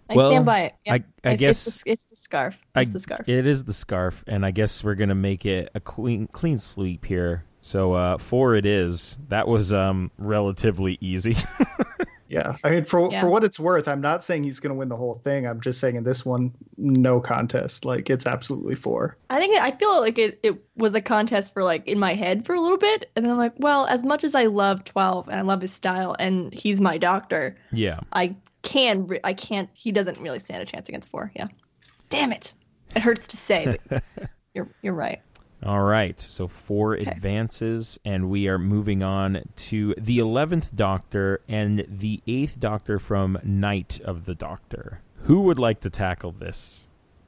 I 0.10 0.16
Well, 0.16 0.30
stand 0.32 0.46
by 0.46 0.62
it. 0.62 0.74
I- 0.88 1.04
I 1.24 1.32
it's, 1.32 1.40
guess- 1.40 1.68
it's 1.68 1.84
the, 1.84 1.92
it's 1.92 2.04
the 2.06 2.16
scarf. 2.16 2.58
I- 2.74 2.82
It's 2.82 2.90
the 2.92 3.00
scarf. 3.00 3.28
It 3.30 3.46
is 3.46 3.66
the 3.66 3.74
scarf, 3.74 4.24
and 4.28 4.44
I 4.46 4.52
guess 4.52 4.84
we're 4.84 4.96
gonna 4.96 5.14
make 5.16 5.46
it 5.46 5.70
a 5.76 5.80
clean 5.80 6.28
clean 6.28 6.58
sweep 6.58 7.06
here. 7.06 7.44
So 7.62 7.94
uh, 7.94 8.18
four 8.18 8.56
it 8.56 8.66
is. 8.66 9.18
That 9.28 9.48
was 9.48 9.74
um 9.74 10.12
relatively 10.18 10.98
easy. 11.02 11.36
yeah, 12.30 12.56
I 12.64 12.70
mean 12.70 12.86
for 12.86 13.10
Yeah. 13.12 13.22
for 13.22 13.30
what 13.30 13.44
it's 13.44 13.60
worth, 13.60 13.88
I'm 13.88 14.02
not 14.02 14.24
saying 14.24 14.44
he's 14.44 14.60
going 14.60 14.70
to 14.74 14.78
win 14.78 14.88
the 14.88 14.96
whole 14.96 15.16
thing. 15.16 15.46
I'm 15.46 15.60
just 15.60 15.80
saying 15.80 15.96
in 15.96 16.04
this 16.04 16.26
one, 16.26 16.54
no 16.78 17.20
contest. 17.20 17.86
Like 17.86 18.10
it's 18.10 18.26
absolutely 18.26 18.76
four. 18.76 19.18
I 19.30 19.40
think 19.40 19.60
I 19.60 19.72
feel 19.72 20.00
like 20.00 20.18
it, 20.18 20.40
it 20.44 20.56
was 20.78 20.96
a 20.96 21.02
contest 21.02 21.54
for 21.54 21.64
like 21.64 21.88
in 21.88 22.00
my 22.00 22.14
head 22.14 22.46
for 22.46 22.54
a 22.56 22.62
little 22.62 22.78
bit, 22.78 23.12
and 23.16 23.26
then 23.26 23.32
I'm 23.32 23.38
like, 23.38 23.56
well, 23.58 23.86
as 23.88 24.04
much 24.04 24.24
as 24.24 24.36
I 24.36 24.46
love 24.46 24.84
Twelve 24.86 25.28
and 25.28 25.38
I 25.40 25.42
love 25.42 25.62
his 25.62 25.74
style, 25.74 26.16
and 26.20 26.54
he's 26.54 26.80
my 26.80 26.98
doctor, 26.98 27.58
yeah. 27.72 28.00
I 28.14 28.36
can 28.62 29.08
re- 29.08 29.22
I 29.24 29.34
can't. 29.34 29.70
He 29.74 29.92
doesn't 29.92 30.20
really 30.20 30.40
stand 30.40 30.62
a 30.62 30.66
chance 30.66 30.88
against 30.88 31.10
four. 31.10 31.32
Yeah, 31.36 31.48
damn 32.10 32.32
it, 32.32 32.54
it 32.96 33.02
hurts 33.02 33.28
to 33.28 33.38
say, 33.38 33.78
but 33.90 34.04
you're 34.54 34.70
you're 34.82 34.94
right. 34.94 35.22
All 35.64 35.82
right. 35.82 36.20
So 36.22 36.48
four 36.48 36.94
advances, 36.94 38.00
and 38.06 38.30
we 38.30 38.48
are 38.48 38.58
moving 38.58 39.04
on 39.04 39.44
to 39.56 39.94
the 39.98 40.20
eleventh 40.20 40.76
Doctor 40.76 41.42
and 41.48 41.86
the 41.90 42.22
eighth 42.28 42.60
Doctor 42.60 42.98
from 43.00 43.38
Night 43.44 44.00
of 44.04 44.26
the 44.26 44.36
Doctor. 44.36 45.02
Who 45.24 45.42
would 45.42 45.60
like 45.60 45.82
to 45.82 45.90
tackle 45.90 46.32
this? 46.32 46.86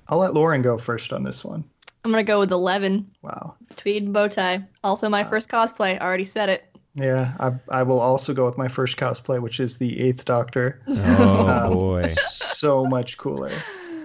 I'll 0.07 0.19
let 0.19 0.33
Lauren 0.33 0.61
go 0.61 0.77
first 0.77 1.11
on 1.13 1.23
this 1.23 1.43
one. 1.43 1.63
I'm 2.03 2.11
gonna 2.11 2.23
go 2.23 2.39
with 2.39 2.51
eleven 2.51 3.11
Wow. 3.21 3.55
tweed 3.75 4.03
and 4.03 4.13
bow 4.13 4.27
tie. 4.27 4.63
Also, 4.83 5.07
my 5.09 5.23
first 5.23 5.49
cosplay. 5.49 6.01
I 6.01 6.05
already 6.05 6.25
said 6.25 6.49
it. 6.49 6.65
Yeah, 6.95 7.33
I 7.39 7.51
I 7.69 7.83
will 7.83 7.99
also 7.99 8.33
go 8.33 8.45
with 8.45 8.57
my 8.57 8.67
first 8.67 8.97
cosplay, 8.97 9.41
which 9.41 9.59
is 9.59 9.77
the 9.77 9.99
Eighth 9.99 10.25
Doctor. 10.25 10.81
Oh 10.87 11.47
Um, 11.67 11.73
boy! 11.73 12.07
so 12.07 12.85
much 12.85 13.17
cooler. 13.17 13.51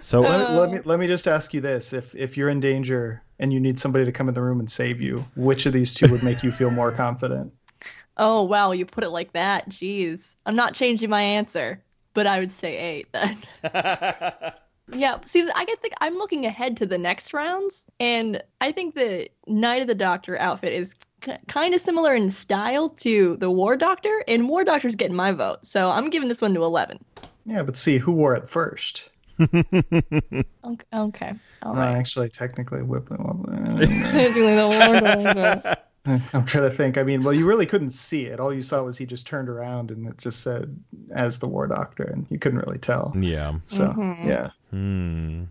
So 0.00 0.20
Let, 0.20 0.50
let 0.52 0.70
me 0.72 0.80
let 0.84 0.98
me 1.00 1.06
just 1.06 1.26
ask 1.26 1.54
you 1.54 1.60
this: 1.60 1.92
if 1.92 2.14
if 2.14 2.36
you're 2.36 2.48
in 2.50 2.60
danger 2.60 3.22
and 3.38 3.52
you 3.52 3.60
need 3.60 3.78
somebody 3.78 4.04
to 4.04 4.12
come 4.12 4.28
in 4.28 4.34
the 4.34 4.42
room 4.42 4.60
and 4.60 4.70
save 4.70 5.00
you, 5.00 5.24
which 5.36 5.66
of 5.66 5.72
these 5.72 5.94
two 5.94 6.10
would 6.10 6.22
make 6.22 6.42
you 6.42 6.52
feel 6.52 6.70
more 6.70 6.92
confident? 6.92 7.52
Oh 8.18 8.42
wow, 8.44 8.72
you 8.72 8.86
put 8.86 9.04
it 9.04 9.10
like 9.10 9.34
that. 9.34 9.68
Jeez, 9.68 10.36
I'm 10.46 10.56
not 10.56 10.72
changing 10.72 11.10
my 11.10 11.20
answer, 11.20 11.82
but 12.14 12.26
I 12.26 12.38
would 12.38 12.50
say 12.50 12.78
eight 12.78 13.12
then. 13.12 13.36
Yeah, 14.94 15.18
see, 15.24 15.48
I 15.54 15.64
get 15.64 15.82
think 15.82 15.94
I'm 16.00 16.14
looking 16.14 16.46
ahead 16.46 16.76
to 16.76 16.86
the 16.86 16.98
next 16.98 17.34
rounds, 17.34 17.84
and 17.98 18.40
I 18.60 18.70
think 18.70 18.94
the 18.94 19.28
Night 19.48 19.82
of 19.82 19.88
the 19.88 19.96
Doctor 19.96 20.38
outfit 20.38 20.72
is 20.72 20.94
k- 21.22 21.38
kind 21.48 21.74
of 21.74 21.80
similar 21.80 22.14
in 22.14 22.30
style 22.30 22.90
to 22.90 23.36
the 23.38 23.50
War 23.50 23.76
Doctor, 23.76 24.24
and 24.28 24.48
War 24.48 24.62
Doctor's 24.62 24.94
getting 24.94 25.16
my 25.16 25.32
vote, 25.32 25.66
so 25.66 25.90
I'm 25.90 26.08
giving 26.08 26.28
this 26.28 26.40
one 26.40 26.54
to 26.54 26.62
11. 26.62 27.00
Yeah, 27.46 27.64
but 27.64 27.76
see 27.76 27.98
who 27.98 28.12
wore 28.12 28.36
it 28.36 28.48
first. 28.48 29.10
Okay, 29.38 30.84
okay. 30.94 31.32
all 31.62 31.74
right. 31.74 31.96
actually, 31.96 32.28
technically, 32.28 32.82
whip. 32.82 33.08
Doing 33.08 34.56
the 34.56 34.68
War 34.68 35.00
Doctor. 35.34 35.76
I'm 36.32 36.46
trying 36.46 36.64
to 36.64 36.70
think. 36.70 36.98
I 36.98 37.02
mean, 37.02 37.22
well, 37.22 37.34
you 37.34 37.46
really 37.46 37.66
couldn't 37.66 37.90
see 37.90 38.26
it. 38.26 38.38
All 38.40 38.52
you 38.54 38.62
saw 38.62 38.82
was 38.82 38.96
he 38.96 39.06
just 39.06 39.26
turned 39.26 39.48
around 39.48 39.90
and 39.90 40.06
it 40.06 40.18
just 40.18 40.40
said 40.42 40.78
as 41.14 41.38
the 41.40 41.48
War 41.48 41.66
Doctor, 41.66 42.04
and 42.04 42.26
you 42.30 42.38
couldn't 42.38 42.60
really 42.60 42.78
tell. 42.78 43.12
yeah. 43.18 43.54
So 43.66 43.88
Mm-hmm. 43.88 44.28
yeah, 44.28 44.50
Hmm. 44.70 45.42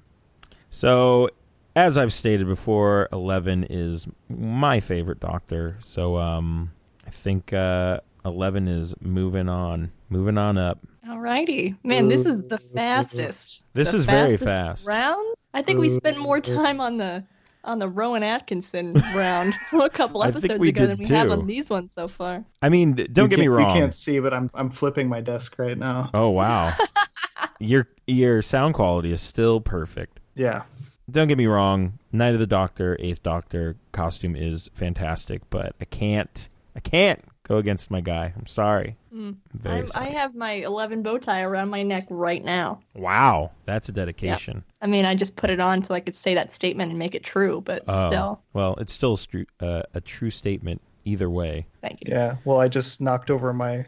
So, 0.69 1.30
as 1.76 1.98
I've 1.98 2.13
stated 2.13 2.48
before, 2.48 3.08
Eleven 3.12 3.65
is 3.69 4.08
my 4.30 4.80
favorite 4.80 5.19
Doctor. 5.19 5.78
So, 5.80 6.17
um, 6.17 6.71
I 7.06 7.10
think 7.12 7.52
uh, 7.54 8.00
Eleven 8.24 8.67
is 8.67 8.93
moving 9.02 9.48
on, 9.50 9.91
moving 10.10 10.38
on 10.38 10.58
up. 10.58 10.80
Alrighty, 11.08 11.76
man, 11.84 12.08
this 12.08 12.26
is 12.26 12.41
the 12.44 12.58
fastest. 12.58 13.63
This 13.74 13.91
the 13.91 13.98
is 13.98 14.06
very 14.06 14.38
fast. 14.38 14.88
Rounds. 14.88 15.38
I 15.54 15.62
think 15.62 15.80
we 15.80 15.89
spent 15.89 16.18
more 16.18 16.41
time 16.41 16.82
on 16.82 16.98
the 16.98 17.24
on 17.63 17.80
the 17.80 17.88
Rowan 17.88 18.24
Atkinson 18.24 18.94
round 19.15 19.54
a 19.74 19.89
couple 19.89 20.24
episodes 20.24 20.60
we 20.60 20.70
ago 20.70 20.88
than 20.88 20.98
we 20.98 21.06
have 21.08 21.32
on 21.32 21.48
these 21.48 21.70
ones 21.70 21.94
so 21.94 22.08
far. 22.08 22.44
I 22.62 22.70
mean, 22.70 22.96
don't 22.96 23.26
You 23.26 23.28
get 23.28 23.39
me 23.39 23.48
wrong. 23.48 23.70
You 23.70 23.82
can't 23.82 23.94
see, 23.94 24.20
but 24.20 24.34
I'm 24.34 24.50
I'm 24.54 24.70
flipping 24.70 25.08
my 25.08 25.22
desk 25.22 25.60
right 25.60 25.78
now. 25.78 26.10
Oh 26.13 26.30
wow, 26.30 26.74
your 27.60 27.88
your 28.08 28.41
sound 28.41 28.74
quality 28.74 29.12
is 29.12 29.22
still 29.22 29.62
perfect. 29.62 30.20
Yeah, 30.34 30.63
Don't 31.10 31.28
get 31.28 31.38
me 31.38 31.46
wrong. 31.46 32.00
Night 32.12 32.34
of 32.34 32.39
the 32.39 32.48
Doctor, 32.48 32.98
Eighth 33.00 33.22
Doctor 33.24 33.78
costume 33.91 34.36
is 34.36 34.70
fantastic, 34.74 35.41
but 35.50 35.76
I 35.80 35.86
can't, 35.86 36.50
I 36.76 36.80
can't 36.80 37.24
go 37.48 37.58
against 37.58 37.90
my 37.92 38.02
guy. 38.02 38.34
I'm 38.36 38.46
sorry. 38.48 38.98
I'm 39.14 39.40
very 39.54 39.80
I'm, 39.80 39.88
I 39.96 40.06
have 40.10 40.36
my 40.36 40.52
11 40.54 41.04
bow 41.04 41.18
tie 41.20 41.42
around 41.42 41.70
my 41.70 41.84
neck 41.84 42.08
right 42.10 42.44
now. 42.44 42.82
wow, 42.94 43.52
that's 43.66 43.88
a 43.88 43.92
dedication. 43.94 44.64
I 44.82 44.88
mean, 44.88 45.06
I 45.06 45.16
just 45.16 45.36
put 45.38 45.50
it 45.50 45.60
on 45.60 45.84
so 45.86 45.94
I 45.94 46.00
could 46.02 46.16
say 46.16 46.36
that 46.36 46.52
statement 46.52 46.90
and 46.90 47.00
make 47.00 47.16
it 47.16 47.24
true, 47.24 47.62
but 47.62 47.84
Oh, 47.88 48.08
still, 48.08 48.42
well, 48.54 48.76
it's 48.80 48.94
still 48.94 49.14
a, 49.14 49.18
stru- 49.18 49.46
uh, 49.62 49.84
a 49.94 50.02
true 50.02 50.30
statement 50.30 50.82
either 51.06 51.30
way. 51.30 51.68
thank 51.82 52.00
you. 52.04 52.12
yeah. 52.14 52.36
Well, 52.46 52.60
I 52.60 52.68
just 52.68 53.00
knocked 53.00 53.30
over 53.32 53.54
my 53.54 53.86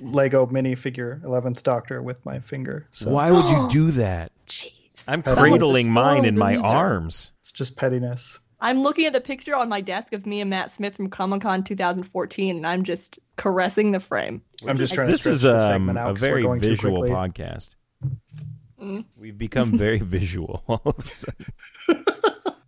Lego 0.00 0.46
minifigure 0.46 1.22
Eleventh 1.24 1.62
Doctor 1.62 2.02
with 2.02 2.24
my 2.26 2.40
finger. 2.40 2.86
So 2.90 3.10
Why 3.10 3.30
would 3.30 3.44
you 3.48 3.68
do 3.70 3.90
that? 3.92 4.32
Jeez. 4.46 5.04
I'm 5.08 5.22
cradling 5.22 5.90
mine 5.90 6.24
in 6.24 6.36
my 6.36 6.56
loser. 6.56 6.66
arms. 6.66 7.30
it's 7.40 7.52
just 7.52 7.76
pettiness. 7.76 8.40
I'm 8.60 8.82
looking 8.82 9.04
at 9.04 9.12
the 9.12 9.20
picture 9.20 9.54
on 9.54 9.68
my 9.68 9.80
desk 9.80 10.12
of 10.14 10.24
me 10.26 10.40
and 10.40 10.48
Matt 10.50 10.70
Smith 10.70 10.96
from 10.96 11.10
Comic 11.10 11.42
Con 11.42 11.62
2014, 11.62 12.56
and 12.56 12.66
I'm 12.66 12.84
just 12.84 13.18
caressing 13.36 13.92
the 13.92 14.00
frame. 14.00 14.40
I'm 14.66 14.78
just 14.78 14.94
trying 14.94 15.08
to 15.08 15.12
This 15.12 15.26
is 15.26 15.42
the 15.42 15.54
um, 15.56 15.60
segment 15.60 15.98
out 15.98 16.10
a 16.10 16.12
'cause 16.14 16.22
we're 16.22 16.28
very 16.28 16.42
going 16.42 16.60
visual 16.60 17.02
podcast. 17.02 17.68
Mm. 18.80 19.04
We've 19.16 19.36
become 19.36 19.72
very 19.78 19.98
visual 19.98 20.62
all 20.68 20.82
of 20.84 20.98
a 21.04 21.06
sudden. 21.08 21.46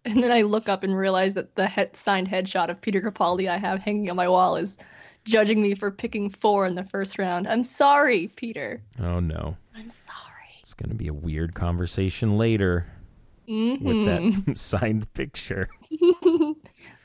And 0.04 0.22
then 0.24 0.32
I 0.32 0.42
look 0.42 0.68
up 0.68 0.82
and 0.82 0.96
realize 0.96 1.34
that 1.34 1.54
the 1.56 1.66
head- 1.66 1.96
signed 1.96 2.28
headshot 2.28 2.68
of 2.70 2.80
Peter 2.80 3.00
Capaldi 3.00 3.48
I 3.48 3.56
have 3.58 3.78
hanging 3.80 4.08
on 4.10 4.16
my 4.16 4.28
wall 4.28 4.56
is 4.56 4.76
judging 5.24 5.60
me 5.62 5.74
for 5.74 5.90
picking 5.90 6.30
four 6.30 6.66
in 6.66 6.74
the 6.76 6.84
first 6.84 7.18
round. 7.18 7.46
I'm 7.46 7.62
sorry, 7.62 8.28
Peter. 8.36 8.80
Oh 9.00 9.20
no. 9.20 9.56
I'm 9.74 9.90
sorry. 9.90 10.14
It's 10.60 10.72
going 10.74 10.88
to 10.90 10.94
be 10.94 11.08
a 11.08 11.12
weird 11.14 11.54
conversation 11.54 12.36
later 12.38 12.86
with 13.48 13.80
Mhm. 13.80 14.44
that 14.46 14.58
signed 14.58 15.12
picture. 15.14 15.68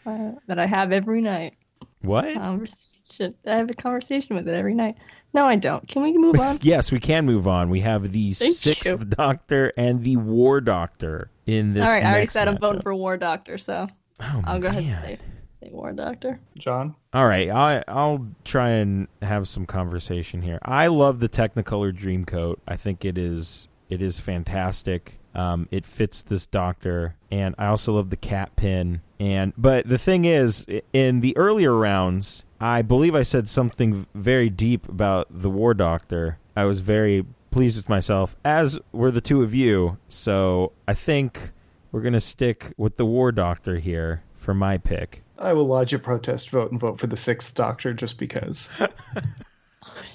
Uh, 0.05 0.33
that 0.47 0.59
I 0.59 0.65
have 0.65 0.91
every 0.91 1.21
night. 1.21 1.53
What? 2.01 2.33
Conversation. 2.33 3.35
I 3.47 3.51
have 3.55 3.69
a 3.69 3.73
conversation 3.73 4.35
with 4.35 4.49
it 4.49 4.53
every 4.53 4.73
night. 4.75 4.95
No, 5.33 5.45
I 5.45 5.55
don't. 5.55 5.87
Can 5.87 6.03
we 6.03 6.17
move 6.17 6.37
on? 6.41 6.59
yes, 6.61 6.91
we 6.91 6.99
can 6.99 7.25
move 7.25 7.47
on. 7.47 7.69
We 7.69 7.79
have 7.79 8.11
the 8.11 8.33
Thank 8.33 8.55
sixth 8.57 8.85
you. 8.85 8.97
Doctor 8.97 9.71
and 9.77 10.03
the 10.03 10.17
War 10.17 10.59
Doctor 10.59 11.29
in 11.45 11.71
this. 11.73 11.83
All 11.85 11.89
right, 11.89 12.03
I 12.03 12.07
already 12.07 12.21
next 12.23 12.33
said 12.33 12.49
I'm 12.49 12.57
voting 12.57 12.81
for 12.81 12.93
War 12.93 13.15
Doctor, 13.15 13.57
so 13.57 13.87
Oh, 14.19 14.41
I'll 14.43 14.59
go 14.59 14.67
ahead 14.67 14.83
and 14.83 14.93
say, 15.01 15.17
say 15.63 15.69
War 15.71 15.93
Doctor. 15.93 16.37
John, 16.57 16.97
All 17.13 17.25
right, 17.25 17.49
I, 17.49 17.85
I'll 17.87 18.27
try 18.43 18.71
and 18.71 19.07
have 19.21 19.47
some 19.47 19.65
conversation 19.65 20.41
here. 20.41 20.59
I 20.63 20.87
love 20.87 21.21
the 21.21 21.29
Technicolor 21.29 21.97
Dreamcoat. 21.97 22.57
I 22.67 22.75
think 22.75 23.05
it 23.05 23.17
is 23.17 23.69
it 23.89 24.01
is 24.01 24.19
fantastic. 24.19 25.17
Um, 25.35 25.67
it 25.71 25.85
fits 25.85 26.21
this 26.21 26.45
Doctor, 26.45 27.15
and 27.31 27.55
I 27.57 27.67
also 27.67 27.93
love 27.93 28.09
the 28.09 28.17
cat 28.17 28.55
pin. 28.55 29.01
And 29.19 29.53
but 29.57 29.87
the 29.87 29.97
thing 29.97 30.25
is, 30.25 30.65
in 30.91 31.21
the 31.21 31.35
earlier 31.37 31.75
rounds, 31.75 32.43
I 32.59 32.81
believe 32.81 33.15
I 33.15 33.23
said 33.23 33.49
something 33.49 34.05
very 34.13 34.49
deep 34.49 34.87
about 34.87 35.27
the 35.29 35.49
War 35.49 35.73
Doctor. 35.73 36.37
I 36.55 36.65
was 36.65 36.81
very 36.81 37.25
pleased 37.51 37.77
with 37.77 37.89
myself, 37.89 38.35
as 38.43 38.79
were 38.91 39.11
the 39.11 39.21
two 39.21 39.41
of 39.41 39.53
you. 39.53 39.97
So 40.07 40.71
I 40.87 40.93
think 40.93 41.51
we're 41.91 42.01
gonna 42.01 42.19
stick 42.19 42.73
with 42.77 42.97
the 42.97 43.05
War 43.05 43.31
Doctor 43.31 43.79
here 43.79 44.23
for 44.33 44.53
my 44.53 44.77
pick. 44.77 45.23
I 45.37 45.53
will 45.53 45.65
lodge 45.65 45.93
a 45.93 45.99
protest 45.99 46.51
vote 46.51 46.71
and 46.71 46.79
vote 46.79 46.99
for 46.99 47.07
the 47.07 47.17
sixth 47.17 47.55
Doctor 47.55 47.93
just 47.93 48.17
because. 48.17 48.69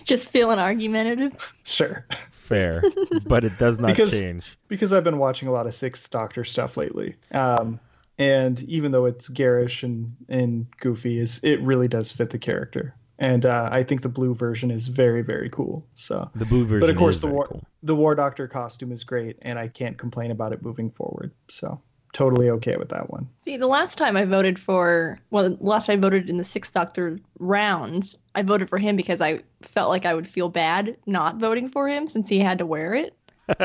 Just 0.04 0.30
feeling 0.30 0.58
argumentative. 0.58 1.32
Sure. 1.64 2.06
Fair, 2.30 2.82
but 3.26 3.44
it 3.44 3.58
does 3.58 3.78
not 3.78 3.88
Because- 3.88 4.12
change. 4.18 4.58
because 4.68 4.92
I've 4.92 5.04
been 5.04 5.18
watching 5.18 5.48
a 5.48 5.52
lot 5.52 5.66
of 5.66 5.74
Sixth 5.74 6.10
Doctor 6.10 6.44
stuff 6.44 6.76
lately. 6.76 7.14
Um, 7.32 7.78
and 8.18 8.62
even 8.64 8.90
though 8.92 9.04
it's 9.04 9.28
garish 9.28 9.82
and, 9.82 10.14
and 10.28 10.66
goofy, 10.80 11.18
is 11.18 11.40
it 11.42 11.60
really 11.60 11.88
does 11.88 12.10
fit 12.10 12.30
the 12.30 12.38
character. 12.38 12.94
And 13.20 13.44
uh, 13.46 13.68
I 13.72 13.82
think 13.82 14.02
the 14.02 14.08
blue 14.08 14.32
version 14.34 14.70
is 14.70 14.86
very 14.88 15.22
very 15.22 15.50
cool. 15.50 15.84
So 15.94 16.30
The 16.36 16.44
blue 16.46 16.64
version 16.64 16.80
but 16.80 16.90
of 16.90 16.96
course 16.96 17.16
is 17.16 17.20
the 17.20 17.26
war 17.26 17.46
cool. 17.48 17.64
the 17.82 17.96
War 17.96 18.14
Doctor 18.14 18.46
costume 18.46 18.92
is 18.92 19.02
great, 19.04 19.36
and 19.42 19.58
I 19.58 19.66
can't 19.68 19.98
complain 19.98 20.30
about 20.30 20.52
it 20.52 20.62
moving 20.62 20.90
forward. 20.92 21.32
So 21.48 21.80
totally 22.12 22.50
okay 22.50 22.76
with 22.76 22.88
that 22.90 23.10
one. 23.10 23.28
See, 23.40 23.56
the 23.56 23.66
last 23.66 23.98
time 23.98 24.16
I 24.16 24.24
voted 24.24 24.58
for, 24.58 25.18
well, 25.30 25.50
the 25.50 25.56
last 25.60 25.86
time 25.86 25.98
I 25.98 26.00
voted 26.00 26.28
in 26.28 26.36
the 26.36 26.44
Sixth 26.44 26.72
Doctor 26.72 27.18
round, 27.38 28.14
I 28.34 28.42
voted 28.42 28.68
for 28.68 28.78
him 28.78 28.96
because 28.96 29.20
I 29.20 29.40
felt 29.62 29.90
like 29.90 30.06
I 30.06 30.14
would 30.14 30.28
feel 30.28 30.48
bad 30.48 30.96
not 31.06 31.36
voting 31.36 31.68
for 31.68 31.88
him 31.88 32.08
since 32.08 32.28
he 32.28 32.38
had 32.38 32.58
to 32.58 32.66
wear 32.66 32.94
it. 32.94 33.14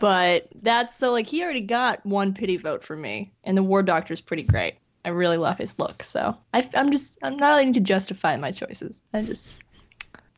but 0.00 0.48
that's 0.62 0.96
so 0.96 1.12
like 1.12 1.28
he 1.28 1.42
already 1.44 1.60
got 1.60 2.04
one 2.04 2.34
pity 2.34 2.56
vote 2.56 2.82
for 2.82 2.96
me, 2.96 3.32
and 3.44 3.56
the 3.56 3.62
War 3.62 3.84
Doctor's 3.84 4.20
pretty 4.20 4.42
great. 4.42 4.74
I 5.04 5.10
really 5.10 5.36
love 5.36 5.58
his 5.58 5.78
look, 5.78 6.02
so 6.02 6.36
I, 6.52 6.68
am 6.74 6.90
just 6.90 7.18
I'm 7.22 7.36
not 7.36 7.54
letting 7.54 7.74
to 7.74 7.80
justify 7.80 8.36
my 8.36 8.50
choices. 8.50 9.00
I 9.14 9.22
just 9.22 9.56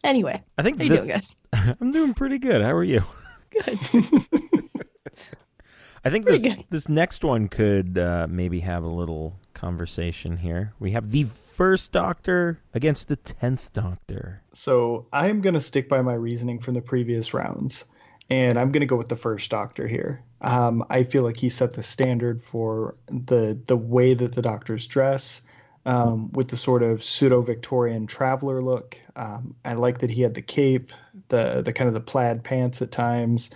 anyway. 0.04 0.42
I 0.58 0.62
think 0.62 0.78
how 0.78 0.84
you 0.84 0.96
doing, 0.96 1.08
guys? 1.08 1.34
I'm 1.52 1.92
doing 1.92 2.12
pretty 2.12 2.38
good. 2.38 2.60
How 2.60 2.72
are 2.72 2.84
you? 2.84 3.02
Good. 3.50 3.78
I 6.04 6.10
think 6.10 6.26
Pretty 6.26 6.42
this 6.42 6.54
good. 6.56 6.64
this 6.70 6.88
next 6.88 7.24
one 7.24 7.48
could 7.48 7.98
uh, 7.98 8.26
maybe 8.28 8.60
have 8.60 8.82
a 8.82 8.88
little 8.88 9.38
conversation 9.54 10.38
here. 10.38 10.72
We 10.78 10.92
have 10.92 11.10
the 11.10 11.24
first 11.24 11.92
Doctor 11.92 12.60
against 12.72 13.08
the 13.08 13.16
tenth 13.16 13.72
Doctor. 13.72 14.42
So 14.54 15.06
I'm 15.12 15.42
going 15.42 15.54
to 15.54 15.60
stick 15.60 15.88
by 15.88 16.00
my 16.00 16.14
reasoning 16.14 16.58
from 16.58 16.74
the 16.74 16.80
previous 16.80 17.34
rounds, 17.34 17.84
and 18.30 18.58
I'm 18.58 18.72
going 18.72 18.80
to 18.80 18.86
go 18.86 18.96
with 18.96 19.10
the 19.10 19.16
first 19.16 19.50
Doctor 19.50 19.86
here. 19.86 20.22
Um, 20.40 20.84
I 20.88 21.02
feel 21.02 21.22
like 21.22 21.36
he 21.36 21.50
set 21.50 21.74
the 21.74 21.82
standard 21.82 22.42
for 22.42 22.94
the 23.08 23.60
the 23.66 23.76
way 23.76 24.14
that 24.14 24.32
the 24.32 24.42
Doctors 24.42 24.86
dress, 24.86 25.42
um, 25.84 26.32
with 26.32 26.48
the 26.48 26.56
sort 26.56 26.82
of 26.82 27.04
pseudo 27.04 27.42
Victorian 27.42 28.06
traveler 28.06 28.62
look. 28.62 28.96
Um, 29.16 29.54
I 29.66 29.74
like 29.74 29.98
that 29.98 30.10
he 30.10 30.22
had 30.22 30.32
the 30.32 30.40
cape, 30.40 30.92
the 31.28 31.60
the 31.60 31.74
kind 31.74 31.88
of 31.88 31.94
the 31.94 32.00
plaid 32.00 32.42
pants 32.42 32.80
at 32.80 32.90
times. 32.90 33.50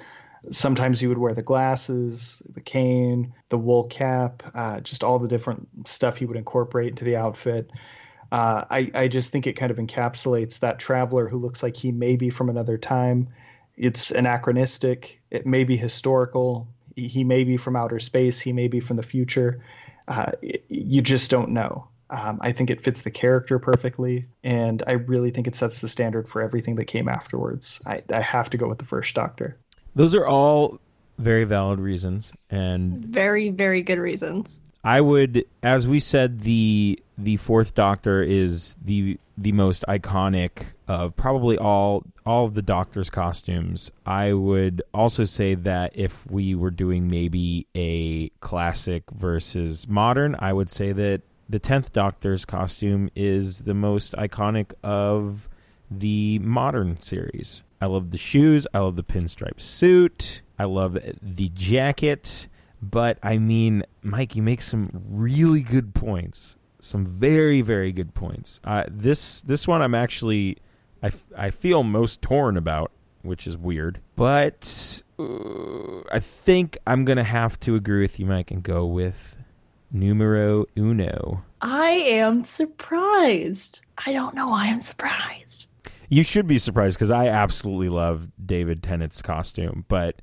Sometimes 0.51 1.01
he 1.01 1.07
would 1.07 1.19
wear 1.19 1.35
the 1.35 1.43
glasses, 1.43 2.43
the 2.55 2.61
cane, 2.61 3.33
the 3.49 3.59
wool 3.59 3.85
cap, 3.85 4.43
uh, 4.55 4.81
just 4.81 5.03
all 5.03 5.19
the 5.19 5.29
different 5.29 5.69
stuff 5.87 6.17
he 6.17 6.27
would 6.27 6.37
incorporate 6.37 6.91
into 6.91 7.05
the 7.05 7.17
outfit. 7.17 7.71
Uh, 8.33 8.65
I, 8.71 8.91
I 8.95 9.09
just 9.09 9.31
think 9.31 9.47
it 9.47 9.55
kind 9.55 9.71
of 9.71 9.79
encapsulates 9.79 10.59
that 10.59 10.79
traveler 10.79 11.29
who 11.29 11.39
looks 11.39 11.63
like 11.63 11.77
he 11.77 11.93
may 11.93 12.17
be 12.17 12.31
from 12.31 12.49
another 12.49 12.77
time. 12.77 13.29
It's 13.77 14.11
anachronistic. 14.11 15.21
It 15.31 15.47
may 15.47 15.65
be 15.65 15.77
historical. 15.77 16.69
He, 16.97 17.25
may 17.25 17.45
be 17.45 17.57
from 17.57 17.77
outer 17.77 17.99
space. 17.99 18.41
He 18.41 18.53
may 18.53 18.69
be 18.69 18.81
from 18.81 18.97
the 18.97 19.03
future. 19.03 19.63
Uh, 20.09 20.33
you 20.69 21.03
just 21.03 21.31
don't 21.31 21.51
know. 21.51 21.89
Um, 22.11 22.39
I 22.43 22.53
think 22.53 22.71
it 22.71 22.81
fits 22.81 23.01
the 23.01 23.11
character 23.11 23.59
perfectly, 23.59 24.27
and 24.45 24.83
I 24.87 24.93
really 24.93 25.31
think 25.31 25.47
it 25.47 25.55
sets 25.55 25.81
the 25.81 25.89
standard 25.89 26.29
for 26.29 26.43
everything 26.43 26.77
that 26.77 26.85
came 26.85 27.09
afterwards. 27.09 27.81
I, 27.87 28.03
I 28.13 28.21
have 28.21 28.51
to 28.51 28.59
go 28.59 28.69
with 28.69 28.79
the 28.79 28.85
first 28.85 29.15
Doctor. 29.15 29.59
Those 29.95 30.15
are 30.15 30.27
all 30.27 30.81
very 31.19 31.45
valid 31.45 31.81
reasons, 31.81 32.33
and 32.51 33.05
Very 33.05 33.51
very 33.51 33.83
good 33.83 33.99
reasons. 33.99 34.61
I 34.83 35.01
would, 35.01 35.47
as 35.63 35.87
we 35.87 35.99
said, 36.01 36.43
the 36.43 37.01
the 37.17 37.37
fourth 37.39 37.75
Doctor 37.75 38.23
is 38.23 38.77
the 38.85 39.19
the 39.37 39.53
most 39.53 39.85
iconic 39.89 40.75
of 40.87 41.17
probably 41.17 41.57
all 41.57 42.05
all 42.27 42.45
of 42.45 42.55
the 42.55 42.63
Doctor's 42.63 43.11
costumes. 43.11 43.91
I 44.05 44.33
would 44.33 44.83
also 44.93 45.25
say 45.25 45.55
that 45.55 45.93
if 45.95 46.27
we 46.31 46.55
were 46.55 46.71
doing 46.71 47.09
maybe 47.09 47.67
a 47.75 48.29
classic 48.41 49.05
versus 49.11 49.89
modern, 49.89 50.37
I 50.39 50.53
would 50.53 50.71
say 50.71 50.93
that 50.93 51.23
the 51.49 51.59
tenth 51.59 51.93
Doctor's 51.93 52.45
costume 52.45 53.11
is 53.15 53.61
the 53.61 53.75
most 53.75 54.13
iconic 54.15 54.73
of 54.83 55.49
the 55.91 56.39
modern 56.41 57.01
series. 57.01 57.63
I 57.85 57.87
love 57.87 58.13
the 58.13 58.19
shoes. 58.19 58.67
I 58.73 58.79
love 58.79 58.97
the 58.97 59.05
pinstripe 59.05 59.61
suit. 59.61 60.41
I 60.59 60.65
love 60.65 60.97
the 61.21 61.51
jacket. 61.51 62.49
But 62.81 63.19
I 63.23 63.37
mean, 63.37 63.85
Mike, 64.01 64.35
you 64.35 64.43
make 64.43 64.63
some 64.63 64.89
really 65.07 65.61
good 65.61 65.95
points. 65.95 66.57
Some 66.81 67.05
very, 67.05 67.61
very 67.61 67.93
good 67.93 68.15
points. 68.15 68.59
Uh, 68.65 68.85
this 68.89 69.43
this 69.43 69.69
one, 69.69 69.83
I'm 69.83 69.95
actually, 69.95 70.57
I, 71.03 71.09
f- 71.09 71.27
I 71.37 71.51
feel 71.51 71.83
most 71.83 72.23
torn 72.23 72.57
about, 72.57 72.91
which 73.21 73.47
is 73.47 73.59
weird. 73.59 74.01
But 74.17 75.03
uh, 75.19 76.01
I 76.11 76.21
think 76.21 76.79
I'm 76.87 77.05
gonna 77.05 77.23
have 77.23 77.61
to 77.61 77.75
agree 77.75 78.01
with 78.01 78.19
you, 78.19 78.25
Mike, 78.25 78.51
and 78.51 78.63
go 78.63 78.87
with 78.87 79.37
numero 79.93 80.65
uno. 80.75 81.45
I 81.61 81.91
am 81.91 82.45
surprised. 82.45 83.83
I 83.99 84.15
don't 84.15 84.35
know 84.35 84.49
why 84.49 84.69
I'm 84.69 84.81
surprised. 84.81 85.69
You 86.09 86.23
should 86.23 86.47
be 86.47 86.59
surprised 86.59 86.97
because 86.97 87.11
I 87.11 87.29
absolutely 87.29 87.89
love 87.89 88.29
David 88.45 88.83
Tennant's 88.83 89.23
costume, 89.23 89.85
but 89.89 90.21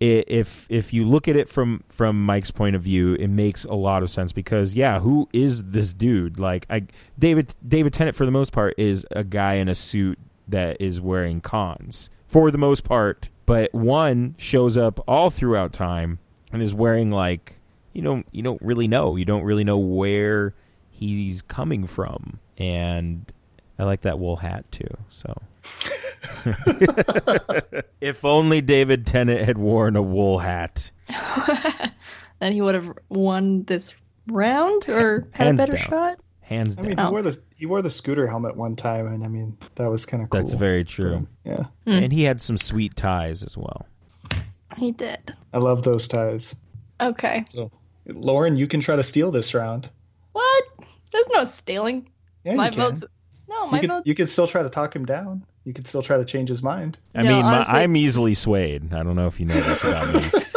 if 0.00 0.66
if 0.68 0.92
you 0.92 1.04
look 1.04 1.28
at 1.28 1.36
it 1.36 1.48
from 1.48 1.84
from 1.88 2.24
Mike's 2.24 2.50
point 2.50 2.76
of 2.76 2.82
view, 2.82 3.14
it 3.14 3.28
makes 3.28 3.64
a 3.64 3.74
lot 3.74 4.02
of 4.02 4.10
sense 4.10 4.32
because 4.32 4.74
yeah, 4.74 5.00
who 5.00 5.28
is 5.32 5.64
this 5.64 5.92
dude? 5.92 6.38
Like 6.38 6.66
I 6.68 6.86
David 7.18 7.54
David 7.66 7.92
Tennant 7.92 8.16
for 8.16 8.26
the 8.26 8.32
most 8.32 8.52
part 8.52 8.74
is 8.76 9.06
a 9.12 9.24
guy 9.24 9.54
in 9.54 9.68
a 9.68 9.74
suit 9.74 10.18
that 10.48 10.80
is 10.80 11.00
wearing 11.00 11.40
cons 11.40 12.10
for 12.26 12.50
the 12.50 12.58
most 12.58 12.84
part, 12.84 13.28
but 13.46 13.72
one 13.72 14.34
shows 14.36 14.76
up 14.76 15.00
all 15.08 15.30
throughout 15.30 15.72
time 15.72 16.18
and 16.52 16.60
is 16.60 16.74
wearing 16.74 17.10
like 17.10 17.54
you 17.92 18.02
don't 18.02 18.26
you 18.32 18.42
don't 18.42 18.60
really 18.60 18.88
know. 18.88 19.16
You 19.16 19.24
don't 19.24 19.44
really 19.44 19.64
know 19.64 19.78
where 19.78 20.54
he's 20.90 21.40
coming 21.42 21.86
from 21.86 22.40
and 22.58 23.32
I 23.78 23.84
like 23.84 24.02
that 24.02 24.18
wool 24.18 24.36
hat 24.36 24.70
too. 24.70 24.86
So, 25.10 25.34
if 28.00 28.24
only 28.24 28.60
David 28.60 29.06
Tennant 29.06 29.44
had 29.44 29.58
worn 29.58 29.96
a 29.96 30.02
wool 30.02 30.38
hat. 30.38 30.90
then 32.40 32.52
he 32.52 32.60
would 32.60 32.74
have 32.74 32.92
won 33.08 33.64
this 33.64 33.94
round 34.26 34.88
or 34.88 35.28
had 35.32 35.48
a 35.48 35.54
better 35.54 35.76
down. 35.76 35.86
shot. 35.88 36.18
Hands 36.42 36.74
I 36.78 36.82
down. 36.82 36.88
mean, 36.88 37.00
Oh. 37.00 37.06
he 37.06 37.10
wore 37.12 37.22
the 37.22 37.38
he 37.56 37.66
wore 37.66 37.82
the 37.82 37.90
scooter 37.90 38.26
helmet 38.26 38.56
one 38.56 38.76
time, 38.76 39.06
and 39.06 39.24
I 39.24 39.28
mean 39.28 39.56
that 39.76 39.86
was 39.90 40.06
kind 40.06 40.22
of 40.22 40.30
cool. 40.30 40.40
That's 40.40 40.52
very 40.54 40.84
true. 40.84 41.26
Yeah, 41.44 41.64
hmm. 41.84 41.90
And 41.92 42.12
he 42.12 42.24
had 42.24 42.40
some 42.42 42.56
sweet 42.58 42.96
ties 42.96 43.42
as 43.42 43.56
well. 43.56 43.86
He 44.76 44.92
did. 44.92 45.34
I 45.52 45.58
love 45.58 45.84
those 45.84 46.08
ties. 46.08 46.54
Okay. 47.00 47.44
So 47.48 47.70
Lauren, 48.06 48.56
you 48.56 48.66
can 48.66 48.80
try 48.80 48.96
to 48.96 49.02
steal 49.04 49.30
this 49.30 49.54
round. 49.54 49.88
What? 50.32 50.64
There's 51.12 51.28
no 51.32 51.44
stealing. 51.44 52.08
Yeah, 52.44 52.54
my 52.56 52.66
you 52.66 52.72
can. 52.72 52.80
vote's 52.80 53.02
no, 53.54 53.66
my 53.68 53.76
you 53.76 53.80
could, 53.80 53.90
vote's 53.90 54.06
you 54.06 54.14
could 54.14 54.28
still 54.28 54.46
try 54.46 54.62
to 54.62 54.68
talk 54.68 54.94
him 54.94 55.04
down. 55.06 55.44
You 55.64 55.72
could 55.72 55.86
still 55.86 56.02
try 56.02 56.16
to 56.16 56.24
change 56.24 56.48
his 56.48 56.62
mind. 56.62 56.98
I 57.14 57.22
No, 57.22 57.36
mean, 57.36 57.44
my, 57.44 57.62
I'm 57.62 57.96
easily 57.96 58.34
swayed. 58.34 58.92
I 58.92 59.02
don't 59.02 59.16
know 59.16 59.26
if 59.26 59.40
you 59.40 59.46
know 59.46 59.54
this 59.60 59.82
about 59.84 60.14
me. 60.14 60.30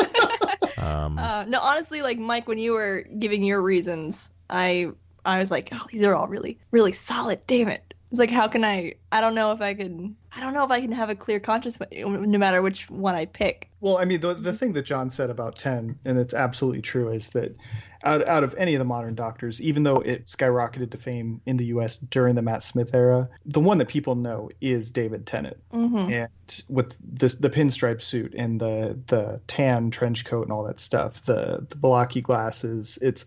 Um, 0.77 1.17
Uh, 1.17 1.43
no, 1.45 1.59
honestly, 1.59 2.01
like 2.01 2.17
Mike, 2.19 2.47
when 2.47 2.57
you 2.59 2.73
were 2.73 3.05
giving 3.19 3.43
your 3.43 3.61
reasons, 3.61 4.29
I 4.49 4.91
I 5.25 5.39
was 5.39 5.51
like, 5.51 5.69
oh, 5.71 5.85
these 5.91 6.03
are 6.03 6.15
all 6.15 6.27
really 6.27 6.57
really 6.71 6.93
solid. 6.93 7.39
Damn 7.47 7.67
it! 7.67 7.93
It's 8.11 8.19
like, 8.19 8.31
how 8.31 8.47
can 8.47 8.63
I? 8.63 8.93
I 9.11 9.19
don't 9.19 9.35
know 9.35 9.51
if 9.51 9.59
I 9.59 9.73
can. 9.73 10.15
I 10.35 10.39
don't 10.39 10.53
know 10.53 10.63
if 10.63 10.71
I 10.71 10.79
can 10.79 10.91
have 10.91 11.09
a 11.09 11.15
clear 11.15 11.39
conscience, 11.39 11.77
no 11.91 12.37
matter 12.37 12.61
which 12.61 12.89
one 12.89 13.15
I 13.15 13.25
pick. 13.25 13.69
Well, 13.81 13.97
I 13.97 14.05
mean, 14.05 14.21
the 14.21 14.33
the 14.35 14.53
thing 14.53 14.71
that 14.73 14.83
John 14.83 15.09
said 15.09 15.29
about 15.29 15.57
ten, 15.57 15.97
and 16.05 16.17
it's 16.17 16.33
absolutely 16.33 16.81
true, 16.83 17.09
is 17.09 17.29
that 17.29 17.55
out 18.03 18.27
out 18.27 18.43
of 18.43 18.53
any 18.57 18.75
of 18.75 18.79
the 18.79 18.85
modern 18.85 19.15
doctors, 19.15 19.61
even 19.61 19.83
though 19.83 19.97
it 19.97 20.25
skyrocketed 20.25 20.91
to 20.91 20.97
fame 20.97 21.41
in 21.45 21.57
the 21.57 21.65
U.S. 21.65 21.97
during 21.97 22.35
the 22.35 22.41
Matt 22.41 22.63
Smith 22.63 22.93
era, 22.93 23.29
the 23.45 23.59
one 23.59 23.77
that 23.79 23.87
people 23.87 24.15
know 24.15 24.49
is 24.61 24.91
David 24.91 25.25
Tennant, 25.25 25.57
Mm-hmm. 25.73 26.11
and 26.11 26.63
with 26.69 26.95
this 27.01 27.35
the 27.35 27.49
pinstripe 27.49 28.01
suit 28.01 28.33
and 28.35 28.59
the 28.59 28.97
the 29.07 29.39
tan 29.47 29.91
trench 29.91 30.25
coat 30.25 30.43
and 30.43 30.51
all 30.51 30.63
that 30.63 30.79
stuff, 30.79 31.25
the 31.25 31.65
the 31.69 31.75
blocky 31.75 32.21
glasses, 32.21 32.97
it's. 33.01 33.25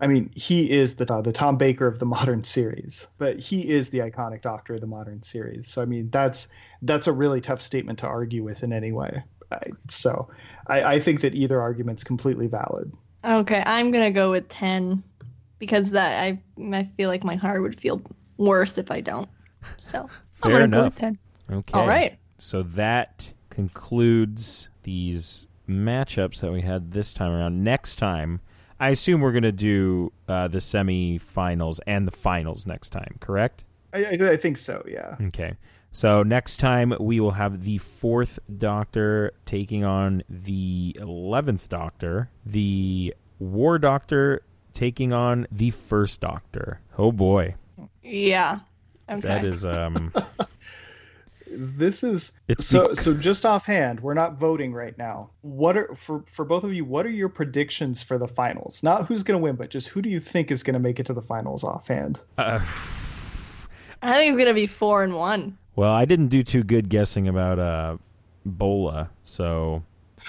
I 0.00 0.08
mean, 0.08 0.30
he 0.34 0.68
is 0.68 0.96
the 0.96 1.12
uh, 1.12 1.20
the 1.20 1.30
Tom 1.30 1.56
Baker 1.56 1.86
of 1.86 2.00
the 2.00 2.06
modern 2.06 2.42
series, 2.42 3.06
but 3.18 3.38
he 3.38 3.68
is 3.68 3.90
the 3.90 4.00
iconic 4.00 4.40
Doctor 4.40 4.74
of 4.74 4.80
the 4.80 4.86
modern 4.88 5.22
series. 5.22 5.68
So 5.68 5.80
I 5.80 5.84
mean, 5.84 6.10
that's 6.10 6.48
that's 6.82 7.06
a 7.06 7.12
really 7.12 7.40
tough 7.40 7.62
statement 7.62 8.00
to 8.00 8.08
argue 8.08 8.42
with 8.42 8.64
in 8.64 8.72
any 8.72 8.90
way. 8.90 9.22
I, 9.52 9.60
so 9.90 10.28
I, 10.66 10.82
I 10.94 10.98
think 11.00 11.20
that 11.20 11.34
either 11.36 11.60
argument's 11.60 12.02
completely 12.02 12.48
valid. 12.48 12.92
Okay, 13.24 13.62
I'm 13.64 13.90
gonna 13.90 14.10
go 14.10 14.30
with 14.30 14.48
ten 14.48 15.02
because 15.58 15.92
that 15.92 16.22
I 16.22 16.42
I 16.72 16.88
feel 16.96 17.08
like 17.08 17.24
my 17.24 17.36
heart 17.36 17.62
would 17.62 17.78
feel 17.78 18.02
worse 18.36 18.78
if 18.78 18.90
I 18.90 19.00
don't. 19.00 19.28
So 19.76 20.00
I'm 20.42 20.50
Fair 20.50 20.60
gonna 20.60 20.68
go 20.68 20.84
with 20.84 20.96
ten. 20.96 21.18
Okay. 21.50 21.78
All 21.78 21.86
right. 21.86 22.18
So 22.38 22.62
that 22.62 23.32
concludes 23.50 24.68
these 24.82 25.46
matchups 25.68 26.40
that 26.40 26.52
we 26.52 26.62
had 26.62 26.92
this 26.92 27.12
time 27.12 27.30
around. 27.30 27.62
Next 27.62 27.96
time, 27.96 28.40
I 28.80 28.90
assume 28.90 29.20
we're 29.20 29.32
going 29.32 29.42
to 29.44 29.52
do 29.52 30.12
uh, 30.26 30.48
the 30.48 30.58
semifinals 30.58 31.78
and 31.86 32.06
the 32.06 32.10
finals 32.10 32.66
next 32.66 32.90
time, 32.90 33.16
correct? 33.20 33.64
I, 33.92 34.04
I, 34.04 34.30
I 34.30 34.36
think 34.36 34.58
so. 34.58 34.84
Yeah. 34.88 35.16
Okay. 35.26 35.54
So 35.92 36.22
next 36.22 36.56
time 36.58 36.94
we 36.98 37.20
will 37.20 37.32
have 37.32 37.62
the 37.64 37.78
fourth 37.78 38.38
Doctor 38.56 39.32
taking 39.44 39.84
on 39.84 40.22
the 40.28 40.96
eleventh 41.00 41.68
Doctor, 41.68 42.30
the 42.46 43.14
War 43.38 43.78
Doctor 43.78 44.42
taking 44.72 45.12
on 45.12 45.46
the 45.52 45.70
first 45.70 46.20
Doctor. 46.20 46.80
Oh 46.96 47.12
boy, 47.12 47.54
Yeah. 48.02 48.60
Okay. 49.10 49.20
that 49.20 49.44
is 49.44 49.64
um. 49.64 50.12
This 51.54 52.02
is 52.02 52.32
It's 52.48 52.64
so 52.66 52.88
the- 52.88 52.96
so 52.96 53.12
just 53.12 53.44
offhand, 53.44 54.00
we're 54.00 54.14
not 54.14 54.38
voting 54.38 54.72
right 54.72 54.96
now. 54.96 55.28
What 55.42 55.76
are 55.76 55.94
for 55.94 56.22
for 56.24 56.46
both 56.46 56.64
of 56.64 56.72
you, 56.72 56.82
what 56.86 57.04
are 57.04 57.10
your 57.10 57.28
predictions 57.28 58.02
for 58.02 58.16
the 58.16 58.26
finals? 58.26 58.82
Not 58.82 59.06
who's 59.06 59.22
gonna 59.22 59.38
win, 59.38 59.56
but 59.56 59.68
just 59.68 59.88
who 59.88 60.00
do 60.00 60.08
you 60.08 60.18
think 60.18 60.50
is 60.50 60.62
gonna 60.62 60.78
make 60.78 60.98
it 60.98 61.04
to 61.06 61.12
the 61.12 61.20
finals 61.20 61.62
offhand? 61.62 62.20
Uh, 62.38 62.60
I 64.00 64.14
think 64.14 64.30
it's 64.30 64.38
gonna 64.38 64.54
be 64.54 64.66
four 64.66 65.02
and 65.02 65.14
one. 65.14 65.58
Well, 65.76 65.90
I 65.92 66.04
didn't 66.04 66.28
do 66.28 66.42
too 66.42 66.62
good 66.62 66.88
guessing 66.88 67.28
about 67.28 67.58
uh, 67.58 67.96
Bola, 68.44 69.10
so 69.24 69.82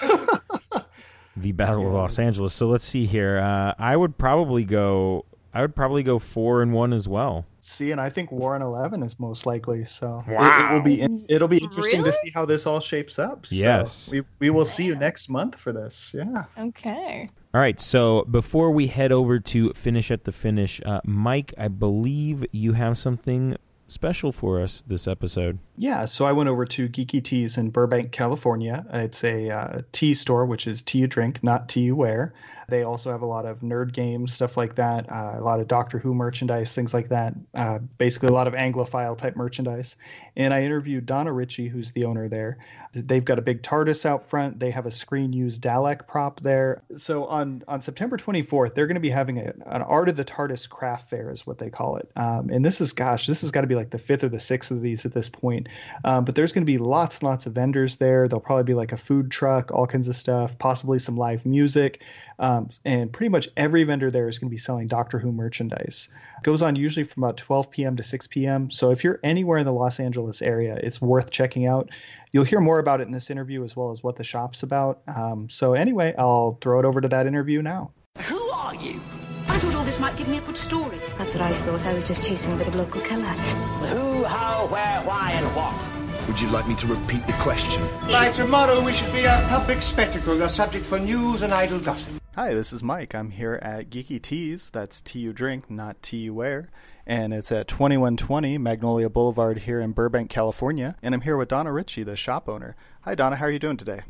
the 1.36 1.52
Battle 1.52 1.86
of 1.86 1.92
Los 1.92 2.18
Angeles. 2.18 2.52
So 2.52 2.68
let's 2.68 2.86
see 2.86 3.06
here. 3.06 3.38
Uh, 3.38 3.74
I 3.78 3.96
would 3.96 4.16
probably 4.18 4.64
go. 4.64 5.24
I 5.56 5.60
would 5.60 5.76
probably 5.76 6.02
go 6.02 6.18
four 6.18 6.62
and 6.62 6.72
one 6.72 6.92
as 6.92 7.08
well. 7.08 7.46
See, 7.60 7.92
and 7.92 8.00
I 8.00 8.10
think 8.10 8.32
Warren 8.32 8.60
Eleven 8.60 9.04
is 9.04 9.20
most 9.20 9.46
likely. 9.46 9.84
So 9.84 10.24
it- 10.26 10.32
it, 10.32 10.72
will 10.72 10.80
be 10.82 11.00
in, 11.00 11.24
it'll 11.28 11.46
be 11.48 11.58
interesting 11.58 12.00
Really? 12.00 12.10
to 12.10 12.16
see 12.16 12.30
how 12.34 12.44
this 12.44 12.66
all 12.66 12.80
shapes 12.80 13.20
up. 13.20 13.46
So 13.46 13.54
Yes. 13.54 14.10
we 14.10 14.22
we 14.40 14.50
will 14.50 14.64
see 14.64 14.84
you 14.84 14.96
next 14.96 15.28
month 15.28 15.54
for 15.54 15.72
this. 15.72 16.12
Yeah. 16.16 16.44
Okay. 16.58 17.28
All 17.54 17.60
right, 17.60 17.80
so 17.80 18.24
before 18.24 18.72
we 18.72 18.88
head 18.88 19.12
over 19.12 19.38
to 19.38 19.72
finish 19.74 20.10
at 20.10 20.24
the 20.24 20.32
finish, 20.32 20.80
uh, 20.84 21.00
Mike, 21.04 21.54
I 21.56 21.68
believe 21.68 22.44
you 22.50 22.72
have 22.72 22.98
something 22.98 23.56
special 23.94 24.32
for 24.32 24.60
us 24.60 24.82
this 24.86 25.08
episode. 25.08 25.58
Yeah, 25.76 26.04
so 26.04 26.26
I 26.26 26.32
went 26.32 26.48
over 26.48 26.64
to 26.66 26.88
Geeky 26.88 27.22
Teas 27.22 27.56
in 27.56 27.70
Burbank, 27.70 28.12
California. 28.12 28.84
It's 28.92 29.24
a 29.24 29.50
uh, 29.50 29.80
tea 29.92 30.14
store, 30.14 30.44
which 30.44 30.66
is 30.66 30.82
tea 30.82 30.98
you 30.98 31.06
drink, 31.06 31.42
not 31.42 31.68
tea 31.68 31.82
you 31.82 31.96
wear. 31.96 32.34
They 32.68 32.82
also 32.82 33.10
have 33.10 33.22
a 33.22 33.26
lot 33.26 33.46
of 33.46 33.60
nerd 33.60 33.92
games, 33.92 34.32
stuff 34.32 34.56
like 34.56 34.74
that, 34.76 35.10
uh, 35.10 35.36
a 35.38 35.42
lot 35.42 35.60
of 35.60 35.68
Doctor 35.68 35.98
Who 35.98 36.14
merchandise, 36.14 36.74
things 36.74 36.94
like 36.94 37.08
that. 37.08 37.34
Uh, 37.54 37.78
basically, 37.98 38.28
a 38.28 38.32
lot 38.32 38.46
of 38.46 38.54
Anglophile 38.54 39.16
type 39.16 39.36
merchandise. 39.36 39.96
And 40.36 40.52
I 40.52 40.62
interviewed 40.62 41.06
Donna 41.06 41.32
Ritchie, 41.32 41.68
who's 41.68 41.92
the 41.92 42.04
owner 42.04 42.28
there. 42.28 42.58
They've 42.94 43.24
got 43.24 43.38
a 43.38 43.42
big 43.42 43.62
TARDIS 43.62 44.06
out 44.06 44.24
front. 44.24 44.60
They 44.60 44.70
have 44.70 44.86
a 44.86 44.90
screen 44.90 45.32
used 45.32 45.62
Dalek 45.62 46.06
prop 46.06 46.40
there. 46.40 46.82
So 46.96 47.26
on, 47.26 47.62
on 47.66 47.82
September 47.82 48.16
24th, 48.16 48.74
they're 48.74 48.86
going 48.86 48.94
to 48.94 49.00
be 49.00 49.10
having 49.10 49.38
a, 49.38 49.52
an 49.66 49.82
Art 49.82 50.08
of 50.08 50.16
the 50.16 50.24
TARDIS 50.24 50.68
craft 50.68 51.10
fair, 51.10 51.30
is 51.30 51.46
what 51.46 51.58
they 51.58 51.70
call 51.70 51.96
it. 51.96 52.10
Um, 52.16 52.50
and 52.50 52.64
this 52.64 52.80
is, 52.80 52.92
gosh, 52.92 53.26
this 53.26 53.40
has 53.40 53.50
got 53.50 53.62
to 53.62 53.66
be 53.66 53.74
like 53.74 53.90
the 53.90 53.98
fifth 53.98 54.22
or 54.22 54.28
the 54.28 54.38
sixth 54.38 54.70
of 54.70 54.80
these 54.80 55.04
at 55.04 55.12
this 55.12 55.28
point. 55.28 55.68
Um, 56.04 56.24
but 56.24 56.36
there's 56.36 56.52
going 56.52 56.64
to 56.64 56.72
be 56.72 56.78
lots 56.78 57.18
and 57.18 57.24
lots 57.24 57.46
of 57.46 57.52
vendors 57.52 57.96
there. 57.96 58.28
There'll 58.28 58.40
probably 58.40 58.64
be 58.64 58.74
like 58.74 58.92
a 58.92 58.96
food 58.96 59.30
truck, 59.30 59.72
all 59.72 59.86
kinds 59.86 60.06
of 60.06 60.14
stuff, 60.14 60.56
possibly 60.58 60.98
some 60.98 61.16
live 61.16 61.44
music. 61.44 62.00
Um, 62.38 62.70
and 62.84 63.12
pretty 63.12 63.28
much 63.28 63.48
every 63.56 63.84
vendor 63.84 64.10
there 64.10 64.28
is 64.28 64.38
going 64.38 64.48
to 64.48 64.54
be 64.54 64.58
selling 64.58 64.88
Doctor 64.88 65.18
Who 65.18 65.32
merchandise. 65.32 66.08
It 66.38 66.44
goes 66.44 66.62
on 66.62 66.76
usually 66.76 67.04
from 67.04 67.22
about 67.22 67.36
12 67.36 67.70
p.m. 67.70 67.96
to 67.96 68.02
6 68.02 68.26
p.m. 68.28 68.70
So 68.70 68.90
if 68.90 69.04
you're 69.04 69.20
anywhere 69.22 69.58
in 69.58 69.64
the 69.64 69.72
Los 69.72 70.00
Angeles 70.00 70.42
area, 70.42 70.78
it's 70.82 71.00
worth 71.00 71.30
checking 71.30 71.66
out. 71.66 71.90
You'll 72.32 72.44
hear 72.44 72.60
more 72.60 72.80
about 72.80 73.00
it 73.00 73.06
in 73.06 73.12
this 73.12 73.30
interview 73.30 73.62
as 73.62 73.76
well 73.76 73.92
as 73.92 74.02
what 74.02 74.16
the 74.16 74.24
shop's 74.24 74.64
about. 74.64 75.02
Um, 75.06 75.48
so 75.48 75.74
anyway, 75.74 76.14
I'll 76.18 76.58
throw 76.60 76.80
it 76.80 76.84
over 76.84 77.00
to 77.00 77.08
that 77.08 77.26
interview 77.26 77.62
now. 77.62 77.92
Who 78.22 78.40
are 78.50 78.74
you? 78.74 79.00
I 79.46 79.58
thought 79.58 79.74
all 79.76 79.84
this 79.84 80.00
might 80.00 80.16
give 80.16 80.26
me 80.26 80.38
a 80.38 80.40
good 80.40 80.58
story. 80.58 80.98
That's 81.16 81.32
what 81.32 81.42
I 81.42 81.52
thought. 81.52 81.86
I 81.86 81.94
was 81.94 82.08
just 82.08 82.24
chasing 82.24 82.52
a 82.52 82.56
bit 82.56 82.66
of 82.66 82.74
local 82.74 83.00
colour. 83.02 83.22
Who, 83.22 84.24
how, 84.24 84.66
where, 84.66 85.00
why, 85.02 85.32
and 85.32 85.46
what? 85.54 86.26
Would 86.26 86.40
you 86.40 86.48
like 86.48 86.66
me 86.66 86.74
to 86.76 86.86
repeat 86.86 87.24
the 87.26 87.34
question? 87.34 87.82
By 88.08 88.32
tomorrow, 88.32 88.82
we 88.82 88.94
should 88.94 89.12
be 89.12 89.24
a 89.24 89.46
public 89.48 89.82
spectacle, 89.82 90.42
a 90.42 90.48
subject 90.48 90.86
for 90.86 90.98
news 90.98 91.42
and 91.42 91.54
idle 91.54 91.78
gossip. 91.78 92.23
Hi, 92.36 92.52
this 92.52 92.72
is 92.72 92.82
Mike. 92.82 93.14
I'm 93.14 93.30
here 93.30 93.60
at 93.62 93.90
Geeky 93.90 94.20
Teas. 94.20 94.68
That's 94.70 95.00
tea 95.00 95.20
you 95.20 95.32
drink, 95.32 95.70
not 95.70 96.02
tea 96.02 96.16
you 96.16 96.34
wear. 96.34 96.68
And 97.06 97.32
it's 97.32 97.52
at 97.52 97.68
2120 97.68 98.58
Magnolia 98.58 99.08
Boulevard 99.08 99.58
here 99.58 99.80
in 99.80 99.92
Burbank, 99.92 100.30
California. 100.30 100.96
And 101.00 101.14
I'm 101.14 101.20
here 101.20 101.36
with 101.36 101.50
Donna 101.50 101.70
Ritchie, 101.70 102.02
the 102.02 102.16
shop 102.16 102.48
owner. 102.48 102.74
Hi, 103.02 103.14
Donna. 103.14 103.36
How 103.36 103.44
are 103.44 103.52
you 103.52 103.60
doing 103.60 103.76
today? 103.76 104.00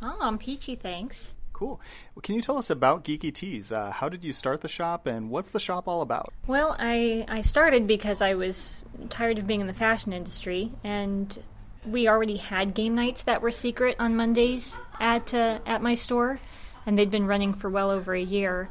Oh, 0.00 0.16
I'm 0.20 0.38
peachy, 0.38 0.76
thanks. 0.76 1.34
Cool. 1.52 1.80
Well, 2.14 2.20
can 2.22 2.36
you 2.36 2.40
tell 2.40 2.56
us 2.56 2.70
about 2.70 3.02
Geeky 3.02 3.34
Teas? 3.34 3.72
Uh, 3.72 3.90
how 3.90 4.08
did 4.08 4.22
you 4.22 4.32
start 4.32 4.60
the 4.60 4.68
shop, 4.68 5.08
and 5.08 5.28
what's 5.28 5.50
the 5.50 5.58
shop 5.58 5.88
all 5.88 6.02
about? 6.02 6.32
Well, 6.46 6.76
I, 6.78 7.24
I 7.26 7.40
started 7.40 7.88
because 7.88 8.22
I 8.22 8.34
was 8.34 8.84
tired 9.10 9.40
of 9.40 9.48
being 9.48 9.60
in 9.60 9.66
the 9.66 9.74
fashion 9.74 10.12
industry, 10.12 10.70
and 10.84 11.36
we 11.84 12.06
already 12.06 12.36
had 12.36 12.74
game 12.74 12.94
nights 12.94 13.24
that 13.24 13.42
were 13.42 13.50
secret 13.50 13.96
on 13.98 14.14
Mondays 14.14 14.78
at 15.00 15.34
uh, 15.34 15.58
at 15.66 15.82
my 15.82 15.96
store, 15.96 16.38
and 16.86 16.98
they'd 16.98 17.10
been 17.10 17.26
running 17.26 17.54
for 17.54 17.70
well 17.70 17.90
over 17.90 18.14
a 18.14 18.22
year. 18.22 18.68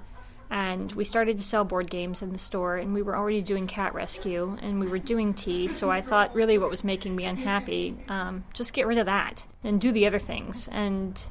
And 0.49 0.91
we 0.91 1.05
started 1.05 1.37
to 1.37 1.43
sell 1.43 1.63
board 1.63 1.89
games 1.89 2.21
in 2.21 2.33
the 2.33 2.39
store, 2.39 2.75
and 2.75 2.93
we 2.93 3.01
were 3.01 3.15
already 3.15 3.41
doing 3.41 3.67
cat 3.67 3.93
rescue, 3.93 4.57
and 4.61 4.81
we 4.81 4.87
were 4.87 4.99
doing 4.99 5.33
tea. 5.33 5.69
So 5.69 5.89
I 5.89 6.01
thought, 6.01 6.35
really, 6.35 6.57
what 6.57 6.69
was 6.69 6.83
making 6.83 7.15
me 7.15 7.23
unhappy, 7.23 7.97
um, 8.09 8.43
just 8.53 8.73
get 8.73 8.85
rid 8.85 8.97
of 8.97 9.05
that 9.05 9.47
and 9.63 9.79
do 9.79 9.93
the 9.93 10.07
other 10.07 10.19
things. 10.19 10.67
And 10.67 11.23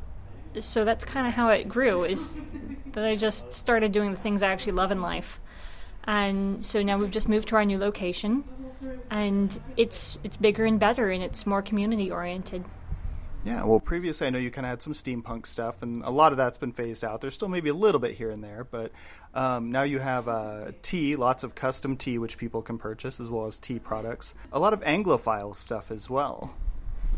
so 0.58 0.86
that's 0.86 1.04
kind 1.04 1.26
of 1.26 1.34
how 1.34 1.50
it 1.50 1.68
grew. 1.68 2.04
Is 2.04 2.40
that 2.92 3.04
I 3.04 3.14
just 3.14 3.52
started 3.52 3.92
doing 3.92 4.12
the 4.12 4.18
things 4.18 4.42
I 4.42 4.52
actually 4.52 4.72
love 4.72 4.90
in 4.90 5.02
life 5.02 5.38
and 6.04 6.64
so 6.64 6.82
now 6.82 6.98
we've 6.98 7.10
just 7.10 7.28
moved 7.28 7.48
to 7.48 7.56
our 7.56 7.64
new 7.64 7.78
location 7.78 8.44
and 9.10 9.60
it's 9.76 10.18
it's 10.24 10.36
bigger 10.36 10.64
and 10.64 10.80
better 10.80 11.10
and 11.10 11.22
it's 11.22 11.46
more 11.46 11.62
community 11.62 12.10
oriented 12.10 12.64
Yeah, 13.42 13.64
well, 13.64 13.80
previously 13.80 14.26
I 14.26 14.30
know 14.30 14.38
you 14.38 14.50
kind 14.50 14.66
of 14.66 14.70
had 14.70 14.82
some 14.82 14.92
steampunk 14.92 15.46
stuff, 15.46 15.82
and 15.82 16.04
a 16.04 16.10
lot 16.10 16.32
of 16.32 16.36
that's 16.38 16.58
been 16.58 16.72
phased 16.72 17.04
out. 17.04 17.22
There's 17.22 17.32
still 17.32 17.48
maybe 17.48 17.70
a 17.70 17.74
little 17.74 18.00
bit 18.00 18.14
here 18.14 18.30
and 18.30 18.44
there, 18.44 18.64
but 18.64 18.92
um, 19.34 19.70
now 19.72 19.82
you 19.82 19.98
have 19.98 20.28
uh, 20.28 20.72
tea, 20.82 21.16
lots 21.16 21.42
of 21.42 21.54
custom 21.54 21.96
tea 21.96 22.18
which 22.18 22.36
people 22.36 22.60
can 22.60 22.76
purchase, 22.76 23.18
as 23.18 23.30
well 23.30 23.46
as 23.46 23.58
tea 23.58 23.78
products. 23.78 24.34
A 24.52 24.60
lot 24.60 24.74
of 24.74 24.80
Anglophile 24.82 25.56
stuff 25.56 25.90
as 25.90 26.10
well. 26.10 26.52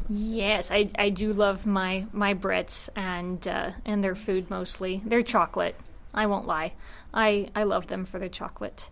yes 0.08 0.70
i, 0.70 0.88
I 0.98 1.10
do 1.10 1.32
love 1.32 1.64
my 1.66 2.06
my 2.12 2.34
brits 2.34 2.88
and 2.96 3.46
uh, 3.46 3.70
and 3.84 4.02
their 4.02 4.14
food 4.14 4.50
mostly 4.50 5.00
their 5.04 5.22
chocolate 5.22 5.76
i 6.12 6.26
won't 6.26 6.46
lie 6.46 6.72
i 7.14 7.48
i 7.54 7.62
love 7.62 7.86
them 7.86 8.04
for 8.04 8.18
their 8.18 8.28
chocolate 8.28 8.90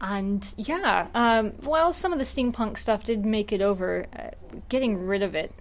and 0.00 0.54
yeah 0.56 1.08
um, 1.14 1.50
while 1.62 1.92
some 1.92 2.12
of 2.12 2.18
the 2.18 2.24
steampunk 2.24 2.76
stuff 2.76 3.04
did 3.04 3.24
make 3.24 3.52
it 3.52 3.62
over 3.62 4.06
uh, 4.16 4.30
getting 4.68 5.06
rid 5.06 5.22
of 5.22 5.34
it 5.34 5.52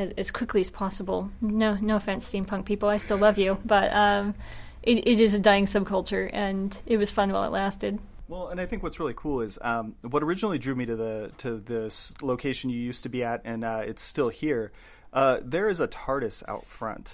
as, 0.00 0.12
as 0.16 0.30
quickly 0.30 0.60
as 0.60 0.70
possible 0.70 1.30
no 1.40 1.74
no 1.80 1.96
offense 1.96 2.30
steampunk 2.32 2.64
people 2.64 2.88
i 2.88 2.98
still 2.98 3.18
love 3.18 3.38
you 3.38 3.58
but 3.64 3.92
um, 3.92 4.34
it, 4.82 5.06
it 5.06 5.20
is 5.20 5.34
a 5.34 5.38
dying 5.38 5.66
subculture, 5.66 6.28
and 6.32 6.80
it 6.86 6.96
was 6.96 7.10
fun 7.10 7.30
while 7.32 7.44
it 7.44 7.52
lasted. 7.52 7.98
Well, 8.28 8.48
and 8.48 8.60
I 8.60 8.66
think 8.66 8.82
what's 8.82 9.00
really 9.00 9.14
cool 9.16 9.40
is 9.40 9.58
um, 9.60 9.94
what 10.02 10.22
originally 10.22 10.58
drew 10.58 10.74
me 10.74 10.86
to 10.86 10.96
the 10.96 11.32
to 11.38 11.58
this 11.58 12.14
location 12.22 12.70
you 12.70 12.78
used 12.78 13.02
to 13.02 13.08
be 13.08 13.24
at, 13.24 13.42
and 13.44 13.64
uh, 13.64 13.82
it's 13.84 14.02
still 14.02 14.28
here. 14.28 14.72
Uh, 15.12 15.38
there 15.42 15.68
is 15.68 15.80
a 15.80 15.88
TARDIS 15.88 16.44
out 16.48 16.64
front. 16.64 17.12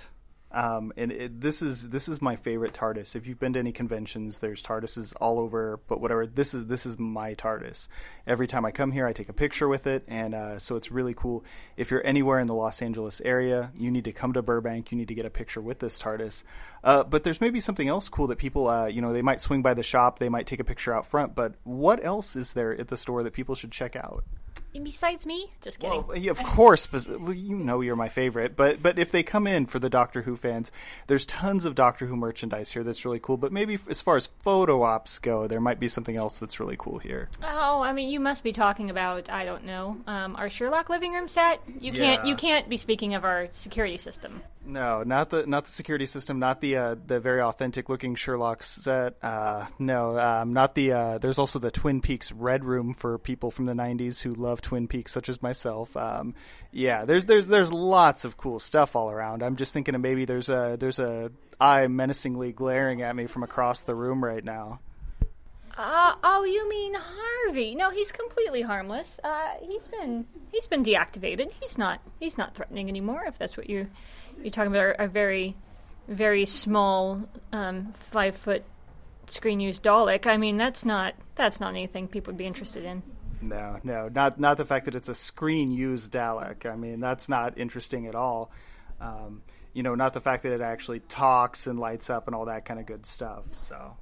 Um, 0.57 0.91
and 0.97 1.13
it, 1.13 1.39
this 1.39 1.61
is 1.61 1.91
this 1.91 2.09
is 2.09 2.23
my 2.23 2.35
favorite 2.35 2.73
TARDIS. 2.73 3.15
If 3.15 3.27
you've 3.27 3.39
been 3.39 3.53
to 3.53 3.59
any 3.59 3.73
conventions, 3.73 4.39
there's 4.39 4.63
TARDISes 4.63 5.13
all 5.21 5.39
over. 5.39 5.79
But 5.87 6.01
whatever, 6.01 6.27
this 6.27 6.55
is 6.55 6.65
this 6.65 6.87
is 6.87 6.99
my 6.99 7.35
TARDIS. 7.35 7.89
Every 8.27 8.47
time 8.47 8.65
I 8.65 8.71
come 8.71 8.91
here, 8.91 9.07
I 9.07 9.13
take 9.13 9.29
a 9.29 9.35
picture 9.35 9.69
with 9.69 9.87
it, 9.87 10.05
and 10.09 10.35
uh, 10.35 10.59
so 10.59 10.77
it's 10.77 10.91
really 10.91 11.13
cool. 11.13 11.45
If 11.77 11.91
you're 11.91 12.05
anywhere 12.07 12.39
in 12.41 12.47
the 12.47 12.55
Los 12.55 12.81
Angeles 12.81 13.21
area, 13.23 13.71
you 13.77 13.91
need 13.91 14.05
to 14.05 14.13
come 14.13 14.33
to 14.33 14.41
Burbank. 14.41 14.91
You 14.91 14.97
need 14.97 15.09
to 15.09 15.15
get 15.15 15.27
a 15.27 15.31
picture 15.31 15.61
with 15.61 15.79
this 15.79 15.99
TARDIS. 15.99 16.43
Uh, 16.83 17.05
but 17.05 17.23
there's 17.23 17.43
maybe 17.43 17.61
something 17.61 17.89
else 17.89 18.09
cool 18.09 18.29
that 18.29 18.39
people, 18.39 18.67
uh, 18.67 18.87
you 18.87 19.03
know, 19.03 19.13
they 19.13 19.21
might 19.21 19.43
swing 19.43 19.61
by 19.61 19.75
the 19.75 19.83
shop, 19.83 20.19
they 20.19 20.31
might 20.31 20.47
take 20.47 20.61
a 20.61 20.65
picture 20.65 20.95
out 20.95 21.05
front. 21.05 21.35
But 21.35 21.53
what 21.65 22.03
else 22.03 22.35
is 22.35 22.55
there 22.55 22.73
at 22.81 22.89
the 22.89 22.97
store 22.97 23.23
that 23.25 23.35
people 23.35 23.55
should 23.55 23.73
check 23.73 23.95
out? 23.95 24.25
Besides 24.85 25.27
me, 25.27 25.51
just 25.61 25.79
kidding. 25.81 26.05
Well, 26.07 26.17
yeah, 26.17 26.31
of 26.31 26.43
course, 26.43 26.91
well, 26.93 27.33
you 27.33 27.57
know 27.57 27.81
you're 27.81 27.97
my 27.97 28.09
favorite. 28.09 28.57
But 28.57 28.83
but 28.83 28.99
if 28.99 29.11
they 29.11 29.23
come 29.23 29.47
in 29.47 29.67
for 29.67 29.79
the 29.79 29.91
Doctor 29.91 30.23
Who 30.23 30.37
fans, 30.37 30.71
there's 31.07 31.27
tons 31.27 31.65
of 31.65 31.75
Doctor 31.75 32.07
Who 32.07 32.17
merchandise 32.17 32.73
here 32.73 32.85
that's 32.85 33.05
really 33.05 33.21
cool. 33.21 33.37
But 33.37 33.53
maybe 33.53 33.79
as 33.89 34.01
far 34.03 34.17
as 34.17 34.27
photo 34.41 34.83
ops 34.83 35.19
go, 35.19 35.47
there 35.47 35.61
might 35.61 35.81
be 35.81 35.89
something 35.89 36.17
else 36.17 36.39
that's 36.39 36.61
really 36.61 36.77
cool 36.79 36.99
here. 36.99 37.29
Oh, 37.43 37.81
I 37.83 37.93
mean, 37.93 38.09
you 38.11 38.21
must 38.21 38.43
be 38.45 38.53
talking 38.53 38.91
about 38.91 39.31
I 39.31 39.45
don't 39.45 39.65
know 39.65 39.97
um, 40.07 40.37
our 40.37 40.49
Sherlock 40.51 40.89
living 40.89 41.13
room 41.13 41.29
set. 41.29 41.61
You 41.81 41.93
can't 41.93 42.25
Yeah. 42.25 42.31
you 42.31 42.37
can't 42.37 42.69
be 42.69 42.77
speaking 42.77 43.15
of 43.15 43.25
our 43.25 43.49
security 43.51 43.97
system. 43.97 44.43
No, 44.67 45.05
not 45.05 45.31
the 45.31 45.47
not 45.47 45.67
the 45.67 45.71
security 45.71 46.07
system, 46.07 46.41
not 46.41 46.61
the 46.61 46.77
uh, 46.77 46.97
the 47.07 47.21
very 47.21 47.41
authentic 47.41 47.89
looking 47.89 48.17
Sherlock 48.17 48.65
set. 48.65 49.15
Uh, 49.23 49.67
no, 49.79 50.19
um, 50.19 50.53
not 50.53 50.75
the. 50.75 50.93
Uh, 50.93 51.19
there's 51.19 51.39
also 51.39 51.61
the 51.61 51.71
Twin 51.71 52.01
Peaks 52.01 52.33
Red 52.33 52.65
Room 52.65 52.93
for 52.93 53.17
people 53.19 53.53
from 53.53 53.67
the 53.67 53.75
'90s 53.75 54.21
who 54.21 54.35
love 54.35 54.61
Twin 54.61 54.89
Peaks, 54.89 55.13
such 55.13 55.29
as 55.29 55.41
myself. 55.41 55.97
Um, 55.97 56.35
yeah, 56.73 57.05
there's 57.05 57.27
there's 57.27 57.47
there's 57.47 57.73
lots 57.73 58.25
of 58.25 58.37
cool 58.37 58.59
stuff 58.59 58.97
all 58.97 59.11
around. 59.11 59.45
I'm 59.45 59.55
just 59.55 59.73
thinking 59.73 59.95
of 59.95 60.01
maybe 60.01 60.25
there's 60.25 60.49
a 60.49 60.77
there's 60.79 60.99
a 60.99 61.31
eye 61.61 61.87
menacingly 61.87 62.53
glaring 62.53 63.03
at 63.03 63.15
me 63.15 63.27
from 63.27 63.45
across 63.45 63.83
the 63.83 63.95
room 63.95 64.23
right 64.25 64.45
now. 64.45 64.81
Uh, 65.77 66.15
oh, 66.25 66.45
you 66.45 66.69
mean 66.69 66.95
Harvey? 66.95 67.75
No, 67.75 67.91
he's 67.91 68.11
completely 68.11 68.63
harmless. 68.63 69.21
Uh, 69.23 69.55
he's 69.63 69.87
been 69.87 70.27
he's 70.51 70.67
been 70.67 70.83
deactivated. 70.83 71.51
He's 71.61 71.77
not 71.77 72.01
he's 72.19 72.39
not 72.39 72.55
threatening 72.55 72.89
anymore. 72.89 73.25
If 73.27 73.39
that's 73.39 73.57
what 73.57 73.69
you 73.69 73.89
you're 74.43 74.51
talking 74.51 74.75
about, 74.75 74.97
a 74.99 75.07
very 75.07 75.55
very 76.09 76.47
small 76.47 77.29
um, 77.53 77.93
five 77.99 78.37
foot 78.37 78.65
screen 79.27 79.61
used 79.61 79.83
Dalek. 79.83 80.27
I 80.27 80.37
mean, 80.37 80.57
that's 80.57 80.85
not 80.85 81.15
that's 81.35 81.61
not 81.61 81.71
anything 81.71 82.09
people 82.09 82.33
would 82.33 82.39
be 82.39 82.47
interested 82.47 82.85
in. 82.85 83.03
No, 83.43 83.79
no, 83.85 84.09
not 84.09 84.41
not 84.41 84.57
the 84.57 84.65
fact 84.65 84.87
that 84.87 84.95
it's 84.95 85.11
a 85.11 85.15
screen 85.15 85.71
used 85.71 86.13
Dalek. 86.13 86.65
I 86.65 86.77
mean, 86.77 87.01
that's 87.01 87.29
not 87.29 87.59
interesting 87.59 88.07
at 88.07 88.15
all. 88.15 88.51
Um, 89.01 89.43
you 89.75 89.83
know, 89.83 89.95
not 89.95 90.15
the 90.15 90.23
fact 90.23 90.45
that 90.45 90.53
it 90.53 90.63
actually 90.63 91.01
talks 91.01 91.67
and 91.67 91.79
lights 91.79 92.09
up 92.09 92.29
and 92.29 92.35
all 92.35 92.47
that 92.47 92.65
kind 92.65 92.81
of 92.81 92.87
good 92.87 93.05
stuff. 93.05 93.45
So, 93.53 93.99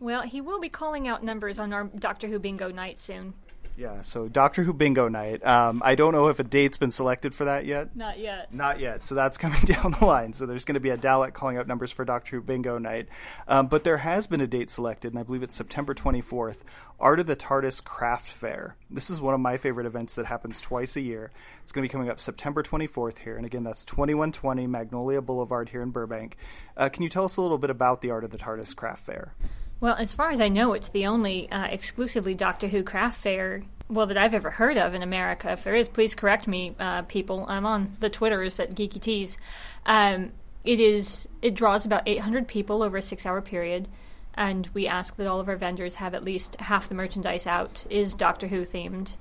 Well, 0.00 0.22
he 0.22 0.40
will 0.40 0.60
be 0.60 0.68
calling 0.70 1.06
out 1.06 1.22
numbers 1.22 1.58
on 1.58 1.72
our 1.72 1.84
Doctor 1.84 2.26
Who 2.26 2.38
bingo 2.38 2.70
night 2.70 2.98
soon. 2.98 3.34
yeah. 3.76 4.00
So 4.02 4.28
Doctor 4.28 4.62
Who 4.62 4.72
Bingo 4.72 5.08
Night. 5.08 5.44
Um, 5.46 5.82
I 5.84 5.94
don't 5.94 6.12
know 6.12 6.28
if 6.28 6.38
a 6.38 6.42
date's 6.42 6.76
been 6.78 6.90
selected 6.90 7.34
for 7.34 7.44
that 7.44 7.66
yet. 7.66 7.94
Not 7.94 8.18
yet. 8.18 8.52
Not 8.52 8.80
yet. 8.80 9.02
So 9.02 9.14
that's 9.14 9.36
coming 9.44 9.60
down 9.62 9.94
the 9.98 10.04
line. 10.06 10.32
So 10.32 10.46
there's 10.46 10.64
going 10.64 10.74
to 10.74 10.80
be 10.80 10.90
a 10.90 10.98
Dalek 10.98 11.34
calling 11.34 11.56
out 11.58 11.66
numbers 11.68 11.92
for 11.92 12.04
Doctor 12.04 12.36
Who 12.36 12.42
Bingo 12.42 12.78
Night. 12.78 13.08
Um, 13.46 13.68
but 13.68 13.84
there 13.84 13.98
has 13.98 14.26
been 14.26 14.40
a 14.40 14.46
date 14.46 14.70
selected, 14.70 15.12
and 15.12 15.18
I 15.18 15.22
believe 15.22 15.42
it's 15.42 15.54
September 15.54 15.94
24th. 15.94 16.58
Art 16.98 17.20
of 17.20 17.26
the 17.26 17.36
TARDIS 17.36 17.82
Craft 17.82 18.28
Fair. 18.28 18.76
This 18.90 19.08
is 19.08 19.20
one 19.20 19.32
of 19.32 19.40
my 19.40 19.56
favorite 19.56 19.86
events 19.86 20.14
that 20.16 20.26
happens 20.26 20.60
twice 20.60 20.96
a 20.96 21.00
year. 21.00 21.30
It's 21.62 21.72
going 21.72 21.82
to 21.82 21.88
be 21.88 21.92
coming 21.92 22.10
up 22.10 22.20
September 22.20 22.62
24th 22.62 23.18
here. 23.18 23.36
And 23.36 23.46
again, 23.46 23.64
that's 23.64 23.84
2120 23.86 24.66
Magnolia 24.66 25.22
Boulevard 25.22 25.70
here 25.70 25.80
in 25.82 25.90
Burbank. 25.90 26.36
Uh, 26.76 26.88
can 26.90 27.02
you 27.02 27.08
tell 27.08 27.24
us 27.24 27.36
a 27.38 27.42
little 27.42 27.56
bit 27.58 27.70
about 27.70 28.00
the 28.02 28.10
Art 28.10 28.24
of 28.24 28.30
the 28.30 28.38
TARDIS 28.38 28.74
Craft 28.76 29.06
Fair? 29.06 29.34
Well, 29.80 29.94
as 29.94 30.12
far 30.12 30.30
as 30.30 30.42
I 30.42 30.48
know, 30.48 30.74
it's 30.74 30.90
the 30.90 31.06
only 31.06 31.50
uh, 31.50 31.64
exclusively 31.64 32.34
Doctor 32.34 32.68
Who 32.68 32.82
craft 32.82 33.18
fair, 33.18 33.62
well, 33.88 34.06
that 34.06 34.18
I've 34.18 34.34
ever 34.34 34.50
heard 34.50 34.76
of 34.76 34.92
in 34.92 35.02
America. 35.02 35.52
If 35.52 35.64
there 35.64 35.74
is, 35.74 35.88
please 35.88 36.14
correct 36.14 36.46
me, 36.46 36.74
uh, 36.78 37.02
people. 37.02 37.46
I'm 37.48 37.64
on 37.64 37.96
the 37.98 38.10
Twitters 38.10 38.60
at 38.60 38.74
Geeky 38.74 39.00
Teas. 39.00 39.38
Um, 39.86 40.32
it 40.64 40.80
is. 40.80 41.28
It 41.40 41.54
draws 41.54 41.86
about 41.86 42.06
800 42.06 42.46
people 42.46 42.82
over 42.82 42.98
a 42.98 43.02
six-hour 43.02 43.40
period, 43.40 43.88
and 44.34 44.68
we 44.74 44.86
ask 44.86 45.16
that 45.16 45.26
all 45.26 45.40
of 45.40 45.48
our 45.48 45.56
vendors 45.56 45.94
have 45.94 46.14
at 46.14 46.24
least 46.24 46.56
half 46.56 46.90
the 46.90 46.94
merchandise 46.94 47.46
out 47.46 47.86
is 47.88 48.14
Doctor 48.14 48.48
Who 48.48 48.66
themed, 48.66 49.14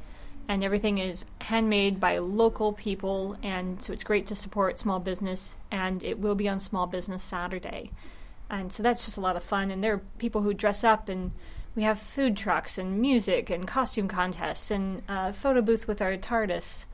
and 0.49 0.61
everything 0.61 0.97
is 0.97 1.23
handmade 1.39 2.01
by 2.01 2.17
local 2.17 2.73
people, 2.73 3.37
and 3.41 3.81
so 3.81 3.93
it's 3.93 4.03
great 4.03 4.27
to 4.27 4.35
support 4.35 4.77
small 4.77 4.99
business. 4.99 5.55
And 5.71 6.03
it 6.03 6.19
will 6.19 6.35
be 6.35 6.49
on 6.49 6.59
Small 6.59 6.85
Business 6.85 7.23
Saturday 7.23 7.91
and 8.49 8.71
so 8.71 8.83
that's 8.83 9.05
just 9.05 9.17
a 9.17 9.21
lot 9.21 9.35
of 9.35 9.43
fun 9.43 9.71
and 9.71 9.83
there 9.83 9.93
are 9.93 10.01
people 10.17 10.41
who 10.41 10.53
dress 10.53 10.83
up 10.83 11.09
and 11.09 11.31
we 11.75 11.83
have 11.83 11.99
food 11.99 12.35
trucks 12.35 12.77
and 12.77 12.99
music 12.99 13.49
and 13.49 13.67
costume 13.67 14.07
contests 14.07 14.71
and 14.71 15.03
photo 15.35 15.61
booth 15.61 15.87
with 15.87 16.01
our 16.01 16.17
tardis 16.17 16.85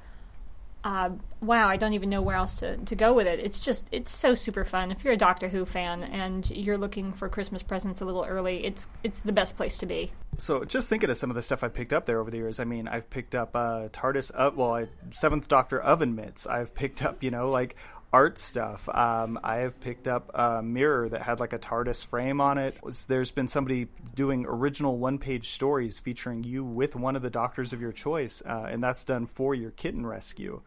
uh, 0.83 1.09
wow 1.41 1.67
i 1.67 1.77
don't 1.77 1.93
even 1.93 2.09
know 2.09 2.21
where 2.21 2.35
else 2.35 2.59
to, 2.59 2.77
to 2.77 2.95
go 2.95 3.13
with 3.13 3.25
it 3.25 3.39
it's 3.39 3.59
just 3.59 3.87
it's 3.91 4.11
so 4.11 4.35
super 4.35 4.63
fun 4.63 4.91
if 4.91 5.03
you're 5.03 5.13
a 5.13 5.17
doctor 5.17 5.47
who 5.47 5.65
fan 5.65 6.03
and 6.03 6.51
you're 6.51 6.77
looking 6.77 7.11
for 7.11 7.27
christmas 7.27 7.63
presents 7.63 8.01
a 8.01 8.05
little 8.05 8.23
early 8.23 8.63
it's 8.65 8.87
it's 9.03 9.21
the 9.21 9.31
best 9.31 9.57
place 9.57 9.77
to 9.77 9.85
be 9.85 10.11
So 10.37 10.65
just 10.65 10.89
thinking 10.89 11.09
of 11.09 11.17
some 11.17 11.29
of 11.29 11.35
the 11.35 11.41
stuff 11.41 11.63
I 11.63 11.69
picked 11.69 11.93
up 11.93 12.05
there 12.05 12.19
over 12.19 12.29
the 12.29 12.37
years. 12.37 12.59
I 12.59 12.65
mean, 12.65 12.87
I've 12.87 13.09
picked 13.09 13.35
up 13.35 13.55
uh, 13.55 13.87
TARDIS, 13.89 14.31
uh, 14.35 14.51
well, 14.53 14.73
I, 14.73 14.87
Seventh 15.11 15.47
Doctor 15.47 15.81
oven 15.81 16.15
mitts. 16.15 16.45
I've 16.45 16.75
picked 16.75 17.03
up, 17.03 17.23
you 17.23 17.31
know, 17.31 17.47
like 17.47 17.77
art 18.16 18.38
stuff. 18.38 18.88
Um, 18.88 19.38
I 19.43 19.57
have 19.57 19.78
picked 19.82 20.07
up 20.07 20.32
a 20.34 20.63
mirror 20.63 21.09
that 21.09 21.22
had 21.22 21.41
like 21.41 21.51
a 21.51 21.59
TARDIS 21.59 22.05
frame 22.05 22.39
on 22.39 22.57
it. 22.57 22.78
There's 23.09 23.32
been 23.32 23.49
somebody 23.49 23.88
doing 24.16 24.45
original 24.47 24.97
one-page 24.97 25.49
stories 25.49 25.99
featuring 25.99 26.45
you 26.45 26.63
with 26.63 26.95
one 26.95 27.18
of 27.18 27.22
the 27.22 27.30
doctors 27.30 27.74
of 27.74 27.82
your 27.82 27.91
choice, 27.91 28.41
uh, 28.45 28.68
and 28.70 28.82
that's 28.82 29.03
done 29.03 29.26
for 29.26 29.53
your 29.53 29.72
kitten 29.72 30.07
rescue. 30.07 30.61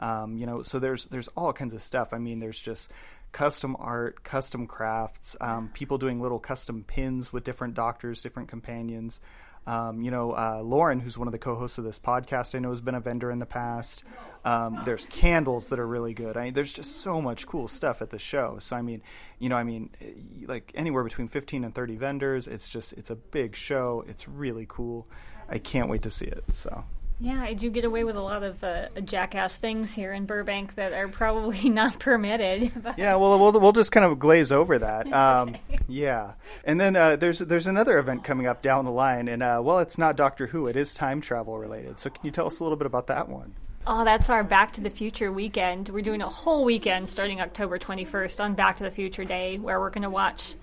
Um, 0.00 0.38
you 0.38 0.46
know, 0.46 0.62
so 0.62 0.78
there's 0.78 1.04
there's 1.08 1.28
all 1.36 1.52
kinds 1.52 1.74
of 1.74 1.82
stuff. 1.82 2.14
I 2.14 2.18
mean, 2.18 2.40
there's 2.40 2.58
just 2.58 2.90
custom 3.32 3.76
art, 3.78 4.24
custom 4.24 4.66
crafts, 4.66 5.36
um, 5.42 5.68
people 5.74 5.98
doing 5.98 6.22
little 6.22 6.38
custom 6.38 6.84
pins 6.84 7.34
with 7.34 7.44
different 7.44 7.74
doctors, 7.74 8.22
different 8.22 8.48
companions. 8.48 9.20
Um, 9.66 10.00
you 10.00 10.10
know, 10.10 10.32
uh, 10.32 10.62
Lauren, 10.62 11.00
who's 11.00 11.18
one 11.18 11.28
of 11.28 11.32
the 11.32 11.38
co-hosts 11.38 11.76
of 11.76 11.84
this 11.84 11.98
podcast, 11.98 12.54
I 12.54 12.60
know 12.60 12.70
has 12.70 12.80
been 12.80 12.94
a 12.94 13.00
vendor 13.00 13.30
in 13.30 13.40
the 13.40 13.46
past. 13.46 14.04
Um, 14.44 14.82
there's 14.84 15.06
candles 15.06 15.68
that 15.68 15.78
are 15.78 15.86
really 15.86 16.12
good. 16.12 16.36
I 16.36 16.44
mean, 16.44 16.54
there's 16.54 16.72
just 16.72 17.00
so 17.00 17.22
much 17.22 17.46
cool 17.46 17.66
stuff 17.66 18.02
at 18.02 18.10
the 18.10 18.18
show. 18.18 18.58
So 18.60 18.76
I 18.76 18.82
mean, 18.82 19.02
you 19.38 19.48
know, 19.48 19.56
I 19.56 19.64
mean, 19.64 19.90
eh, 20.00 20.46
like 20.46 20.70
anywhere 20.74 21.02
between 21.02 21.28
15 21.28 21.64
and 21.64 21.74
30 21.74 21.96
vendors. 21.96 22.46
It's 22.46 22.68
just 22.68 22.92
it's 22.92 23.10
a 23.10 23.16
big 23.16 23.56
show. 23.56 24.04
It's 24.06 24.28
really 24.28 24.66
cool. 24.68 25.06
I 25.48 25.58
can't 25.58 25.88
wait 25.88 26.02
to 26.02 26.10
see 26.10 26.26
it. 26.26 26.44
So. 26.50 26.84
yeah 27.20 27.42
i 27.42 27.54
do 27.54 27.70
get 27.70 27.84
away 27.84 28.02
with 28.02 28.16
a 28.16 28.20
lot 28.20 28.42
of 28.42 28.62
uh, 28.64 28.88
jackass 29.04 29.56
things 29.56 29.94
here 29.94 30.12
in 30.12 30.26
burbank 30.26 30.74
that 30.74 30.92
are 30.92 31.06
probably 31.06 31.68
not 31.80 31.96
permitted 32.00 32.72
but 32.82 32.98
Yeah, 32.98 33.14
well, 33.16 33.38
we'll 33.38 33.52
we'll 33.60 33.72
just 33.72 33.92
kind 33.92 34.04
of 34.04 34.18
glaze 34.18 34.52
over 34.52 34.78
that. 34.78 35.06
Um, 35.14 35.56
yeah, 35.88 36.32
and 36.64 36.80
then 36.80 36.96
uh, 36.96 37.16
there's 37.16 37.38
there's 37.38 37.68
another 37.68 37.98
event 37.98 38.24
coming 38.24 38.46
up 38.46 38.62
down 38.62 38.84
the 38.84 38.90
line, 38.90 39.28
and 39.28 39.42
uh, 39.42 39.60
well, 39.64 39.78
it's 39.78 39.96
not 39.96 40.16
Doctor 40.16 40.48
Who; 40.48 40.66
it 40.66 40.76
is 40.76 40.92
time 40.92 41.20
travel 41.20 41.56
related. 41.56 42.00
So, 42.00 42.10
can 42.10 42.24
you 42.26 42.32
tell 42.32 42.46
us 42.46 42.60
a 42.60 42.64
little 42.64 42.76
bit 42.76 42.86
about 42.86 43.06
that 43.06 43.28
one? 43.28 43.54
Oh, 43.86 44.02
that's 44.02 44.30
our 44.30 44.42
Back 44.42 44.72
to 44.72 44.80
the 44.80 44.88
Future 44.88 45.30
weekend. 45.30 45.90
We're 45.90 46.00
doing 46.00 46.22
a 46.22 46.28
whole 46.28 46.64
weekend 46.64 47.06
starting 47.06 47.42
October 47.42 47.78
21st 47.78 48.42
on 48.42 48.54
Back 48.54 48.78
to 48.78 48.84
the 48.84 48.90
Future 48.90 49.24
Day, 49.24 49.58
where 49.58 49.78
we're 49.78 49.90
going 49.90 50.04
to 50.04 50.10
watch 50.10 50.54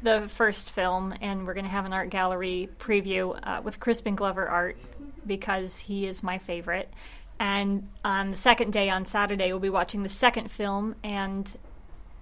the 0.00 0.26
first 0.28 0.70
film 0.70 1.12
and 1.20 1.46
we're 1.46 1.52
going 1.52 1.66
to 1.66 1.70
have 1.70 1.84
an 1.84 1.92
art 1.92 2.08
gallery 2.08 2.70
preview 2.78 3.38
uh, 3.42 3.60
with 3.62 3.80
Crispin 3.80 4.14
Glover 4.14 4.48
art 4.48 4.78
because 5.26 5.78
he 5.78 6.06
is 6.06 6.22
my 6.22 6.38
favorite. 6.38 6.90
And 7.38 7.86
on 8.02 8.30
the 8.30 8.36
second 8.38 8.72
day, 8.72 8.88
on 8.88 9.04
Saturday, 9.04 9.52
we'll 9.52 9.60
be 9.60 9.68
watching 9.68 10.02
the 10.02 10.08
second 10.08 10.50
film, 10.50 10.94
and 11.04 11.54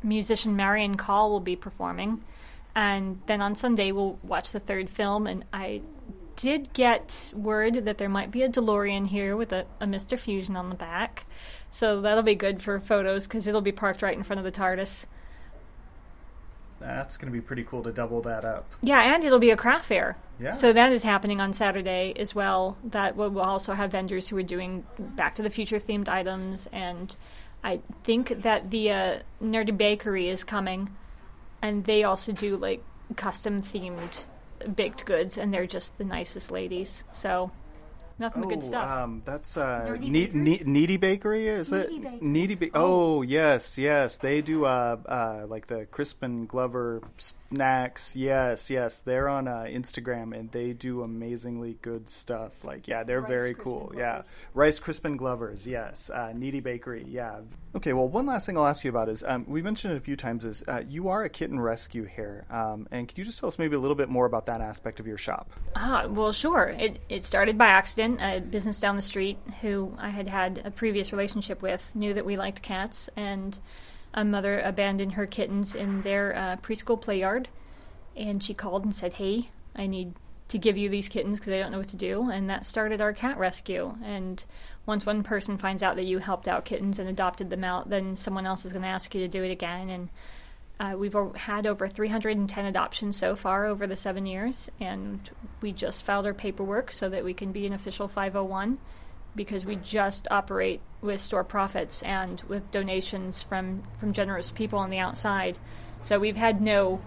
musician 0.02 0.56
Marian 0.56 0.96
Call 0.96 1.30
will 1.30 1.38
be 1.38 1.54
performing. 1.54 2.24
And 2.74 3.20
then 3.26 3.40
on 3.40 3.54
Sunday, 3.54 3.92
we'll 3.92 4.18
watch 4.24 4.50
the 4.50 4.60
third 4.60 4.90
film, 4.90 5.28
and 5.28 5.44
I 5.52 5.82
did 6.38 6.72
get 6.72 7.32
word 7.34 7.84
that 7.84 7.98
there 7.98 8.08
might 8.08 8.30
be 8.30 8.42
a 8.42 8.48
DeLorean 8.48 9.08
here 9.08 9.36
with 9.36 9.52
a, 9.52 9.66
a 9.80 9.86
Mr. 9.86 10.18
Fusion 10.18 10.56
on 10.56 10.70
the 10.70 10.76
back. 10.76 11.26
So 11.70 12.00
that'll 12.00 12.22
be 12.22 12.34
good 12.34 12.62
for 12.62 12.78
photos 12.78 13.26
because 13.26 13.46
it'll 13.46 13.60
be 13.60 13.72
parked 13.72 14.02
right 14.02 14.16
in 14.16 14.22
front 14.22 14.38
of 14.38 14.44
the 14.44 14.52
TARDIS. 14.52 15.06
That's 16.80 17.16
going 17.16 17.32
to 17.32 17.36
be 17.36 17.40
pretty 17.40 17.64
cool 17.64 17.82
to 17.82 17.92
double 17.92 18.22
that 18.22 18.44
up. 18.44 18.70
Yeah, 18.82 19.14
and 19.14 19.24
it'll 19.24 19.40
be 19.40 19.50
a 19.50 19.56
craft 19.56 19.86
fair. 19.86 20.16
Yeah. 20.40 20.52
So 20.52 20.72
that 20.72 20.92
is 20.92 21.02
happening 21.02 21.40
on 21.40 21.52
Saturday 21.52 22.14
as 22.16 22.36
well. 22.36 22.78
That 22.84 23.16
will 23.16 23.30
will 23.30 23.42
also 23.42 23.74
have 23.74 23.90
vendors 23.90 24.28
who 24.28 24.36
are 24.36 24.44
doing 24.44 24.86
Back 24.96 25.34
to 25.34 25.42
the 25.42 25.50
Future 25.50 25.80
themed 25.80 26.08
items, 26.08 26.68
and 26.70 27.16
I 27.64 27.80
think 28.04 28.42
that 28.42 28.70
the 28.70 28.92
uh, 28.92 29.18
Nerdy 29.42 29.76
Bakery 29.76 30.28
is 30.28 30.44
coming 30.44 30.90
and 31.60 31.84
they 31.84 32.04
also 32.04 32.32
do 32.32 32.56
like 32.56 32.82
custom 33.16 33.62
themed 33.62 34.26
baked 34.74 35.04
goods, 35.04 35.38
and 35.38 35.52
they're 35.52 35.66
just 35.66 35.96
the 35.98 36.04
nicest 36.04 36.50
ladies. 36.50 37.04
So 37.10 37.50
nothing 38.18 38.42
but 38.42 38.48
good 38.48 38.62
stuff. 38.62 38.90
Um, 38.90 39.22
that's 39.24 39.56
uh, 39.56 39.96
Needy 40.00 40.30
ne- 40.32 40.56
ne- 40.58 40.62
Needy 40.64 40.96
Bakery, 40.96 41.48
is 41.48 41.70
Needy 41.70 41.94
it? 41.96 42.02
Bakery. 42.02 42.18
Needy 42.20 42.54
ba- 42.56 42.70
Oh, 42.74 43.22
yes, 43.22 43.78
yes. 43.78 44.16
They 44.16 44.42
do 44.42 44.64
uh, 44.64 44.96
uh, 45.06 45.46
like 45.48 45.66
the 45.68 45.86
Crispin 45.86 46.46
Glover 46.46 47.00
snacks. 47.16 48.14
Yes, 48.16 48.70
yes. 48.70 48.98
They're 48.98 49.28
on 49.28 49.46
uh, 49.48 49.66
Instagram 49.68 50.36
and 50.36 50.50
they 50.50 50.72
do 50.72 51.02
amazingly 51.02 51.78
good 51.80 52.08
stuff. 52.10 52.52
Like, 52.64 52.88
yeah, 52.88 53.04
they're 53.04 53.20
Rice 53.20 53.28
very 53.28 53.54
Crispin 53.54 53.72
cool. 53.72 53.80
Glovers. 53.92 53.98
Yeah, 53.98 54.22
Rice 54.54 54.78
Crispin 54.78 55.16
Glovers. 55.16 55.66
Yes, 55.66 56.10
uh, 56.10 56.32
Needy 56.34 56.60
Bakery. 56.60 57.04
Yeah. 57.08 57.40
Okay. 57.74 57.92
Well, 57.92 58.08
one 58.08 58.26
last 58.26 58.46
thing 58.46 58.56
I'll 58.56 58.66
ask 58.66 58.82
you 58.82 58.90
about 58.90 59.08
is 59.08 59.22
um, 59.26 59.44
we 59.46 59.60
mentioned 59.60 59.92
it 59.92 59.96
a 59.96 60.00
few 60.00 60.16
times 60.16 60.44
is 60.44 60.64
uh, 60.66 60.82
you 60.88 61.08
are 61.08 61.24
a 61.24 61.28
kitten 61.28 61.60
rescue 61.60 62.04
here, 62.04 62.46
um, 62.50 62.88
and 62.90 63.06
can 63.06 63.16
you 63.16 63.24
just 63.24 63.38
tell 63.38 63.48
us 63.48 63.58
maybe 63.58 63.76
a 63.76 63.78
little 63.78 63.94
bit 63.94 64.08
more 64.08 64.26
about 64.26 64.46
that 64.46 64.60
aspect 64.60 65.00
of 65.00 65.06
your 65.06 65.18
shop? 65.18 65.50
Ah, 65.76 66.06
well, 66.08 66.32
sure. 66.32 66.68
It 66.68 67.00
it 67.08 67.24
started 67.24 67.58
by 67.58 67.66
accident. 67.66 68.20
A 68.22 68.40
business 68.40 68.80
down 68.80 68.96
the 68.96 69.02
street 69.02 69.38
who 69.60 69.94
I 69.98 70.08
had 70.08 70.28
had 70.28 70.62
a 70.64 70.70
previous 70.70 71.12
relationship 71.12 71.60
with 71.60 71.84
knew 71.94 72.14
that 72.14 72.24
we 72.24 72.36
liked 72.36 72.62
cats, 72.62 73.10
and 73.16 73.58
a 74.14 74.24
mother 74.24 74.60
abandoned 74.60 75.12
her 75.12 75.26
kittens 75.26 75.74
in 75.74 76.02
their 76.02 76.34
uh, 76.34 76.56
preschool 76.56 77.00
play 77.00 77.20
yard, 77.20 77.48
and 78.16 78.42
she 78.42 78.54
called 78.54 78.84
and 78.84 78.94
said, 78.94 79.14
"Hey, 79.14 79.50
I 79.76 79.86
need 79.86 80.14
to 80.48 80.58
give 80.58 80.76
you 80.76 80.88
these 80.88 81.08
kittens 81.08 81.38
because 81.38 81.50
they 81.50 81.60
don't 81.60 81.72
know 81.72 81.78
what 81.78 81.88
to 81.88 81.96
do," 81.96 82.30
and 82.30 82.48
that 82.50 82.66
started 82.66 83.00
our 83.00 83.12
cat 83.12 83.38
rescue. 83.38 83.96
And 84.04 84.44
once 84.86 85.04
one 85.04 85.22
person 85.22 85.58
finds 85.58 85.82
out 85.82 85.96
that 85.96 86.06
you 86.06 86.18
helped 86.18 86.48
out 86.48 86.64
kittens 86.64 86.98
and 86.98 87.08
adopted 87.08 87.50
them 87.50 87.64
out, 87.64 87.90
then 87.90 88.16
someone 88.16 88.46
else 88.46 88.64
is 88.64 88.72
going 88.72 88.82
to 88.82 88.88
ask 88.88 89.14
you 89.14 89.20
to 89.20 89.28
do 89.28 89.44
it 89.44 89.50
again, 89.50 89.90
and 89.90 90.08
uh, 90.80 90.94
we've 90.96 91.16
had 91.34 91.66
over 91.66 91.88
310 91.88 92.64
adoptions 92.64 93.16
so 93.16 93.34
far 93.34 93.66
over 93.66 93.86
the 93.86 93.96
seven 93.96 94.26
years, 94.26 94.70
and 94.78 95.28
we 95.60 95.72
just 95.72 96.04
filed 96.04 96.24
our 96.24 96.34
paperwork 96.34 96.92
so 96.92 97.08
that 97.08 97.24
we 97.24 97.34
can 97.34 97.50
be 97.50 97.66
an 97.66 97.72
official 97.72 98.06
501 98.06 98.78
because 99.34 99.64
we 99.64 99.76
just 99.76 100.28
operate 100.30 100.80
with 101.00 101.20
store 101.20 101.44
profits 101.44 102.02
and 102.02 102.40
with 102.42 102.70
donations 102.70 103.42
from, 103.42 103.82
from 103.98 104.12
generous 104.12 104.50
people 104.50 104.78
on 104.78 104.90
the 104.90 104.98
outside. 104.98 105.58
So 106.02 106.18
we've 106.18 106.36
had 106.36 106.60
no 106.60 107.00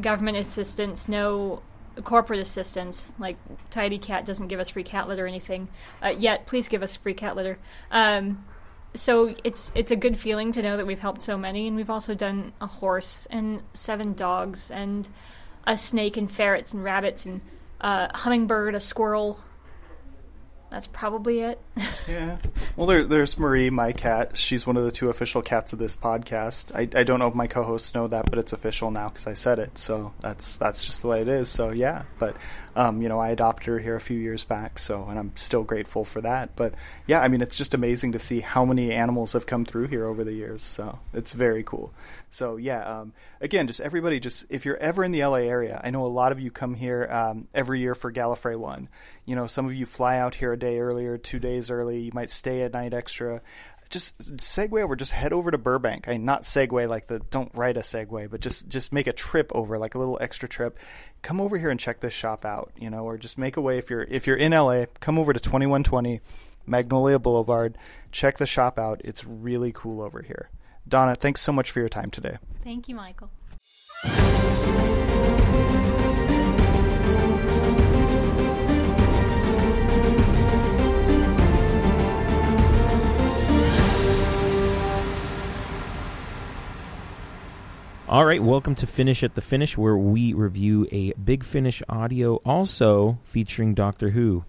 government 0.00 0.38
assistance, 0.38 1.06
no 1.06 1.62
corporate 2.04 2.40
assistance. 2.40 3.12
Like 3.18 3.36
Tidy 3.70 3.98
Cat 3.98 4.24
doesn't 4.24 4.48
give 4.48 4.60
us 4.60 4.70
free 4.70 4.84
cat 4.84 5.08
litter 5.08 5.24
or 5.24 5.28
anything 5.28 5.68
uh, 6.02 6.14
yet. 6.16 6.46
Please 6.46 6.68
give 6.68 6.82
us 6.82 6.96
free 6.96 7.14
cat 7.14 7.36
litter. 7.36 7.58
Um, 7.90 8.44
so 8.94 9.34
it's 9.42 9.72
it's 9.74 9.90
a 9.90 9.96
good 9.96 10.18
feeling 10.18 10.52
to 10.52 10.62
know 10.62 10.76
that 10.76 10.86
we've 10.86 10.98
helped 10.98 11.22
so 11.22 11.38
many, 11.38 11.66
and 11.66 11.76
we've 11.76 11.90
also 11.90 12.14
done 12.14 12.52
a 12.60 12.66
horse 12.66 13.26
and 13.30 13.62
seven 13.74 14.12
dogs 14.14 14.70
and 14.70 15.08
a 15.66 15.78
snake 15.78 16.16
and 16.16 16.30
ferrets 16.30 16.72
and 16.72 16.84
rabbits 16.84 17.24
and 17.24 17.40
a 17.80 18.16
hummingbird, 18.16 18.74
a 18.74 18.80
squirrel. 18.80 19.38
That's 20.72 20.86
probably 20.86 21.40
it. 21.40 21.60
Yeah. 22.08 22.38
Well, 22.74 22.88
there, 22.88 23.04
there's 23.04 23.38
Marie, 23.38 23.70
my 23.70 23.92
cat. 23.92 24.36
She's 24.36 24.66
one 24.66 24.76
of 24.76 24.84
the 24.84 24.90
two 24.90 25.08
official 25.08 25.40
cats 25.40 25.72
of 25.72 25.78
this 25.78 25.94
podcast. 25.94 26.74
I, 26.74 26.80
I 26.98 27.04
don't 27.04 27.20
know 27.20 27.28
if 27.28 27.34
my 27.34 27.46
co-hosts 27.46 27.94
know 27.94 28.08
that, 28.08 28.28
but 28.28 28.40
it's 28.40 28.52
official 28.52 28.90
now 28.90 29.08
because 29.08 29.28
I 29.28 29.34
said 29.34 29.60
it. 29.60 29.78
So 29.78 30.12
that's 30.18 30.56
that's 30.56 30.84
just 30.84 31.02
the 31.02 31.08
way 31.08 31.20
it 31.22 31.28
is. 31.28 31.48
So 31.48 31.70
yeah. 31.70 32.02
But 32.18 32.36
um, 32.74 33.02
you 33.02 33.08
know, 33.08 33.18
I 33.18 33.30
adopted 33.30 33.66
her 33.66 33.78
here 33.78 33.96
a 33.96 34.00
few 34.00 34.18
years 34.18 34.44
back. 34.44 34.78
So 34.78 35.04
and 35.04 35.18
I'm 35.18 35.32
still 35.36 35.62
grateful 35.62 36.04
for 36.04 36.20
that. 36.20 36.56
But 36.56 36.74
yeah, 37.06 37.20
I 37.20 37.28
mean, 37.28 37.40
it's 37.40 37.56
just 37.56 37.74
amazing 37.74 38.12
to 38.12 38.18
see 38.18 38.40
how 38.40 38.64
many 38.64 38.92
animals 38.92 39.32
have 39.34 39.46
come 39.46 39.64
through 39.64 39.88
here 39.88 40.06
over 40.06 40.24
the 40.24 40.32
years. 40.32 40.62
So 40.62 40.98
it's 41.12 41.32
very 41.32 41.62
cool. 41.62 41.92
So 42.30 42.56
yeah. 42.56 43.00
Um, 43.00 43.12
again, 43.40 43.66
just 43.66 43.80
everybody, 43.80 44.20
just 44.20 44.46
if 44.48 44.64
you're 44.64 44.76
ever 44.76 45.04
in 45.04 45.12
the 45.12 45.24
LA 45.24 45.38
area, 45.38 45.80
I 45.82 45.90
know 45.90 46.04
a 46.04 46.06
lot 46.06 46.32
of 46.32 46.40
you 46.40 46.50
come 46.50 46.74
here 46.74 47.06
um, 47.10 47.48
every 47.54 47.80
year 47.80 47.94
for 47.94 48.12
Gallifrey 48.12 48.58
One. 48.58 48.88
You 49.26 49.36
know, 49.36 49.46
some 49.46 49.66
of 49.66 49.74
you 49.74 49.86
fly 49.86 50.18
out 50.18 50.34
here 50.34 50.52
a 50.52 50.58
day 50.58 50.80
earlier, 50.80 51.18
two 51.18 51.38
days 51.38 51.70
early. 51.70 52.00
You 52.00 52.12
might 52.14 52.30
stay 52.30 52.62
a 52.62 52.68
night 52.68 52.94
extra. 52.94 53.42
Just 53.92 54.18
segue 54.38 54.82
over. 54.82 54.96
Just 54.96 55.12
head 55.12 55.32
over 55.32 55.50
to 55.50 55.58
Burbank. 55.58 56.08
I 56.08 56.12
mean, 56.12 56.24
not 56.24 56.42
segue 56.42 56.88
like 56.88 57.06
the 57.06 57.20
don't 57.30 57.54
write 57.54 57.76
a 57.76 57.80
segue, 57.80 58.30
but 58.30 58.40
just 58.40 58.66
just 58.68 58.92
make 58.92 59.06
a 59.06 59.12
trip 59.12 59.52
over, 59.54 59.78
like 59.78 59.94
a 59.94 59.98
little 59.98 60.18
extra 60.20 60.48
trip. 60.48 60.78
Come 61.20 61.40
over 61.40 61.58
here 61.58 61.70
and 61.70 61.78
check 61.78 62.00
this 62.00 62.12
shop 62.12 62.44
out. 62.44 62.72
You 62.76 62.90
know, 62.90 63.04
or 63.04 63.18
just 63.18 63.38
make 63.38 63.56
a 63.56 63.60
way 63.60 63.78
if 63.78 63.90
you're 63.90 64.02
if 64.02 64.26
you're 64.26 64.36
in 64.36 64.52
LA. 64.52 64.86
Come 65.00 65.18
over 65.18 65.32
to 65.32 65.38
2120 65.38 66.20
Magnolia 66.66 67.18
Boulevard. 67.18 67.76
Check 68.10 68.38
the 68.38 68.46
shop 68.46 68.78
out. 68.78 69.00
It's 69.04 69.24
really 69.24 69.72
cool 69.72 70.00
over 70.00 70.22
here. 70.22 70.48
Donna, 70.88 71.14
thanks 71.14 71.40
so 71.40 71.52
much 71.52 71.70
for 71.70 71.80
your 71.80 71.88
time 71.88 72.10
today. 72.10 72.38
Thank 72.64 72.88
you, 72.88 72.96
Michael. 72.96 73.30
All 88.12 88.26
right, 88.26 88.42
welcome 88.42 88.74
to 88.74 88.86
Finish 88.86 89.24
at 89.24 89.36
the 89.36 89.40
Finish, 89.40 89.78
where 89.78 89.96
we 89.96 90.34
review 90.34 90.86
a 90.92 91.12
Big 91.12 91.42
Finish 91.42 91.82
audio 91.88 92.34
also 92.44 93.18
featuring 93.24 93.72
Doctor 93.72 94.10
Who. 94.10 94.44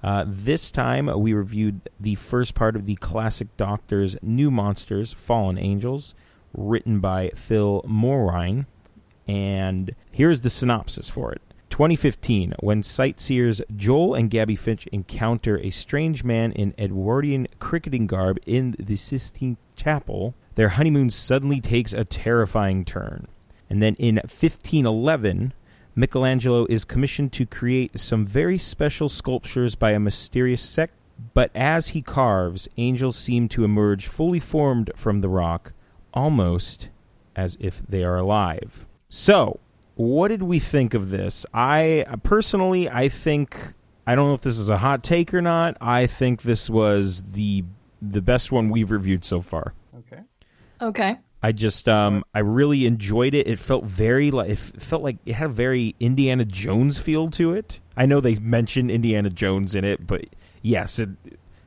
Uh, 0.00 0.24
this 0.28 0.70
time 0.70 1.10
we 1.20 1.32
reviewed 1.32 1.80
the 1.98 2.14
first 2.14 2.54
part 2.54 2.76
of 2.76 2.86
the 2.86 2.94
classic 2.94 3.48
Doctor's 3.56 4.16
New 4.22 4.48
Monsters, 4.52 5.12
Fallen 5.12 5.58
Angels, 5.58 6.14
written 6.54 7.00
by 7.00 7.32
Phil 7.34 7.82
Mulryne. 7.82 8.66
And 9.26 9.96
here's 10.12 10.42
the 10.42 10.48
synopsis 10.48 11.10
for 11.10 11.32
it. 11.32 11.42
2015, 11.70 12.54
when 12.60 12.84
sightseers 12.84 13.60
Joel 13.74 14.14
and 14.14 14.30
Gabby 14.30 14.54
Finch 14.54 14.86
encounter 14.92 15.58
a 15.58 15.70
strange 15.70 16.22
man 16.22 16.52
in 16.52 16.74
Edwardian 16.78 17.48
cricketing 17.58 18.06
garb 18.06 18.38
in 18.46 18.76
the 18.78 18.94
Sistine 18.94 19.56
Chapel, 19.74 20.36
their 20.54 20.70
honeymoon 20.70 21.10
suddenly 21.10 21.60
takes 21.60 21.92
a 21.92 22.04
terrifying 22.04 22.84
turn. 22.84 23.28
And 23.68 23.82
then 23.82 23.94
in 23.96 24.16
1511, 24.16 25.52
Michelangelo 25.94 26.66
is 26.66 26.84
commissioned 26.84 27.32
to 27.34 27.46
create 27.46 27.98
some 27.98 28.24
very 28.24 28.58
special 28.58 29.08
sculptures 29.08 29.74
by 29.74 29.92
a 29.92 30.00
mysterious 30.00 30.62
sect, 30.62 30.94
but 31.34 31.50
as 31.54 31.88
he 31.88 32.02
carves, 32.02 32.68
angels 32.76 33.16
seem 33.16 33.48
to 33.50 33.64
emerge 33.64 34.06
fully 34.06 34.40
formed 34.40 34.90
from 34.96 35.20
the 35.20 35.28
rock, 35.28 35.72
almost 36.14 36.88
as 37.36 37.56
if 37.60 37.82
they 37.88 38.02
are 38.02 38.16
alive. 38.16 38.86
So, 39.08 39.60
what 39.94 40.28
did 40.28 40.42
we 40.42 40.58
think 40.58 40.94
of 40.94 41.10
this? 41.10 41.44
I 41.52 42.06
personally, 42.22 42.88
I 42.88 43.08
think 43.08 43.74
I 44.06 44.14
don't 44.14 44.28
know 44.28 44.34
if 44.34 44.40
this 44.40 44.58
is 44.58 44.68
a 44.68 44.78
hot 44.78 45.02
take 45.02 45.34
or 45.34 45.42
not. 45.42 45.76
I 45.80 46.06
think 46.06 46.42
this 46.42 46.70
was 46.70 47.22
the 47.32 47.64
the 48.00 48.22
best 48.22 48.50
one 48.50 48.70
we've 48.70 48.90
reviewed 48.90 49.24
so 49.24 49.40
far. 49.40 49.74
Okay. 49.98 50.22
Okay. 50.80 51.18
I 51.42 51.52
just 51.52 51.88
um 51.88 52.24
I 52.34 52.40
really 52.40 52.86
enjoyed 52.86 53.34
it. 53.34 53.46
It 53.46 53.58
felt 53.58 53.84
very 53.84 54.30
like 54.30 54.50
it 54.50 54.58
felt 54.58 55.02
like 55.02 55.16
it 55.24 55.34
had 55.34 55.50
a 55.50 55.52
very 55.52 55.94
Indiana 55.98 56.44
Jones 56.44 56.98
feel 56.98 57.30
to 57.30 57.52
it. 57.54 57.80
I 57.96 58.06
know 58.06 58.20
they 58.20 58.34
mentioned 58.34 58.90
Indiana 58.90 59.30
Jones 59.30 59.74
in 59.74 59.84
it, 59.84 60.06
but 60.06 60.26
yes, 60.62 60.98
it 60.98 61.10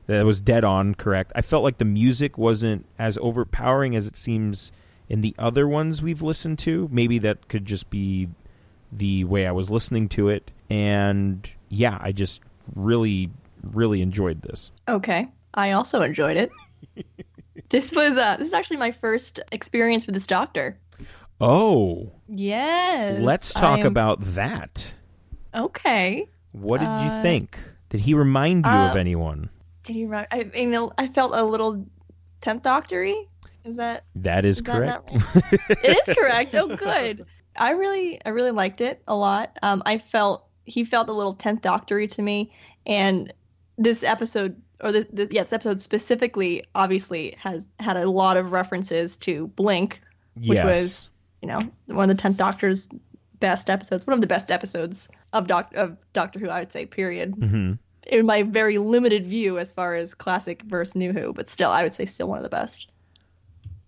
that 0.05 0.26
was 0.26 0.39
dead 0.39 0.64
on 0.64 0.95
correct. 0.95 1.32
I 1.36 1.41
felt 1.41 1.64
like 1.64 1.78
the 1.78 1.86
music 1.86 2.38
wasn't 2.38 2.86
as 2.99 3.18
overpowering 3.20 3.95
as 3.95 4.05
it 4.05 4.18
seems 4.18 4.72
in 5.09 5.22
the 5.22 5.36
other 5.39 5.68
ones 5.68 6.01
we've 6.01 6.22
listened 6.22 6.59
to. 6.59 6.88
Maybe 6.91 7.18
that 7.20 7.47
could 7.47 7.66
just 7.66 7.89
be 7.89 8.30
the 8.91 9.24
way 9.24 9.47
I 9.47 9.51
was 9.51 9.72
listening 9.72 10.07
to 10.09 10.30
it. 10.30 10.51
And 10.70 11.49
yeah, 11.70 11.97
I 11.99 12.11
just 12.11 12.41
really 12.76 13.32
really 13.64 14.01
enjoyed 14.01 14.43
this. 14.43 14.72
Okay. 14.88 15.30
I 15.55 15.72
also 15.72 16.01
enjoyed 16.01 16.38
it. 16.38 16.51
this 17.74 17.91
was 17.91 18.15
uh 18.17 18.38
this 18.38 18.47
is 18.47 18.53
actually 18.53 18.78
my 18.78 18.91
first 18.91 19.39
experience 19.51 20.05
with 20.05 20.15
this 20.15 20.28
doctor. 20.28 20.78
Oh, 21.41 22.13
Yes. 22.30 23.19
let's 23.19 23.53
talk 23.53 23.80
am- 23.80 23.88
about 23.88 24.21
that. 24.21 24.93
Okay. 25.53 26.30
What 26.53 26.80
did 26.80 26.86
you 26.86 27.11
Uh, 27.11 27.21
think? 27.21 27.59
Did 27.89 28.01
he 28.01 28.13
remind 28.13 28.65
you 28.65 28.71
of 28.71 28.95
uh, 28.95 28.99
anyone? 28.99 29.49
Did 29.84 29.95
he 29.95 30.05
remind? 30.05 30.28
I, 30.32 30.43
mean, 30.55 30.89
I 30.97 31.07
felt 31.09 31.32
a 31.36 31.43
little 31.43 31.86
tenth 32.41 32.63
doctory. 32.63 33.28
Is 33.65 33.76
that 33.78 34.05
That 34.15 34.45
is, 34.45 34.57
is 34.57 34.61
correct. 34.61 35.11
not 35.11 35.36
right? 35.36 35.59
it 35.84 36.07
is 36.07 36.15
correct. 36.15 36.53
Oh, 36.55 36.76
good. 36.76 37.26
I 37.55 37.71
really, 37.71 38.19
I 38.26 38.30
really 38.30 38.51
liked 38.51 38.80
it 38.82 39.01
a 39.07 39.15
lot. 39.15 39.57
Um, 39.61 39.84
I 39.86 39.97
felt 39.97 40.47
he 40.65 40.84
felt 40.86 41.09
a 41.09 41.13
little 41.13 41.34
tenth 41.34 41.61
doctory 41.61 42.07
to 42.07 42.21
me, 42.21 42.51
and 42.86 43.34
this 43.78 44.03
episode, 44.03 44.61
or 44.84 44.91
the, 44.91 45.07
the 45.11 45.27
yeah, 45.31 45.43
this 45.43 45.53
episode 45.53 45.81
specifically, 45.81 46.63
obviously 46.75 47.36
has 47.39 47.67
had 47.79 47.97
a 47.97 48.09
lot 48.09 48.38
of 48.38 48.51
references 48.51 49.17
to 49.17 49.47
Blink, 49.47 50.01
which 50.36 50.57
Yes. 50.57 50.65
was, 50.65 51.11
you 51.41 51.47
know, 51.47 51.59
one 51.88 52.09
of 52.09 52.15
the 52.15 52.21
tenth 52.21 52.38
Doctor's 52.38 52.88
best 53.39 53.69
episodes, 53.69 54.05
one 54.05 54.13
of 54.13 54.21
the 54.21 54.27
best 54.27 54.51
episodes 54.51 55.09
of 55.31 55.47
Doc 55.47 55.73
of 55.75 55.97
Doctor 56.13 56.39
Who, 56.39 56.49
I 56.49 56.59
would 56.59 56.73
say. 56.73 56.86
Period. 56.86 57.34
hmm 57.34 57.73
In 58.07 58.25
my 58.25 58.43
very 58.43 58.77
limited 58.77 59.25
view, 59.25 59.57
as 59.57 59.71
far 59.73 59.95
as 59.95 60.13
classic 60.13 60.61
versus 60.63 60.95
new 60.95 61.13
Who, 61.13 61.34
but 61.34 61.49
still, 61.49 61.71
I 61.71 61.84
would 61.84 61.93
say 61.93 62.05
still 62.05 62.27
one 62.27 62.38
of 62.38 62.43
the 62.43 62.49
best. 62.49 62.89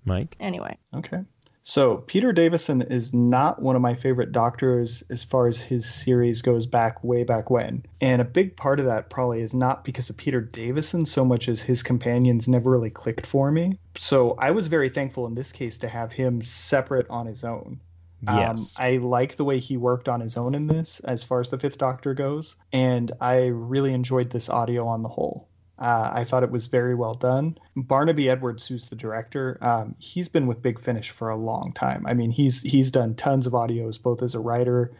Mike? 0.05 0.35
Anyway. 0.39 0.77
Okay. 0.93 1.21
So 1.68 1.97
Peter 2.05 2.32
Davison 2.32 2.84
is 2.84 3.11
not 3.11 3.59
one 3.59 3.76
of 3.76 3.82
my 3.82 3.95
favorite 3.95 4.32
doctors 4.32 5.03
as 5.09 5.24
far 5.24 5.47
as 5.47 5.63
his 5.63 5.91
series 5.91 6.43
goes 6.43 6.68
back 6.68 7.03
way 7.03 7.24
back 7.24 7.49
when. 7.49 7.84
And 7.99 8.22
a 8.22 8.26
big 8.26 8.55
part 8.55 8.80
of 8.80 8.86
that 8.86 9.09
probably 9.09 9.41
is 9.41 9.55
not 9.55 9.84
because 9.84 10.07
of 10.11 10.16
Peter 10.16 10.41
Davison 10.41 11.05
so 11.05 11.26
much 11.26 11.49
as 11.49 11.63
his 11.63 11.82
companions 11.82 12.47
never 12.47 12.70
really 12.70 12.91
clicked 12.91 13.26
for 13.26 13.51
me. 13.51 13.80
So 13.97 14.36
I 14.38 14.51
was 14.51 14.68
very 14.68 14.89
thankful 14.89 15.26
in 15.26 15.34
this 15.34 15.51
case 15.51 15.80
to 15.80 15.89
have 15.89 16.11
him 16.11 16.43
separate 16.43 17.07
on 17.09 17.26
his 17.26 17.43
own. 17.43 17.80
Yes. 18.22 18.59
Um, 18.59 18.68
I 18.78 18.97
like 18.97 19.38
the 19.38 19.43
way 19.43 19.57
he 19.57 19.76
worked 19.76 20.07
on 20.07 20.20
his 20.20 20.38
own 20.38 20.53
in 20.53 20.68
this 20.68 20.99
as 21.01 21.24
far 21.24 21.41
as 21.41 21.49
the 21.49 21.57
Fifth 21.57 21.80
Doctor 21.80 22.13
goes, 22.13 22.57
and 22.74 23.11
I 23.20 23.47
really 23.47 23.93
enjoyed 23.93 24.30
this 24.30 24.49
audio 24.49 24.88
on 24.88 25.01
the 25.01 25.09
whole. 25.09 25.47
Uh, 25.78 26.09
I 26.13 26.23
thought 26.23 26.43
it 26.43 26.51
was 26.51 26.67
very 26.67 26.95
well 26.95 27.15
done. 27.15 27.57
Barnaby 27.76 28.30
Edwards, 28.30 28.65
who's 28.65 28.86
the 28.88 28.95
director, 28.95 29.57
um, 29.61 29.95
he's 29.99 30.30
been 30.30 30.47
with 30.47 30.61
Big 30.61 30.80
Finish 30.80 31.09
for 31.09 31.30
a 31.30 31.36
long 31.36 31.73
time. 31.73 32.05
I 32.07 32.13
mean, 32.13 32.32
he's 32.32 32.61
he's 32.61 32.89
done 32.91 33.15
tons 33.15 33.45
of 33.45 33.53
audios, 33.53 34.01
both 34.01 34.21
as 34.21 34.36
a 34.36 34.39
writer, 34.39 34.91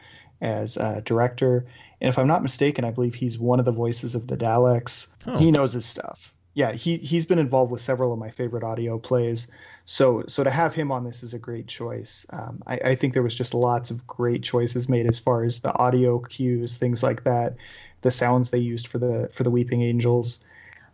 as 0.42 0.76
a 0.76 1.02
director, 1.06 1.66
and 2.02 2.10
if 2.10 2.20
I'm 2.20 2.28
not 2.28 2.42
mistaken, 2.42 2.84
I 2.84 2.92
believe 2.92 3.16
he's 3.16 3.40
one 3.40 3.60
of 3.60 3.66
the 3.66 3.72
voices 3.72 4.16
of 4.16 4.28
the 4.28 4.38
Daleks. 4.38 5.08
Oh. 5.26 5.38
He 5.38 5.52
knows 5.52 5.74
his 5.74 5.86
stuff. 5.86 6.34
Yeah, 6.54 6.72
he 6.72 6.98
he's 6.98 7.26
been 7.26 7.40
involved 7.40 7.72
with 7.72 7.82
several 7.82 8.14
of 8.14 8.20
my 8.20 8.30
favorite 8.30 8.64
audio 8.64 8.98
plays. 8.98 9.50
So 9.86 10.24
so 10.28 10.44
to 10.44 10.50
have 10.50 10.74
him 10.74 10.92
on 10.92 11.04
this 11.04 11.24
is 11.24 11.34
a 11.34 11.40
great 11.40 11.68
choice. 11.68 12.26
Um, 12.30 12.64
I, 12.66 12.78
I 12.78 12.96
think 12.96 13.14
there 13.14 13.24
was 13.24 13.36
just 13.36 13.54
lots 13.54 13.92
of 13.92 14.06
great 14.08 14.42
choices 14.42 14.88
made 14.88 15.06
as 15.06 15.20
far 15.20 15.44
as 15.44 15.62
the 15.62 15.74
audio 15.74 16.20
cues, 16.20 16.78
things 16.78 17.04
like 17.04 17.24
that, 17.24 17.56
the 18.02 18.12
sounds 18.12 18.50
they 18.50 18.60
used 18.60 18.88
for 18.88 19.00
the 19.00 19.30
for 19.34 19.44
the 19.44 19.52
Weeping 19.52 19.82
Angels, 19.82 20.46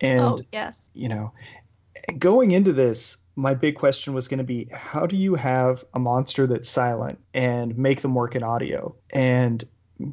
and 0.02 0.20
oh 0.20 0.40
yes. 0.52 0.90
you 0.94 1.08
know, 1.08 1.32
going 2.18 2.52
into 2.52 2.74
this, 2.74 3.18
my 3.36 3.54
big 3.54 3.76
question 3.76 4.14
was 4.14 4.28
going 4.28 4.40
to 4.40 4.44
be 4.44 4.68
how 4.74 5.06
do 5.06 5.16
you 5.16 5.36
have 5.36 5.86
a 5.94 6.00
monster 6.00 6.48
that's 6.48 6.70
silent 6.70 7.20
and 7.34 7.78
make 7.78 8.02
them 8.02 8.16
work 8.16 8.36
in 8.36 8.44
audio? 8.44 8.94
And 9.12 9.64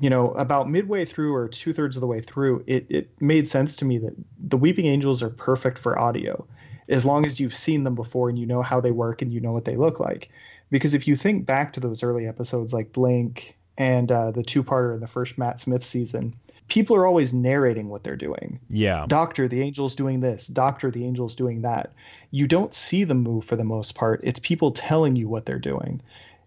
you 0.01 0.11
know, 0.11 0.32
about 0.32 0.68
midway 0.68 1.05
through 1.05 1.34
or 1.34 1.49
two 1.49 1.72
thirds 1.72 1.97
of 1.97 2.03
the 2.03 2.07
way 2.07 2.20
through, 2.20 2.62
it, 2.66 2.86
it 2.91 3.11
made 3.20 3.49
sense 3.49 3.74
to 3.76 3.84
me 3.84 3.99
that 3.99 4.14
the 4.39 4.59
Weeping 4.59 4.86
Angels 4.86 5.22
are 5.22 5.30
perfect 5.30 5.78
for 5.78 5.99
audio 5.99 6.47
as 6.89 7.05
long 7.05 7.26
as 7.26 7.39
you've 7.39 7.55
seen 7.55 7.84
them 7.84 7.95
before 7.95 8.28
and 8.28 8.39
you 8.39 8.47
know 8.47 8.62
how 8.62 8.80
they 8.80 8.91
work 8.91 9.22
and 9.22 9.32
you 9.32 9.41
know 9.41 9.53
what 9.53 9.64
they 9.64 9.76
look 9.76 10.01
like. 10.01 10.30
Because 10.70 10.95
if 10.95 11.09
you 11.09 11.16
think 11.16 11.47
back 11.47 11.72
to 11.72 11.80
those 11.80 12.03
early 12.03 12.26
episodes 12.26 12.74
like 12.74 12.93
Blink 12.93 13.57
and 13.78 14.11
uh, 14.12 14.30
the 14.30 14.43
two 14.43 14.62
parter 14.62 14.95
in 14.95 15.01
the 15.01 15.07
first 15.07 15.39
Matt 15.39 15.61
Smith 15.61 15.84
season, 15.84 16.34
people 16.69 16.97
are 16.97 17.07
always 17.07 17.35
narrating 17.35 17.89
what 17.89 18.05
they're 18.05 18.16
doing. 18.16 18.61
Yeah. 18.71 19.07
Doctor, 19.09 19.49
the 19.49 19.62
angel's 19.62 19.95
doing 19.95 20.21
this. 20.21 20.47
Doctor, 20.47 20.91
the 20.91 21.05
angel's 21.05 21.35
doing 21.35 21.62
that. 21.62 21.93
You 22.31 22.47
don't 22.47 22.75
see 22.75 23.05
them 23.05 23.23
move 23.23 23.45
for 23.45 23.57
the 23.57 23.64
most 23.64 23.95
part. 23.95 24.21
It's 24.23 24.41
people 24.41 24.73
telling 24.73 25.16
you 25.16 25.29
what 25.29 25.47
they're 25.47 25.59
doing. 25.59 26.01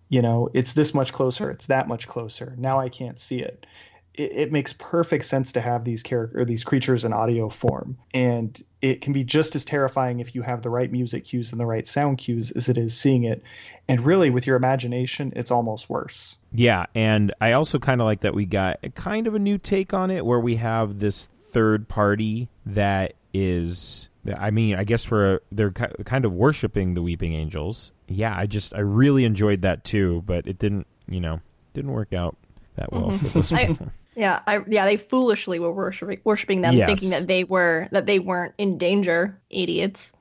You 0.09 0.22
know, 0.22 0.49
it's 0.53 0.74
this 0.74 0.93
much 0.93 1.13
closer. 1.13 1.49
It's 1.49 1.67
that 1.67 1.88
much 1.88 2.07
closer. 2.07 2.53
Now 2.57 2.80
I 2.80 2.89
can't 2.89 3.19
see 3.19 3.39
it. 3.39 3.65
It, 4.14 4.32
it 4.34 4.51
makes 4.51 4.74
perfect 4.74 5.26
sense 5.26 5.53
to 5.53 5.62
have 5.62 5.84
these 5.86 6.03
character 6.03 6.43
these 6.45 6.64
creatures 6.64 7.05
in 7.05 7.14
audio 7.14 7.49
form, 7.49 7.97
and 8.14 8.62
it 8.82 9.01
can 9.01 9.14
be 9.14 9.24
just 9.24 9.55
as 9.55 9.64
terrifying 9.64 10.20
if 10.20 10.36
you 10.36 10.41
have 10.41 10.62
the 10.62 10.70
right 10.70 10.91
music 10.91 11.26
cues 11.26 11.51
and 11.51 11.59
the 11.59 11.66
right 11.66 11.88
sound 11.88 12.18
cues 12.18 12.51
as 12.51 12.70
it 12.70 12.78
is 12.78 12.97
seeing 12.97 13.24
it. 13.24 13.43
And 13.88 14.05
really, 14.05 14.30
with 14.30 14.47
your 14.47 14.55
imagination, 14.55 15.34
it's 15.36 15.51
almost 15.51 15.89
worse. 15.89 16.36
Yeah, 16.51 16.86
and 16.95 17.34
I 17.41 17.53
also 17.53 17.80
kind 17.80 18.01
of 18.01 18.05
like 18.05 18.22
that 18.22 18.34
we 18.34 18.45
got 18.45 18.80
a 18.84 18.89
kind 18.89 19.28
of 19.28 19.36
a 19.36 19.39
new 19.39 19.57
take 19.57 19.93
on 19.93 20.12
it 20.12 20.26
where 20.26 20.39
we 20.39 20.57
have 20.57 20.99
this 20.99 21.30
third 21.51 21.88
party 21.88 22.49
that 22.66 23.14
is 23.34 24.09
I 24.38 24.51
mean, 24.51 24.76
I 24.76 24.84
guess 24.84 25.09
we're 25.09 25.39
they're 25.51 25.72
kind 25.72 26.26
of 26.26 26.34
worshiping 26.34 26.93
the 26.93 27.01
weeping 27.01 27.34
angels. 27.34 27.91
Yeah, 28.07 28.36
I 28.36 28.45
just 28.45 28.74
I 28.74 28.80
really 28.80 29.26
enjoyed 29.26 29.62
that 29.64 29.84
too, 29.84 30.24
but 30.26 30.47
it 30.47 30.59
didn't, 30.59 30.86
you 31.07 31.20
know, 31.20 31.41
didn't 31.74 31.91
work 31.91 32.14
out 32.14 32.38
that 32.76 32.91
well 32.91 33.12
mm-hmm. 33.12 33.28
for 33.28 33.39
this 33.39 33.51
I- 33.51 33.66
one. 33.66 33.91
Yeah, 34.16 34.41
I 34.45 34.59
yeah, 34.68 34.86
they 34.86 34.97
foolishly 34.97 35.59
were 35.59 35.72
worshiping 35.72 36.20
worshiping 36.24 36.62
them, 36.62 36.76
Yes. 36.76 36.88
thinking 36.88 37.09
that 37.12 37.28
they 37.28 37.43
were 37.43 37.88
that 37.91 38.05
they 38.05 38.20
weren't 38.20 38.53
in 38.57 38.78
danger, 38.78 39.39
idiots. 39.49 40.14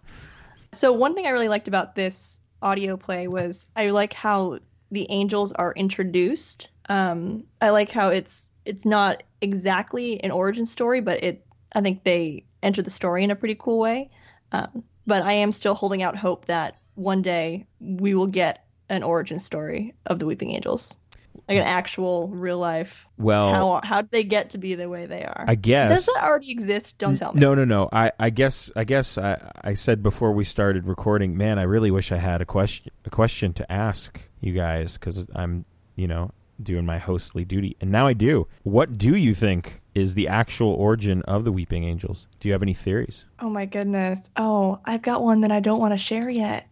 So 0.72 0.92
one 0.92 1.14
thing 1.14 1.26
I 1.26 1.30
really 1.30 1.48
liked 1.48 1.68
about 1.68 1.94
this 1.96 2.38
audio 2.62 2.96
play 2.96 3.26
was 3.26 3.66
I 3.74 3.90
like 3.90 4.12
how 4.12 4.58
the 4.92 5.06
angels 5.10 5.52
are 5.52 5.72
introduced. 5.74 6.70
Um, 6.88 7.44
I 7.60 7.70
like 7.70 7.90
how 7.90 8.08
it's 8.08 8.50
it's 8.64 8.84
not 8.84 9.22
exactly 9.40 10.22
an 10.22 10.30
origin 10.30 10.66
story, 10.66 11.00
but 11.00 11.22
it 11.24 11.44
I 11.74 11.80
think 11.80 12.04
they 12.04 12.44
enter 12.62 12.82
the 12.82 12.90
story 12.90 13.24
in 13.24 13.30
a 13.30 13.36
pretty 13.36 13.56
cool 13.58 13.78
way. 13.78 14.10
Um, 14.52 14.84
but 15.06 15.22
I 15.22 15.32
am 15.32 15.50
still 15.52 15.74
holding 15.74 16.02
out 16.02 16.16
hope 16.16 16.46
that 16.46 16.76
one 16.94 17.22
day 17.22 17.66
we 17.80 18.14
will 18.14 18.26
get 18.26 18.64
an 18.88 19.02
origin 19.02 19.38
story 19.38 19.94
of 20.06 20.18
the 20.18 20.26
Weeping 20.26 20.50
Angels, 20.50 20.96
like 21.48 21.58
an 21.58 21.64
actual 21.64 22.28
real 22.28 22.58
life. 22.58 23.06
Well, 23.18 23.52
how 23.52 23.80
how 23.82 24.02
did 24.02 24.10
they 24.10 24.24
get 24.24 24.50
to 24.50 24.58
be 24.58 24.74
the 24.74 24.88
way 24.88 25.06
they 25.06 25.24
are? 25.24 25.44
I 25.46 25.54
guess- 25.54 25.90
does 25.90 26.06
that 26.14 26.24
already 26.24 26.50
exist? 26.50 26.98
Don't 26.98 27.16
tell 27.16 27.32
me. 27.32 27.40
No, 27.40 27.54
no, 27.54 27.64
no. 27.64 27.88
I, 27.92 28.12
I 28.18 28.30
guess 28.30 28.70
I 28.76 28.84
guess 28.84 29.18
I, 29.18 29.50
I 29.62 29.74
said 29.74 30.02
before 30.02 30.32
we 30.32 30.44
started 30.44 30.86
recording, 30.86 31.36
man, 31.36 31.58
I 31.58 31.62
really 31.62 31.90
wish 31.90 32.12
I 32.12 32.16
had 32.18 32.40
a 32.40 32.46
question 32.46 32.92
a 33.04 33.10
question 33.10 33.52
to 33.54 33.70
ask 33.72 34.28
you 34.40 34.52
guys 34.52 34.94
because 34.98 35.28
I'm 35.34 35.64
you 35.96 36.06
know 36.08 36.30
doing 36.62 36.84
my 36.84 36.98
hostly 36.98 37.44
duty, 37.44 37.76
and 37.80 37.90
now 37.90 38.06
I 38.06 38.12
do. 38.12 38.46
What 38.64 38.98
do 38.98 39.16
you 39.16 39.34
think 39.34 39.80
is 39.94 40.14
the 40.14 40.28
actual 40.28 40.72
origin 40.74 41.22
of 41.22 41.44
the 41.44 41.50
Weeping 41.52 41.84
Angels? 41.84 42.26
Do 42.38 42.48
you 42.48 42.52
have 42.52 42.62
any 42.62 42.74
theories? 42.74 43.24
Oh 43.40 43.48
my 43.50 43.64
goodness. 43.66 44.28
Oh, 44.36 44.78
I've 44.84 45.02
got 45.02 45.22
one 45.22 45.40
that 45.40 45.50
I 45.50 45.60
don't 45.60 45.80
want 45.80 45.94
to 45.94 45.98
share 45.98 46.28
yet. 46.28 46.68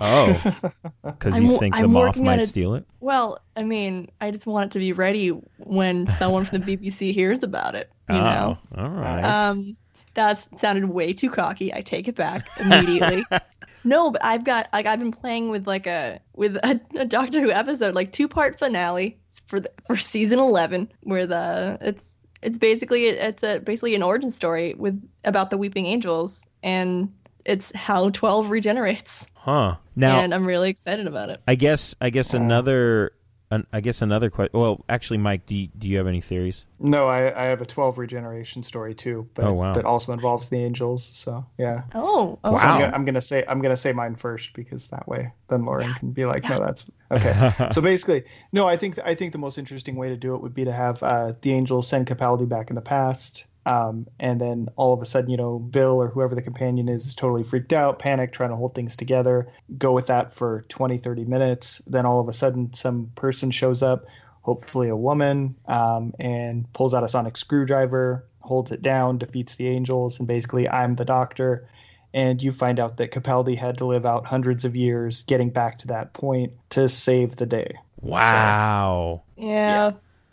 Oh, 0.00 0.60
because 1.04 1.40
you 1.40 1.58
think 1.58 1.74
the 1.74 1.82
I'm 1.82 1.92
moth 1.92 2.16
might 2.16 2.40
it. 2.40 2.48
steal 2.48 2.74
it? 2.74 2.86
Well, 3.00 3.40
I 3.56 3.62
mean, 3.64 4.08
I 4.20 4.30
just 4.30 4.46
want 4.46 4.66
it 4.66 4.72
to 4.72 4.78
be 4.78 4.92
ready 4.92 5.28
when 5.58 6.06
someone 6.08 6.44
from 6.44 6.60
the 6.60 6.76
BBC 6.78 7.12
hears 7.12 7.42
about 7.42 7.74
it. 7.74 7.90
You 8.08 8.16
know. 8.16 8.58
Oh, 8.76 8.82
all 8.82 8.88
right. 8.88 9.22
Um, 9.22 9.76
that 10.14 10.46
sounded 10.58 10.86
way 10.86 11.12
too 11.12 11.30
cocky. 11.30 11.72
I 11.72 11.80
take 11.80 12.08
it 12.08 12.16
back 12.16 12.48
immediately. 12.58 13.24
no, 13.84 14.10
but 14.10 14.24
I've 14.24 14.44
got 14.44 14.68
like 14.72 14.86
I've 14.86 14.98
been 14.98 15.12
playing 15.12 15.50
with 15.50 15.66
like 15.66 15.86
a 15.86 16.20
with 16.34 16.56
a, 16.56 16.80
a 16.96 17.04
Doctor 17.04 17.40
Who 17.40 17.50
episode, 17.50 17.94
like 17.94 18.12
two 18.12 18.28
part 18.28 18.58
finale 18.58 19.18
for 19.46 19.60
the, 19.60 19.70
for 19.86 19.96
season 19.96 20.38
eleven, 20.38 20.90
where 21.02 21.26
the 21.26 21.78
it's 21.80 22.16
it's 22.42 22.58
basically 22.58 23.06
it's 23.06 23.42
a 23.42 23.58
basically 23.58 23.94
an 23.94 24.02
origin 24.02 24.30
story 24.30 24.74
with 24.74 25.00
about 25.24 25.50
the 25.50 25.58
Weeping 25.58 25.86
Angels, 25.86 26.46
and 26.62 27.12
it's 27.48 27.74
how 27.74 28.10
twelve 28.10 28.50
regenerates. 28.50 29.30
huh. 29.34 29.76
Now, 29.96 30.20
and 30.20 30.32
I'm 30.32 30.46
really 30.46 30.70
excited 30.70 31.06
about 31.06 31.30
it. 31.30 31.40
I 31.48 31.54
guess 31.56 31.94
I 32.00 32.10
guess 32.10 32.34
another 32.34 33.12
an, 33.50 33.66
I 33.72 33.80
guess 33.80 34.02
another 34.02 34.28
question. 34.28 34.60
Well, 34.60 34.84
actually, 34.90 35.16
Mike, 35.16 35.46
do 35.46 35.56
you, 35.56 35.68
do 35.78 35.88
you 35.88 35.96
have 35.96 36.06
any 36.06 36.20
theories? 36.20 36.66
No, 36.78 37.06
I, 37.06 37.32
I 37.34 37.46
have 37.46 37.62
a 37.62 37.66
12 37.66 37.96
regeneration 37.96 38.62
story 38.62 38.94
too, 38.94 39.26
but 39.32 39.46
Oh, 39.46 39.54
wow. 39.54 39.72
that 39.72 39.86
also 39.86 40.12
involves 40.12 40.50
the 40.50 40.58
angels. 40.62 41.02
So 41.02 41.46
yeah. 41.56 41.84
Oh, 41.94 42.38
oh. 42.44 42.54
So 42.56 42.62
I'm, 42.62 42.78
gonna, 42.80 42.92
I'm 42.94 43.04
gonna 43.06 43.22
say 43.22 43.44
I'm 43.48 43.62
gonna 43.62 43.76
say 43.76 43.92
mine 43.92 44.16
first 44.16 44.52
because 44.52 44.88
that 44.88 45.08
way 45.08 45.32
then 45.48 45.64
Lauren 45.64 45.90
can 45.94 46.10
be 46.12 46.26
like, 46.26 46.44
no, 46.48 46.60
that's 46.60 46.84
okay. 47.10 47.52
so 47.72 47.80
basically, 47.80 48.24
no, 48.52 48.66
I 48.66 48.76
think 48.76 48.98
I 49.04 49.14
think 49.14 49.32
the 49.32 49.38
most 49.38 49.56
interesting 49.56 49.96
way 49.96 50.10
to 50.10 50.16
do 50.16 50.34
it 50.34 50.42
would 50.42 50.54
be 50.54 50.66
to 50.66 50.72
have 50.72 51.02
uh, 51.02 51.32
the 51.40 51.52
angels 51.52 51.88
send 51.88 52.06
Capaldi 52.06 52.46
back 52.46 52.68
in 52.68 52.76
the 52.76 52.82
past, 52.82 53.46
um, 53.68 54.06
and 54.18 54.40
then 54.40 54.68
all 54.76 54.94
of 54.94 55.02
a 55.02 55.04
sudden, 55.04 55.28
you 55.28 55.36
know, 55.36 55.58
Bill 55.58 56.02
or 56.02 56.08
whoever 56.08 56.34
the 56.34 56.40
companion 56.40 56.88
is 56.88 57.04
is 57.04 57.14
totally 57.14 57.44
freaked 57.44 57.74
out, 57.74 57.98
panicked, 57.98 58.34
trying 58.34 58.48
to 58.48 58.56
hold 58.56 58.74
things 58.74 58.96
together. 58.96 59.46
Go 59.76 59.92
with 59.92 60.06
that 60.06 60.32
for 60.32 60.64
20, 60.70 60.96
30 60.96 61.26
minutes. 61.26 61.82
Then 61.86 62.06
all 62.06 62.18
of 62.18 62.28
a 62.28 62.32
sudden, 62.32 62.72
some 62.72 63.12
person 63.14 63.50
shows 63.50 63.82
up, 63.82 64.06
hopefully 64.40 64.88
a 64.88 64.96
woman, 64.96 65.54
um, 65.66 66.14
and 66.18 66.72
pulls 66.72 66.94
out 66.94 67.04
a 67.04 67.08
sonic 67.08 67.36
screwdriver, 67.36 68.24
holds 68.40 68.72
it 68.72 68.80
down, 68.80 69.18
defeats 69.18 69.56
the 69.56 69.68
angels, 69.68 70.18
and 70.18 70.26
basically, 70.26 70.66
I'm 70.66 70.94
the 70.94 71.04
doctor 71.04 71.68
and 72.14 72.42
you 72.42 72.52
find 72.52 72.80
out 72.80 72.96
that 72.96 73.12
Capaldi 73.12 73.54
had 73.54 73.76
to 73.78 73.84
live 73.84 74.06
out 74.06 74.24
hundreds 74.24 74.64
of 74.64 74.74
years 74.74 75.24
getting 75.24 75.50
back 75.50 75.76
to 75.80 75.88
that 75.88 76.14
point 76.14 76.54
to 76.70 76.88
save 76.88 77.36
the 77.36 77.44
day. 77.44 77.74
Wow. 78.00 79.24
Yeah, 79.36 79.92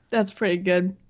that's 0.10 0.32
pretty 0.32 0.56
good. 0.56 0.96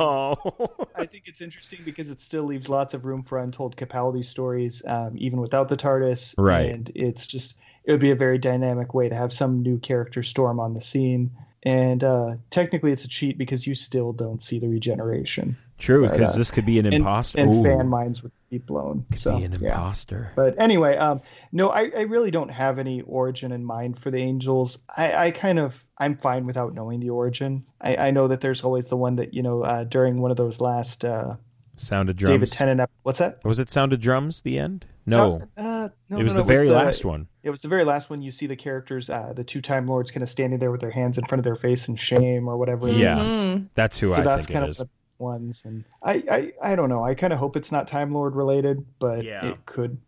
oh. 0.00 0.86
I 0.96 1.06
think 1.06 1.24
it's 1.26 1.40
interesting 1.40 1.80
because 1.84 2.10
it 2.10 2.20
still 2.20 2.44
leaves 2.44 2.68
lots 2.68 2.94
of 2.94 3.04
room 3.04 3.22
for 3.22 3.38
untold 3.38 3.76
Capaldi 3.76 4.24
stories, 4.24 4.82
um, 4.86 5.12
even 5.16 5.40
without 5.40 5.68
the 5.68 5.76
TARDIS. 5.76 6.34
Right. 6.38 6.70
And 6.70 6.90
it's 6.94 7.26
just, 7.26 7.56
it 7.84 7.92
would 7.92 8.00
be 8.00 8.10
a 8.10 8.16
very 8.16 8.38
dynamic 8.38 8.94
way 8.94 9.08
to 9.08 9.14
have 9.14 9.32
some 9.32 9.62
new 9.62 9.78
character 9.78 10.22
storm 10.22 10.60
on 10.60 10.74
the 10.74 10.80
scene. 10.80 11.30
And 11.64 12.04
uh, 12.04 12.36
technically, 12.50 12.92
it's 12.92 13.04
a 13.04 13.08
cheat 13.08 13.38
because 13.38 13.66
you 13.66 13.74
still 13.74 14.12
don't 14.12 14.42
see 14.42 14.58
the 14.58 14.68
regeneration. 14.68 15.56
True, 15.78 16.08
because 16.08 16.34
uh, 16.34 16.38
this 16.38 16.50
could 16.50 16.66
be 16.66 16.78
an 16.78 16.86
and- 16.86 16.94
imposter. 16.96 17.40
And, 17.40 17.54
Ooh. 17.54 17.62
fan 17.62 17.88
minds 17.88 18.22
would 18.22 18.32
be 18.58 18.64
blown. 18.64 19.06
so, 19.14 19.38
be 19.38 19.44
an 19.44 19.52
yeah. 19.52 19.68
imposter. 19.68 20.32
But 20.36 20.60
anyway, 20.60 20.96
um, 20.96 21.20
no, 21.52 21.70
I, 21.70 21.90
I 21.96 22.02
really 22.02 22.30
don't 22.30 22.50
have 22.50 22.78
any 22.78 23.00
origin 23.02 23.52
in 23.52 23.64
mind 23.64 23.98
for 23.98 24.10
the 24.10 24.18
Angels. 24.18 24.78
I, 24.96 25.26
I 25.26 25.30
kind 25.30 25.58
of 25.58 25.84
I'm 25.98 26.16
fine 26.16 26.44
without 26.44 26.74
knowing 26.74 27.00
the 27.00 27.10
origin. 27.10 27.64
I, 27.80 27.96
I 27.96 28.10
know 28.10 28.28
that 28.28 28.40
there's 28.40 28.62
always 28.62 28.86
the 28.86 28.96
one 28.96 29.16
that 29.16 29.34
you 29.34 29.42
know 29.42 29.62
uh, 29.62 29.84
during 29.84 30.20
one 30.20 30.30
of 30.30 30.36
those 30.36 30.60
last 30.60 31.04
uh, 31.04 31.36
Sound 31.76 32.08
of 32.10 32.16
drums. 32.16 32.30
David 32.30 32.52
Tennant. 32.52 32.80
ep- 32.80 32.90
What's 33.02 33.18
that? 33.18 33.44
Was 33.44 33.58
it 33.58 33.70
Sound 33.70 33.92
of 33.92 34.00
Drums? 34.00 34.42
The 34.42 34.58
end. 34.58 34.86
No, 35.06 35.42
uh, 35.58 35.88
no, 36.08 36.18
it 36.18 36.22
was 36.22 36.32
no, 36.34 36.42
the 36.42 36.48
no, 36.48 36.54
very 36.56 36.70
last 36.70 37.04
one. 37.04 37.28
It 37.42 37.50
was 37.50 37.60
the 37.60 37.68
very 37.68 37.84
last 37.84 38.08
one. 38.08 38.22
You 38.22 38.30
see 38.30 38.46
the 38.46 38.56
characters, 38.56 39.10
uh, 39.10 39.34
the 39.36 39.44
two 39.44 39.60
time 39.60 39.86
lords, 39.86 40.10
kind 40.10 40.22
of 40.22 40.30
standing 40.30 40.58
there 40.58 40.70
with 40.70 40.80
their 40.80 40.90
hands 40.90 41.18
in 41.18 41.26
front 41.26 41.40
of 41.40 41.44
their 41.44 41.56
face 41.56 41.88
in 41.88 41.96
shame 41.96 42.48
or 42.48 42.56
whatever. 42.56 42.88
Yeah, 42.88 43.12
is. 43.12 43.18
Mhm. 43.18 43.68
that's 43.74 43.98
who 43.98 44.08
so 44.08 44.14
I 44.14 44.20
that's 44.22 44.46
think 44.46 44.54
kind 44.54 44.64
it 44.64 44.68
of 44.68 44.70
is. 44.70 44.76
the 44.78 44.88
ones, 45.24 45.64
and 45.64 45.84
I, 46.02 46.22
I, 46.30 46.52
I 46.72 46.76
don't 46.76 46.88
know. 46.88 47.02
I 47.04 47.14
kind 47.14 47.32
of 47.32 47.38
hope 47.40 47.56
it's 47.56 47.72
not 47.72 47.88
Time 47.88 48.12
Lord 48.12 48.36
related, 48.36 48.84
but 49.00 49.24
Yeah. 49.24 49.44
it 49.46 49.66
could. 49.66 49.98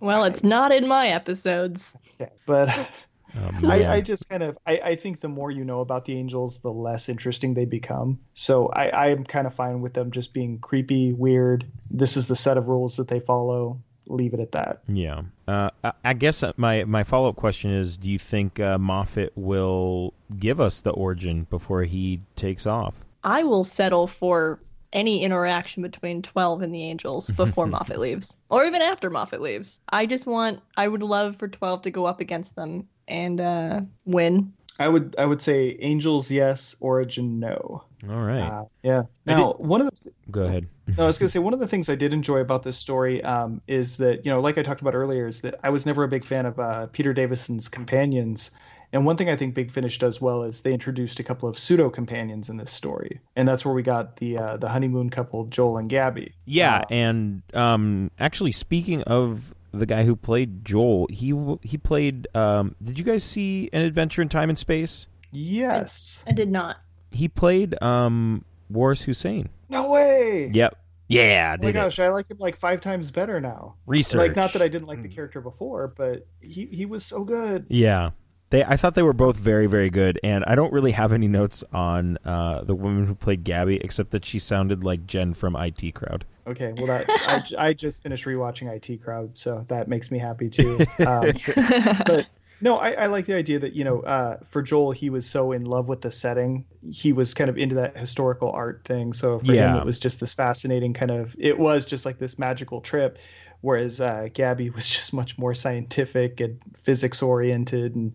Well, 0.00 0.24
it's 0.24 0.42
not 0.44 0.72
in 0.72 0.86
my 0.88 1.08
episodes. 1.08 1.96
Yeah, 2.18 2.28
but 2.46 2.68
Oh. 3.36 3.68
I, 3.68 3.96
I 3.96 4.00
just 4.00 4.26
kind 4.30 4.42
of 4.42 4.56
I, 4.66 4.78
I 4.78 4.94
think 4.96 5.20
the 5.20 5.28
more 5.28 5.50
you 5.50 5.62
know 5.62 5.80
about 5.80 6.06
the 6.06 6.16
angels, 6.18 6.60
the 6.60 6.72
less 6.72 7.10
interesting 7.10 7.52
they 7.52 7.66
become. 7.66 8.18
So 8.32 8.68
I, 8.68 8.88
I 8.88 9.08
am 9.08 9.22
kind 9.22 9.46
of 9.46 9.52
fine 9.54 9.82
with 9.82 9.92
them 9.92 10.10
just 10.10 10.32
being 10.32 10.58
creepy, 10.60 11.12
weird. 11.12 11.66
This 11.90 12.16
is 12.16 12.26
the 12.26 12.34
set 12.36 12.56
of 12.56 12.68
rules 12.68 12.96
that 12.96 13.08
they 13.08 13.20
follow. 13.20 13.82
Leave 14.06 14.32
it 14.32 14.40
at 14.40 14.52
that. 14.52 14.80
Yeah. 14.88 15.22
Uh, 15.46 15.68
I- 15.84 15.92
I 16.02 16.14
guess 16.14 16.42
my, 16.56 16.84
my 16.84 17.04
follow 17.04 17.28
up 17.28 17.36
question 17.36 17.70
is 17.70 17.98
do 17.98 18.10
you 18.10 18.18
think 18.18 18.58
uh, 18.60 18.78
Moffat 18.78 19.34
will 19.36 20.14
give 20.38 20.58
us 20.58 20.80
the 20.80 20.90
origin 20.92 21.46
before 21.50 21.82
he 21.82 22.22
takes 22.34 22.66
off? 22.66 23.04
I 23.24 23.42
will 23.42 23.64
settle 23.64 24.06
for 24.06 24.60
any 24.92 25.22
interaction 25.22 25.82
between 25.82 26.22
12 26.22 26.62
and 26.62 26.74
the 26.74 26.84
Angels 26.84 27.30
before 27.36 27.66
Moffat 27.66 27.98
leaves, 27.98 28.36
or 28.48 28.64
even 28.64 28.82
after 28.82 29.10
Moffat 29.10 29.40
leaves. 29.40 29.80
I 29.88 30.06
just 30.06 30.26
want, 30.26 30.60
I 30.76 30.88
would 30.88 31.02
love 31.02 31.36
for 31.36 31.48
12 31.48 31.82
to 31.82 31.90
go 31.90 32.06
up 32.06 32.20
against 32.20 32.56
them 32.56 32.88
and 33.06 33.40
uh, 33.40 33.80
win. 34.04 34.52
I 34.80 34.88
would 34.88 35.16
I 35.18 35.24
would 35.24 35.42
say 35.42 35.76
angels 35.80 36.30
yes, 36.30 36.76
origin 36.78 37.40
no. 37.40 37.82
All 38.08 38.22
right. 38.22 38.40
Uh, 38.40 38.64
yeah. 38.82 39.02
I 39.26 39.34
Now 39.34 39.54
one 39.54 39.80
of 39.80 39.90
the 39.90 40.10
Go 40.30 40.44
ahead. 40.44 40.68
no, 40.96 41.02
I 41.02 41.06
was 41.06 41.18
gonna 41.18 41.28
say 41.28 41.40
one 41.40 41.52
of 41.52 41.58
the 41.58 41.66
things 41.66 41.88
I 41.88 41.96
did 41.96 42.12
enjoy 42.12 42.38
about 42.38 42.62
this 42.62 42.78
story 42.78 43.22
um, 43.24 43.60
is 43.66 43.96
that 43.96 44.24
you 44.24 44.30
know, 44.30 44.40
like 44.40 44.56
I 44.56 44.62
talked 44.62 44.80
about 44.80 44.94
earlier, 44.94 45.26
is 45.26 45.40
that 45.40 45.58
I 45.64 45.70
was 45.70 45.84
never 45.84 46.04
a 46.04 46.08
big 46.08 46.24
fan 46.24 46.46
of 46.46 46.60
uh, 46.60 46.86
Peter 46.86 47.12
Davison's 47.12 47.68
companions. 47.68 48.52
And 48.92 49.04
one 49.04 49.16
thing 49.16 49.28
I 49.28 49.36
think 49.36 49.54
Big 49.54 49.70
Finish 49.70 49.98
does 49.98 50.20
well 50.20 50.42
is 50.44 50.60
they 50.60 50.72
introduced 50.72 51.20
a 51.20 51.22
couple 51.22 51.48
of 51.48 51.58
pseudo 51.58 51.90
companions 51.90 52.48
in 52.48 52.56
this 52.56 52.70
story, 52.70 53.20
and 53.36 53.46
that's 53.46 53.64
where 53.64 53.74
we 53.74 53.82
got 53.82 54.16
the 54.16 54.38
uh, 54.38 54.56
the 54.56 54.68
honeymoon 54.68 55.10
couple 55.10 55.44
Joel 55.46 55.76
and 55.78 55.88
Gabby. 55.90 56.34
Yeah, 56.46 56.82
and 56.90 57.42
um, 57.52 58.10
actually, 58.18 58.52
speaking 58.52 59.02
of 59.02 59.54
the 59.72 59.84
guy 59.84 60.04
who 60.04 60.16
played 60.16 60.64
Joel, 60.64 61.06
he 61.10 61.34
he 61.62 61.76
played. 61.76 62.28
Um, 62.34 62.76
did 62.82 62.98
you 62.98 63.04
guys 63.04 63.24
see 63.24 63.68
an 63.74 63.82
Adventure 63.82 64.22
in 64.22 64.30
Time 64.30 64.48
and 64.48 64.58
Space? 64.58 65.06
Yes. 65.30 66.24
I 66.26 66.32
did 66.32 66.50
not. 66.50 66.78
He 67.10 67.28
played 67.28 67.80
um, 67.82 68.44
Waris 68.70 69.02
Hussein. 69.02 69.50
No 69.68 69.90
way. 69.90 70.50
Yep. 70.54 70.76
Yeah, 71.08 71.56
Oh 71.58 71.62
my 71.62 71.66
did 71.66 71.68
it. 71.70 71.72
gosh, 71.80 71.98
I 71.98 72.08
like 72.08 72.30
him 72.30 72.36
like 72.38 72.56
five 72.58 72.80
times 72.82 73.10
better 73.10 73.40
now. 73.40 73.74
Research. 73.86 74.18
Like 74.18 74.36
not 74.36 74.52
that 74.54 74.60
I 74.62 74.68
didn't 74.68 74.88
like 74.88 75.02
the 75.02 75.08
character 75.08 75.40
before, 75.40 75.88
but 75.96 76.26
he 76.40 76.66
he 76.66 76.84
was 76.86 77.04
so 77.04 77.24
good. 77.24 77.66
Yeah. 77.68 78.10
They, 78.50 78.64
I 78.64 78.76
thought 78.76 78.94
they 78.94 79.02
were 79.02 79.12
both 79.12 79.36
very, 79.36 79.66
very 79.66 79.90
good, 79.90 80.18
and 80.24 80.42
I 80.46 80.54
don't 80.54 80.72
really 80.72 80.92
have 80.92 81.12
any 81.12 81.28
notes 81.28 81.62
on 81.72 82.16
uh, 82.24 82.64
the 82.64 82.74
woman 82.74 83.06
who 83.06 83.14
played 83.14 83.44
Gabby, 83.44 83.76
except 83.76 84.10
that 84.12 84.24
she 84.24 84.38
sounded 84.38 84.82
like 84.82 85.06
Jen 85.06 85.34
from 85.34 85.54
IT 85.54 85.94
Crowd. 85.94 86.24
Okay, 86.46 86.72
well 86.76 86.86
that 86.86 87.10
I, 87.28 87.40
j- 87.40 87.56
I 87.58 87.72
just 87.74 88.02
finished 88.02 88.24
rewatching 88.24 88.74
IT 88.74 89.02
Crowd, 89.02 89.36
so 89.36 89.66
that 89.68 89.88
makes 89.88 90.10
me 90.10 90.18
happy 90.18 90.48
too. 90.48 90.78
Um, 91.06 91.30
but 92.06 92.26
no, 92.60 92.76
I, 92.76 92.90
I 92.92 93.06
like 93.06 93.26
the 93.26 93.34
idea 93.34 93.58
that 93.58 93.74
you 93.74 93.84
know, 93.84 94.00
uh, 94.00 94.38
for 94.48 94.62
Joel, 94.62 94.92
he 94.92 95.10
was 95.10 95.26
so 95.26 95.52
in 95.52 95.64
love 95.64 95.88
with 95.88 96.00
the 96.00 96.10
setting, 96.10 96.64
he 96.90 97.12
was 97.12 97.34
kind 97.34 97.48
of 97.50 97.56
into 97.56 97.74
that 97.76 97.96
historical 97.96 98.50
art 98.50 98.82
thing. 98.84 99.12
So 99.12 99.38
for 99.40 99.52
him, 99.52 99.76
it 99.76 99.84
was 99.84 99.98
just 100.00 100.20
this 100.20 100.34
fascinating 100.34 100.94
kind 100.94 101.10
of. 101.10 101.36
It 101.38 101.58
was 101.58 101.84
just 101.84 102.04
like 102.04 102.18
this 102.18 102.38
magical 102.38 102.80
trip, 102.80 103.18
whereas 103.60 104.00
uh, 104.00 104.28
Gabby 104.32 104.70
was 104.78 104.88
just 104.88 105.12
much 105.12 105.38
more 105.38 105.54
scientific 105.54 106.40
and 106.40 106.60
physics 106.76 107.22
oriented 107.22 107.94
and 107.94 108.14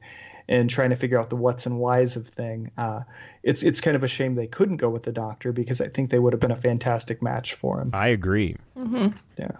and 0.49 0.69
trying 0.69 0.89
to 0.89 0.97
figure 0.97 1.17
out 1.17 1.29
the 1.29 1.37
what's 1.37 1.65
and 1.65 1.79
whys 1.79 2.17
of 2.17 2.27
thing. 2.27 2.69
Uh, 2.77 3.01
it's 3.43 3.63
it's 3.63 3.79
kind 3.79 3.95
of 3.95 4.03
a 4.03 4.07
shame 4.07 4.35
they 4.35 4.47
couldn't 4.47 4.77
go 4.77 4.89
with 4.89 5.03
the 5.03 5.11
Doctor 5.11 5.51
because 5.53 5.79
I 5.79 5.87
think 5.87 6.09
they 6.09 6.19
would 6.19 6.33
have 6.33 6.39
been 6.41 6.51
a 6.51 6.57
fantastic 6.57 7.21
match 7.21 7.53
for 7.53 7.79
him. 7.79 7.91
I 7.93 8.07
agree. 8.09 8.55
hmm 8.75 9.07
Yeah 9.37 9.51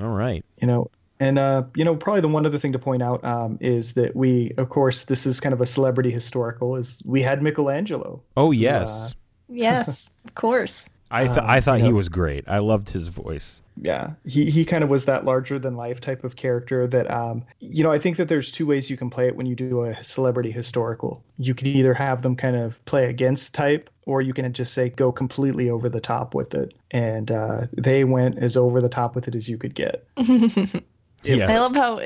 All 0.00 0.08
right. 0.08 0.44
you 0.60 0.66
know 0.66 0.90
and 1.20 1.38
uh 1.38 1.62
you 1.76 1.84
know 1.84 1.94
probably 1.94 2.20
the 2.22 2.28
one 2.28 2.44
other 2.44 2.58
thing 2.58 2.72
to 2.72 2.78
point 2.78 3.02
out 3.02 3.24
um 3.24 3.56
is 3.60 3.92
that 3.92 4.16
we 4.16 4.52
of 4.58 4.68
course 4.68 5.04
this 5.04 5.26
is 5.26 5.40
kind 5.40 5.52
of 5.52 5.60
a 5.60 5.66
celebrity 5.66 6.10
historical 6.10 6.74
is 6.74 6.98
we 7.04 7.22
had 7.22 7.42
michelangelo 7.42 8.20
Oh 8.36 8.50
yes, 8.50 9.14
Yes, 9.48 10.10
of 10.24 10.34
course. 10.34 10.88
I 11.10 11.26
th- 11.26 11.38
uh, 11.38 11.44
I 11.46 11.60
thought 11.60 11.80
you 11.80 11.86
he 11.86 11.92
was 11.92 12.08
great. 12.08 12.44
I 12.48 12.58
loved 12.58 12.90
his 12.90 13.08
voice. 13.08 13.60
yeah 13.80 14.12
he 14.24 14.50
he 14.50 14.64
kind 14.64 14.82
of 14.84 14.90
was 14.90 15.04
that 15.04 15.24
larger 15.24 15.58
than 15.58 15.76
life 15.76 16.00
type 16.00 16.24
of 16.24 16.36
character 16.36 16.86
that 16.86 17.10
um 17.10 17.44
you 17.60 17.82
know 17.82 17.90
i 17.90 17.98
think 17.98 18.16
that 18.16 18.28
there's 18.28 18.50
two 18.52 18.66
ways 18.66 18.88
you 18.88 18.96
can 18.96 19.10
play 19.10 19.26
it 19.26 19.34
when 19.36 19.46
you 19.46 19.54
do 19.56 19.82
a 19.82 20.02
celebrity 20.02 20.50
historical 20.52 21.22
you 21.38 21.54
can 21.54 21.66
either 21.66 21.92
have 21.92 22.22
them 22.22 22.36
kind 22.36 22.54
of 22.56 22.82
play 22.84 23.06
against 23.10 23.52
type 23.52 23.90
or 24.06 24.22
you 24.22 24.32
can 24.32 24.52
just 24.52 24.72
say 24.72 24.88
go 24.90 25.10
completely 25.10 25.68
over 25.68 25.88
the 25.88 26.00
top 26.00 26.34
with 26.34 26.54
it 26.54 26.72
and 26.92 27.30
uh 27.32 27.66
they 27.76 28.04
went 28.04 28.38
as 28.38 28.56
over 28.56 28.80
the 28.80 28.88
top 28.88 29.14
with 29.16 29.26
it 29.28 29.34
as 29.34 29.48
you 29.48 29.58
could 29.58 29.74
get 29.74 30.06
Yes. 31.24 31.48
I 31.48 31.58
love 31.58 31.74
how, 31.74 32.00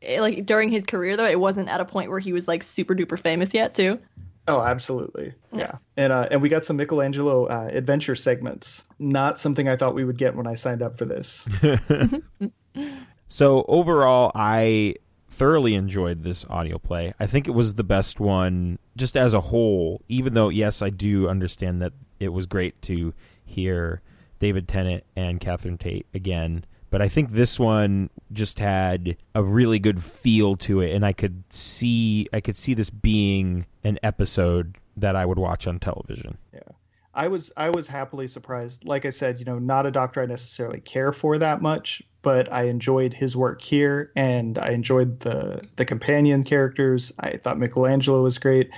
eh, 0.00 0.20
like, 0.20 0.46
during 0.46 0.70
his 0.70 0.84
career, 0.84 1.14
though, 1.16 1.26
it 1.26 1.38
wasn't 1.38 1.68
at 1.68 1.80
a 1.80 1.84
point 1.84 2.08
where 2.08 2.18
he 2.20 2.32
was, 2.32 2.48
like, 2.48 2.62
super 2.62 2.94
duper 2.94 3.18
famous 3.18 3.52
yet, 3.52 3.74
too. 3.74 3.98
Oh, 4.48 4.60
absolutely. 4.60 5.34
Yeah. 5.52 5.76
And 5.96 6.12
uh, 6.12 6.28
and 6.30 6.42
we 6.42 6.48
got 6.48 6.64
some 6.64 6.76
Michelangelo 6.76 7.46
uh, 7.46 7.70
adventure 7.72 8.16
segments. 8.16 8.84
Not 8.98 9.38
something 9.38 9.68
I 9.68 9.76
thought 9.76 9.94
we 9.94 10.04
would 10.04 10.18
get 10.18 10.34
when 10.34 10.46
I 10.46 10.56
signed 10.56 10.82
up 10.82 10.98
for 10.98 11.04
this. 11.04 11.46
So 13.32 13.64
overall, 13.66 14.30
I 14.34 14.96
thoroughly 15.30 15.74
enjoyed 15.74 16.22
this 16.22 16.44
audio 16.50 16.76
play. 16.76 17.14
I 17.18 17.26
think 17.26 17.48
it 17.48 17.52
was 17.52 17.76
the 17.76 17.82
best 17.82 18.20
one 18.20 18.78
just 18.94 19.16
as 19.16 19.32
a 19.32 19.40
whole, 19.40 20.02
even 20.06 20.34
though, 20.34 20.50
yes, 20.50 20.82
I 20.82 20.90
do 20.90 21.30
understand 21.30 21.80
that 21.80 21.94
it 22.20 22.28
was 22.28 22.44
great 22.44 22.82
to 22.82 23.14
hear 23.42 24.02
David 24.38 24.68
Tennant 24.68 25.04
and 25.16 25.40
Catherine 25.40 25.78
Tate 25.78 26.04
again. 26.12 26.66
But 26.92 27.00
I 27.00 27.08
think 27.08 27.30
this 27.30 27.58
one 27.58 28.10
just 28.32 28.58
had 28.58 29.16
a 29.34 29.42
really 29.42 29.78
good 29.78 30.04
feel 30.04 30.56
to 30.56 30.82
it, 30.82 30.94
and 30.94 31.06
I 31.06 31.14
could 31.14 31.42
see 31.48 32.28
I 32.34 32.40
could 32.40 32.56
see 32.56 32.74
this 32.74 32.90
being 32.90 33.64
an 33.82 33.98
episode 34.02 34.76
that 34.98 35.16
I 35.16 35.24
would 35.24 35.38
watch 35.38 35.66
on 35.66 35.78
television. 35.78 36.36
Yeah. 36.52 36.60
I 37.14 37.28
was 37.28 37.50
I 37.56 37.70
was 37.70 37.88
happily 37.88 38.28
surprised. 38.28 38.84
Like 38.84 39.06
I 39.06 39.10
said, 39.10 39.38
you 39.38 39.46
know, 39.46 39.58
not 39.58 39.86
a 39.86 39.90
doctor 39.90 40.20
I 40.20 40.26
necessarily 40.26 40.80
care 40.80 41.12
for 41.12 41.38
that 41.38 41.62
much, 41.62 42.02
but 42.20 42.52
I 42.52 42.64
enjoyed 42.64 43.14
his 43.14 43.34
work 43.34 43.62
here 43.62 44.12
and 44.14 44.58
I 44.58 44.72
enjoyed 44.72 45.20
the 45.20 45.62
the 45.76 45.86
companion 45.86 46.44
characters. 46.44 47.10
I 47.20 47.38
thought 47.38 47.58
Michelangelo 47.58 48.22
was 48.22 48.36
great. 48.36 48.70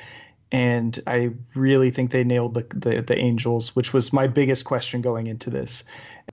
And 0.52 1.00
I 1.08 1.30
really 1.56 1.90
think 1.90 2.12
they 2.12 2.22
nailed 2.22 2.54
the, 2.54 2.64
the, 2.76 3.02
the 3.02 3.18
angels, 3.18 3.74
which 3.74 3.92
was 3.92 4.12
my 4.12 4.28
biggest 4.28 4.64
question 4.64 5.00
going 5.00 5.26
into 5.26 5.50
this. 5.50 5.82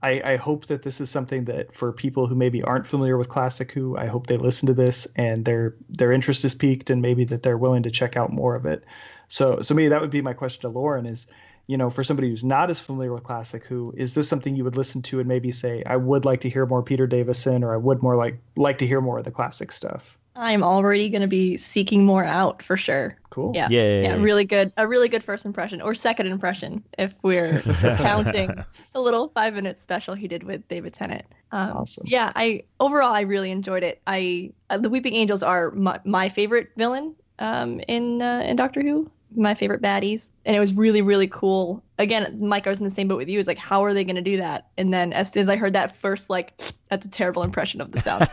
I, 0.02 0.20
I 0.24 0.36
hope 0.36 0.66
that 0.66 0.82
this 0.82 1.00
is 1.00 1.10
something 1.10 1.44
that 1.44 1.74
for 1.74 1.92
people 1.92 2.26
who 2.26 2.34
maybe 2.34 2.62
aren't 2.62 2.86
familiar 2.86 3.16
with 3.16 3.28
classic 3.28 3.70
Who, 3.72 3.96
I 3.96 4.06
hope 4.06 4.26
they 4.26 4.36
listen 4.36 4.66
to 4.66 4.74
this 4.74 5.06
and 5.16 5.44
their 5.44 5.76
their 5.88 6.12
interest 6.12 6.44
is 6.44 6.54
piqued 6.54 6.90
and 6.90 7.00
maybe 7.00 7.24
that 7.26 7.42
they're 7.42 7.58
willing 7.58 7.84
to 7.84 7.90
check 7.90 8.16
out 8.16 8.32
more 8.32 8.56
of 8.56 8.66
it. 8.66 8.84
So 9.28 9.62
so 9.62 9.74
maybe 9.74 9.88
that 9.88 10.00
would 10.00 10.10
be 10.10 10.22
my 10.22 10.32
question 10.32 10.62
to 10.62 10.68
Lauren 10.68 11.06
is, 11.06 11.26
you 11.68 11.76
know, 11.76 11.88
for 11.88 12.02
somebody 12.02 12.28
who's 12.30 12.44
not 12.44 12.70
as 12.70 12.80
familiar 12.80 13.12
with 13.12 13.22
classic 13.22 13.64
Who, 13.66 13.94
is 13.96 14.14
this 14.14 14.28
something 14.28 14.56
you 14.56 14.64
would 14.64 14.76
listen 14.76 15.02
to 15.02 15.20
and 15.20 15.28
maybe 15.28 15.52
say, 15.52 15.84
I 15.86 15.96
would 15.96 16.24
like 16.24 16.40
to 16.42 16.50
hear 16.50 16.66
more 16.66 16.82
Peter 16.82 17.06
Davison 17.06 17.62
or 17.62 17.72
I 17.72 17.78
would 17.78 18.02
more 18.02 18.16
like 18.16 18.38
like 18.56 18.78
to 18.78 18.86
hear 18.86 19.00
more 19.00 19.18
of 19.18 19.24
the 19.24 19.30
classic 19.30 19.70
stuff? 19.70 20.18
I'm 20.34 20.62
already 20.62 21.08
going 21.10 21.22
to 21.22 21.28
be 21.28 21.56
seeking 21.56 22.04
more 22.04 22.24
out 22.24 22.62
for 22.62 22.76
sure. 22.76 23.18
Cool. 23.30 23.52
Yeah. 23.54 23.68
Yay. 23.70 24.04
Yeah, 24.04 24.14
really 24.14 24.44
good. 24.44 24.72
A 24.76 24.86
really 24.86 25.08
good 25.08 25.22
first 25.22 25.44
impression 25.44 25.80
or 25.80 25.94
second 25.94 26.26
impression 26.26 26.84
if 26.98 27.16
we're 27.22 27.60
counting 27.80 28.64
the 28.92 29.00
little 29.00 29.28
five 29.28 29.54
minute 29.54 29.78
special 29.80 30.14
he 30.14 30.28
did 30.28 30.42
with 30.42 30.66
David 30.68 30.94
Tennant. 30.94 31.24
Um, 31.50 31.72
Awesome. 31.76 32.04
Yeah, 32.06 32.32
I 32.34 32.64
overall 32.80 33.12
I 33.12 33.22
really 33.22 33.50
enjoyed 33.50 33.82
it. 33.82 34.00
I 34.06 34.52
uh, 34.70 34.78
the 34.78 34.88
Weeping 34.88 35.14
Angels 35.14 35.42
are 35.42 35.70
my, 35.72 36.00
my 36.04 36.28
favorite 36.28 36.70
villain 36.76 37.14
um, 37.38 37.80
in 37.88 38.22
uh, 38.22 38.40
in 38.40 38.56
Doctor 38.56 38.82
Who. 38.82 39.10
My 39.34 39.54
favorite 39.54 39.82
baddies, 39.82 40.30
and 40.44 40.56
it 40.56 40.60
was 40.60 40.72
really 40.74 41.02
really 41.02 41.26
cool. 41.26 41.82
Again, 41.98 42.38
Mike, 42.40 42.66
I 42.66 42.70
was 42.70 42.78
in 42.78 42.84
the 42.84 42.90
same 42.90 43.08
boat 43.08 43.18
with 43.18 43.28
you. 43.28 43.38
It's 43.38 43.46
like, 43.46 43.58
how 43.58 43.84
are 43.84 43.94
they 43.94 44.02
going 44.02 44.16
to 44.16 44.22
do 44.22 44.38
that? 44.38 44.66
And 44.76 44.92
then 44.92 45.12
as 45.12 45.30
soon 45.30 45.42
as 45.42 45.48
I 45.48 45.56
heard 45.56 45.74
that 45.74 45.94
first, 45.94 46.28
like, 46.30 46.52
that's 46.90 47.06
a 47.06 47.08
terrible 47.08 47.42
impression 47.42 47.80
of 47.80 47.92
the 47.92 48.00
sound. 48.02 48.28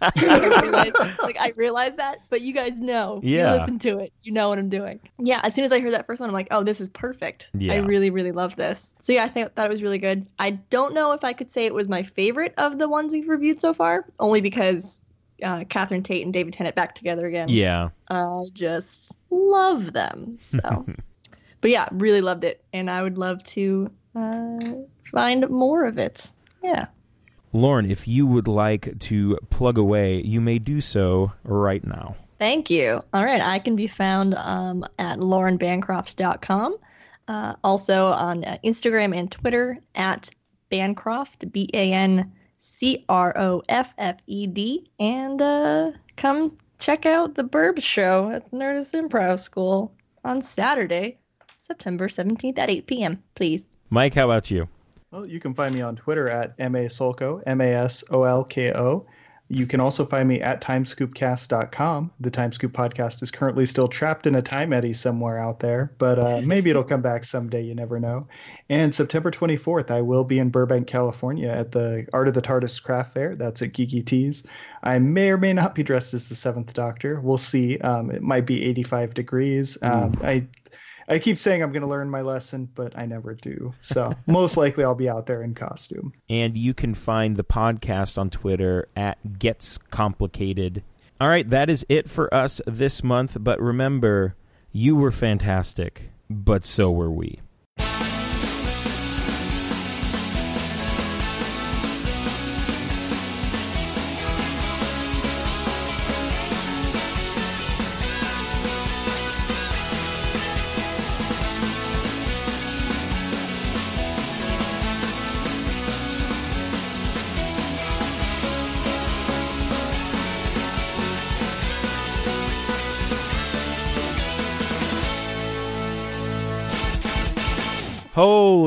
I 0.00 0.60
realized, 0.62 0.96
like 1.22 1.38
I 1.38 1.52
realized 1.56 1.98
that, 1.98 2.18
but 2.28 2.40
you 2.40 2.52
guys 2.52 2.80
know. 2.80 3.20
Yeah. 3.22 3.54
You 3.54 3.60
listen 3.60 3.78
to 3.80 3.98
it. 3.98 4.12
You 4.22 4.32
know 4.32 4.48
what 4.48 4.58
I'm 4.58 4.68
doing. 4.68 5.00
Yeah. 5.18 5.40
As 5.44 5.54
soon 5.54 5.64
as 5.64 5.72
I 5.72 5.80
heard 5.80 5.92
that 5.92 6.06
first 6.06 6.20
one, 6.20 6.28
I'm 6.28 6.34
like, 6.34 6.48
oh, 6.50 6.64
this 6.64 6.80
is 6.80 6.88
perfect. 6.88 7.50
Yeah. 7.54 7.74
I 7.74 7.76
really, 7.76 8.10
really 8.10 8.32
love 8.32 8.56
this. 8.56 8.94
So 9.00 9.12
yeah, 9.12 9.24
I 9.24 9.28
think 9.28 9.54
that 9.54 9.66
it 9.66 9.72
was 9.72 9.82
really 9.82 9.98
good. 9.98 10.26
I 10.38 10.50
don't 10.50 10.92
know 10.94 11.12
if 11.12 11.24
I 11.24 11.32
could 11.34 11.50
say 11.50 11.66
it 11.66 11.74
was 11.74 11.88
my 11.88 12.02
favorite 12.02 12.54
of 12.58 12.78
the 12.78 12.88
ones 12.88 13.12
we've 13.12 13.28
reviewed 13.28 13.60
so 13.60 13.72
far, 13.74 14.06
only 14.18 14.40
because 14.40 15.00
uh, 15.42 15.64
Catherine 15.68 16.02
Tate 16.02 16.24
and 16.24 16.32
David 16.32 16.52
Tennant 16.52 16.76
back 16.76 16.94
together 16.94 17.26
again. 17.26 17.48
Yeah. 17.48 17.90
I 18.08 18.44
just 18.52 19.12
love 19.34 19.92
them. 19.92 20.36
So, 20.38 20.86
but 21.60 21.70
yeah, 21.70 21.88
really 21.92 22.20
loved 22.20 22.44
it, 22.44 22.64
and 22.72 22.90
I 22.90 23.02
would 23.02 23.18
love 23.18 23.42
to 23.44 23.90
uh, 24.14 24.58
find 25.10 25.48
more 25.48 25.84
of 25.84 25.98
it. 25.98 26.30
Yeah. 26.62 26.86
Lauren, 27.52 27.88
if 27.88 28.08
you 28.08 28.26
would 28.26 28.48
like 28.48 28.98
to 28.98 29.38
plug 29.50 29.78
away, 29.78 30.20
you 30.22 30.40
may 30.40 30.58
do 30.58 30.80
so 30.80 31.32
right 31.44 31.84
now. 31.84 32.16
Thank 32.38 32.68
you. 32.68 33.02
All 33.12 33.24
right, 33.24 33.40
I 33.40 33.60
can 33.60 33.76
be 33.76 33.86
found 33.86 34.34
um, 34.34 34.84
at 34.98 35.18
laurenbancroft.com. 35.18 36.76
Uh, 37.26 37.54
also 37.62 38.06
on 38.08 38.44
uh, 38.44 38.58
Instagram 38.64 39.16
and 39.16 39.30
Twitter 39.30 39.78
at 39.94 40.30
Bancroft, 40.68 41.50
B 41.52 41.70
A 41.72 41.92
N 41.92 42.32
C 42.58 43.04
R 43.08 43.32
O 43.36 43.62
F 43.68 43.94
F 43.96 44.16
E 44.26 44.46
D. 44.46 44.90
And 44.98 45.40
uh, 45.40 45.92
come 46.16 46.58
check 46.84 47.06
out 47.06 47.34
the 47.34 47.42
Burbs 47.42 47.82
show 47.82 48.28
at 48.28 48.50
Nerdist 48.52 48.92
Improv 48.92 49.40
School 49.40 49.94
on 50.22 50.42
Saturday, 50.42 51.16
September 51.60 52.08
17th 52.08 52.58
at 52.58 52.68
8 52.68 52.86
p.m. 52.86 53.22
Please. 53.34 53.66
Mike, 53.88 54.12
how 54.12 54.26
about 54.26 54.50
you? 54.50 54.68
Well, 55.10 55.26
you 55.26 55.40
can 55.40 55.54
find 55.54 55.74
me 55.74 55.80
on 55.80 55.96
Twitter 55.96 56.28
at 56.28 56.58
masolko, 56.58 57.42
M 57.46 57.62
A 57.62 57.72
S 57.72 58.04
O 58.10 58.24
L 58.24 58.44
K 58.44 58.70
O. 58.74 59.06
You 59.48 59.66
can 59.66 59.78
also 59.78 60.06
find 60.06 60.26
me 60.26 60.40
at 60.40 60.62
timescoopcast.com. 60.62 62.12
The 62.18 62.30
Timescoop 62.30 62.72
podcast 62.72 63.22
is 63.22 63.30
currently 63.30 63.66
still 63.66 63.88
trapped 63.88 64.26
in 64.26 64.34
a 64.34 64.42
time 64.42 64.72
eddy 64.72 64.94
somewhere 64.94 65.38
out 65.38 65.60
there, 65.60 65.92
but 65.98 66.18
uh, 66.18 66.40
maybe 66.44 66.70
it'll 66.70 66.82
come 66.82 67.02
back 67.02 67.24
someday. 67.24 67.62
You 67.62 67.74
never 67.74 68.00
know. 68.00 68.26
And 68.70 68.94
September 68.94 69.30
24th, 69.30 69.90
I 69.90 70.00
will 70.00 70.24
be 70.24 70.38
in 70.38 70.48
Burbank, 70.48 70.86
California 70.86 71.48
at 71.48 71.72
the 71.72 72.06
Art 72.14 72.28
of 72.28 72.34
the 72.34 72.42
TARDIS 72.42 72.82
Craft 72.82 73.12
Fair. 73.12 73.36
That's 73.36 73.60
at 73.60 73.72
Geeky 73.72 74.04
Teas. 74.04 74.44
I 74.82 74.98
may 74.98 75.30
or 75.30 75.36
may 75.36 75.52
not 75.52 75.74
be 75.74 75.82
dressed 75.82 76.14
as 76.14 76.28
the 76.28 76.34
Seventh 76.34 76.72
Doctor. 76.72 77.20
We'll 77.20 77.36
see. 77.36 77.78
Um, 77.78 78.10
it 78.10 78.22
might 78.22 78.46
be 78.46 78.64
85 78.64 79.12
degrees. 79.12 79.76
Um, 79.82 80.18
I 80.22 80.46
I 81.08 81.18
keep 81.18 81.38
saying 81.38 81.62
I'm 81.62 81.72
going 81.72 81.82
to 81.82 81.88
learn 81.88 82.10
my 82.10 82.22
lesson, 82.22 82.68
but 82.74 82.96
I 82.96 83.06
never 83.06 83.34
do. 83.34 83.74
So 83.80 84.12
most 84.26 84.56
likely 84.56 84.84
I'll 84.84 84.94
be 84.94 85.08
out 85.08 85.26
there 85.26 85.42
in 85.42 85.54
costume. 85.54 86.12
And 86.28 86.56
you 86.56 86.74
can 86.74 86.94
find 86.94 87.36
the 87.36 87.44
podcast 87.44 88.18
on 88.18 88.30
Twitter 88.30 88.88
at 88.96 89.38
Gets 89.38 89.78
Complicated. 89.90 90.82
All 91.20 91.28
right, 91.28 91.48
that 91.50 91.70
is 91.70 91.86
it 91.88 92.10
for 92.10 92.32
us 92.32 92.60
this 92.66 93.02
month. 93.04 93.36
But 93.40 93.60
remember, 93.60 94.34
you 94.72 94.96
were 94.96 95.12
fantastic, 95.12 96.10
but 96.28 96.64
so 96.64 96.90
were 96.90 97.10
we. 97.10 97.40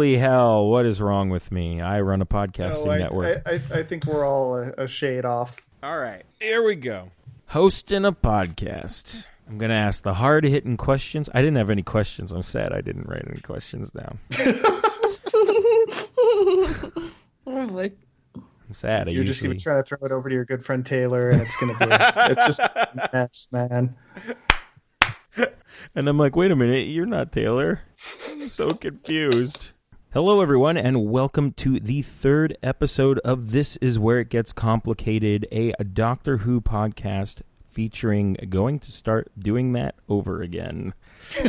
Holy 0.08 0.20
hell, 0.20 0.68
what 0.68 0.86
is 0.86 1.02
wrong 1.02 1.30
with 1.30 1.52
me? 1.52 1.82
I 1.82 2.00
run 2.00 2.22
a 2.22 2.26
podcasting 2.26 2.86
No, 2.86 2.92
I, 2.92 2.98
network. 2.98 3.42
I, 3.46 3.56
I, 3.56 3.80
I 3.80 3.84
think 3.84 4.06
we're 4.06 4.26
all 4.26 4.56
a, 4.56 4.72
a 4.78 4.88
shade 4.88 5.26
off. 5.26 5.58
All 5.84 6.00
right, 6.00 6.24
here 6.40 6.64
we 6.64 6.76
go. 6.76 7.12
Hosting 7.48 8.06
a 8.06 8.14
podcast. 8.14 9.28
I'm 9.50 9.58
going 9.58 9.68
to 9.68 9.76
ask 9.76 10.04
the 10.04 10.14
hard 10.14 10.46
hitting 10.46 10.78
questions. 10.78 11.30
I 11.34 11.42
didn't 11.42 11.58
have 11.58 11.70
any 11.70 11.84
questions. 11.84 12.32
I'm 12.32 12.42
sad 12.42 12.72
I 12.72 12.80
didn't 12.80 13.10
write 13.10 13.26
any 13.30 13.42
questions 13.42 13.92
down. 13.92 14.20
Oh, 17.50 17.66
boy. 17.68 17.92
I'm 18.36 18.74
sad. 18.74 19.08
I 19.08 19.12
You're 19.12 19.24
just 19.24 19.42
usually... 19.42 19.50
going 19.50 19.58
to 19.58 19.64
try 19.64 19.76
to 19.78 19.84
throw 19.84 19.98
it 20.06 20.12
over 20.12 20.30
to 20.30 20.36
your 20.36 20.44
good 20.44 20.66
friend 20.66 20.86
Taylor, 20.86 21.30
and 21.30 21.42
it's 21.42 21.56
going 21.58 21.74
to 21.74 21.80
be 21.80 21.86
it's 22.32 22.46
just 22.46 22.60
a 22.60 23.10
mess, 23.14 23.48
man. 23.52 23.96
And 25.96 26.08
I'm 26.08 26.18
like, 26.18 26.36
wait 26.36 26.52
a 26.52 26.56
minute, 26.56 26.88
you're 26.88 27.06
not 27.06 27.32
Taylor. 27.32 27.82
I'm 28.30 28.50
so 28.50 28.74
confused. 28.74 29.72
Hello, 30.18 30.42
everyone, 30.42 30.78
and 30.78 31.12
welcome 31.12 31.52
to 31.52 31.80
the 31.80 32.02
third 32.02 32.58
episode 32.64 33.20
of 33.20 33.52
This 33.52 33.78
Is 33.78 34.00
Where 34.00 34.22
It 34.22 34.30
Gets 34.30 34.52
Complicated, 34.52 35.46
a 35.52 35.74
Doctor 35.84 36.38
Who 36.38 36.60
podcast 36.60 37.44
featuring 37.70 38.36
going 38.50 38.80
to 38.80 38.92
start 38.92 39.32
doing 39.38 39.74
that 39.74 39.94
over 40.10 40.42
again. 40.42 40.96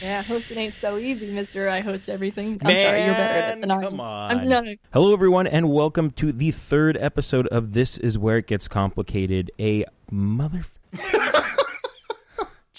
Yeah, 0.00 0.22
hosting 0.22 0.56
ain't 0.56 0.74
so 0.74 0.96
easy, 0.96 1.30
Mister. 1.30 1.68
I 1.68 1.80
host 1.80 2.08
everything. 2.08 2.58
I'm 2.64 2.68
sorry, 2.68 3.04
you're 3.04 3.12
better 3.12 3.40
at 3.40 3.58
it 3.58 3.60
than 3.60 3.70
I 3.70 3.74
am. 3.74 3.82
come 3.82 4.00
on. 4.00 4.30
I'm 4.30 4.48
no, 4.48 4.74
Hello, 4.92 5.12
everyone, 5.12 5.46
and 5.46 5.68
welcome 5.68 6.12
to 6.12 6.32
the 6.32 6.52
third 6.52 6.96
episode 6.96 7.48
of 7.48 7.72
This 7.72 7.98
Is 7.98 8.16
Where 8.16 8.38
It 8.38 8.46
Gets 8.46 8.68
Complicated, 8.68 9.50
a 9.58 9.84
mother. 10.10 10.62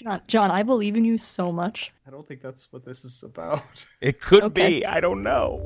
John. 0.03 0.21
John, 0.27 0.51
I 0.51 0.63
believe 0.63 0.95
in 0.95 1.05
you 1.05 1.17
so 1.17 1.51
much. 1.51 1.91
I 2.07 2.11
don't 2.11 2.27
think 2.27 2.41
that's 2.41 2.71
what 2.71 2.83
this 2.83 3.05
is 3.05 3.23
about. 3.23 3.85
It 4.01 4.19
could 4.19 4.43
Okay. 4.43 4.79
be. 4.79 4.85
I 4.85 4.99
don't 4.99 5.21
know. 5.21 5.59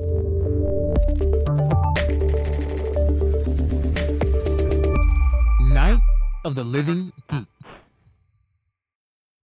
Night 5.62 6.00
of 6.44 6.56
the 6.56 6.64
Living 6.64 7.12
Geek. 7.30 7.46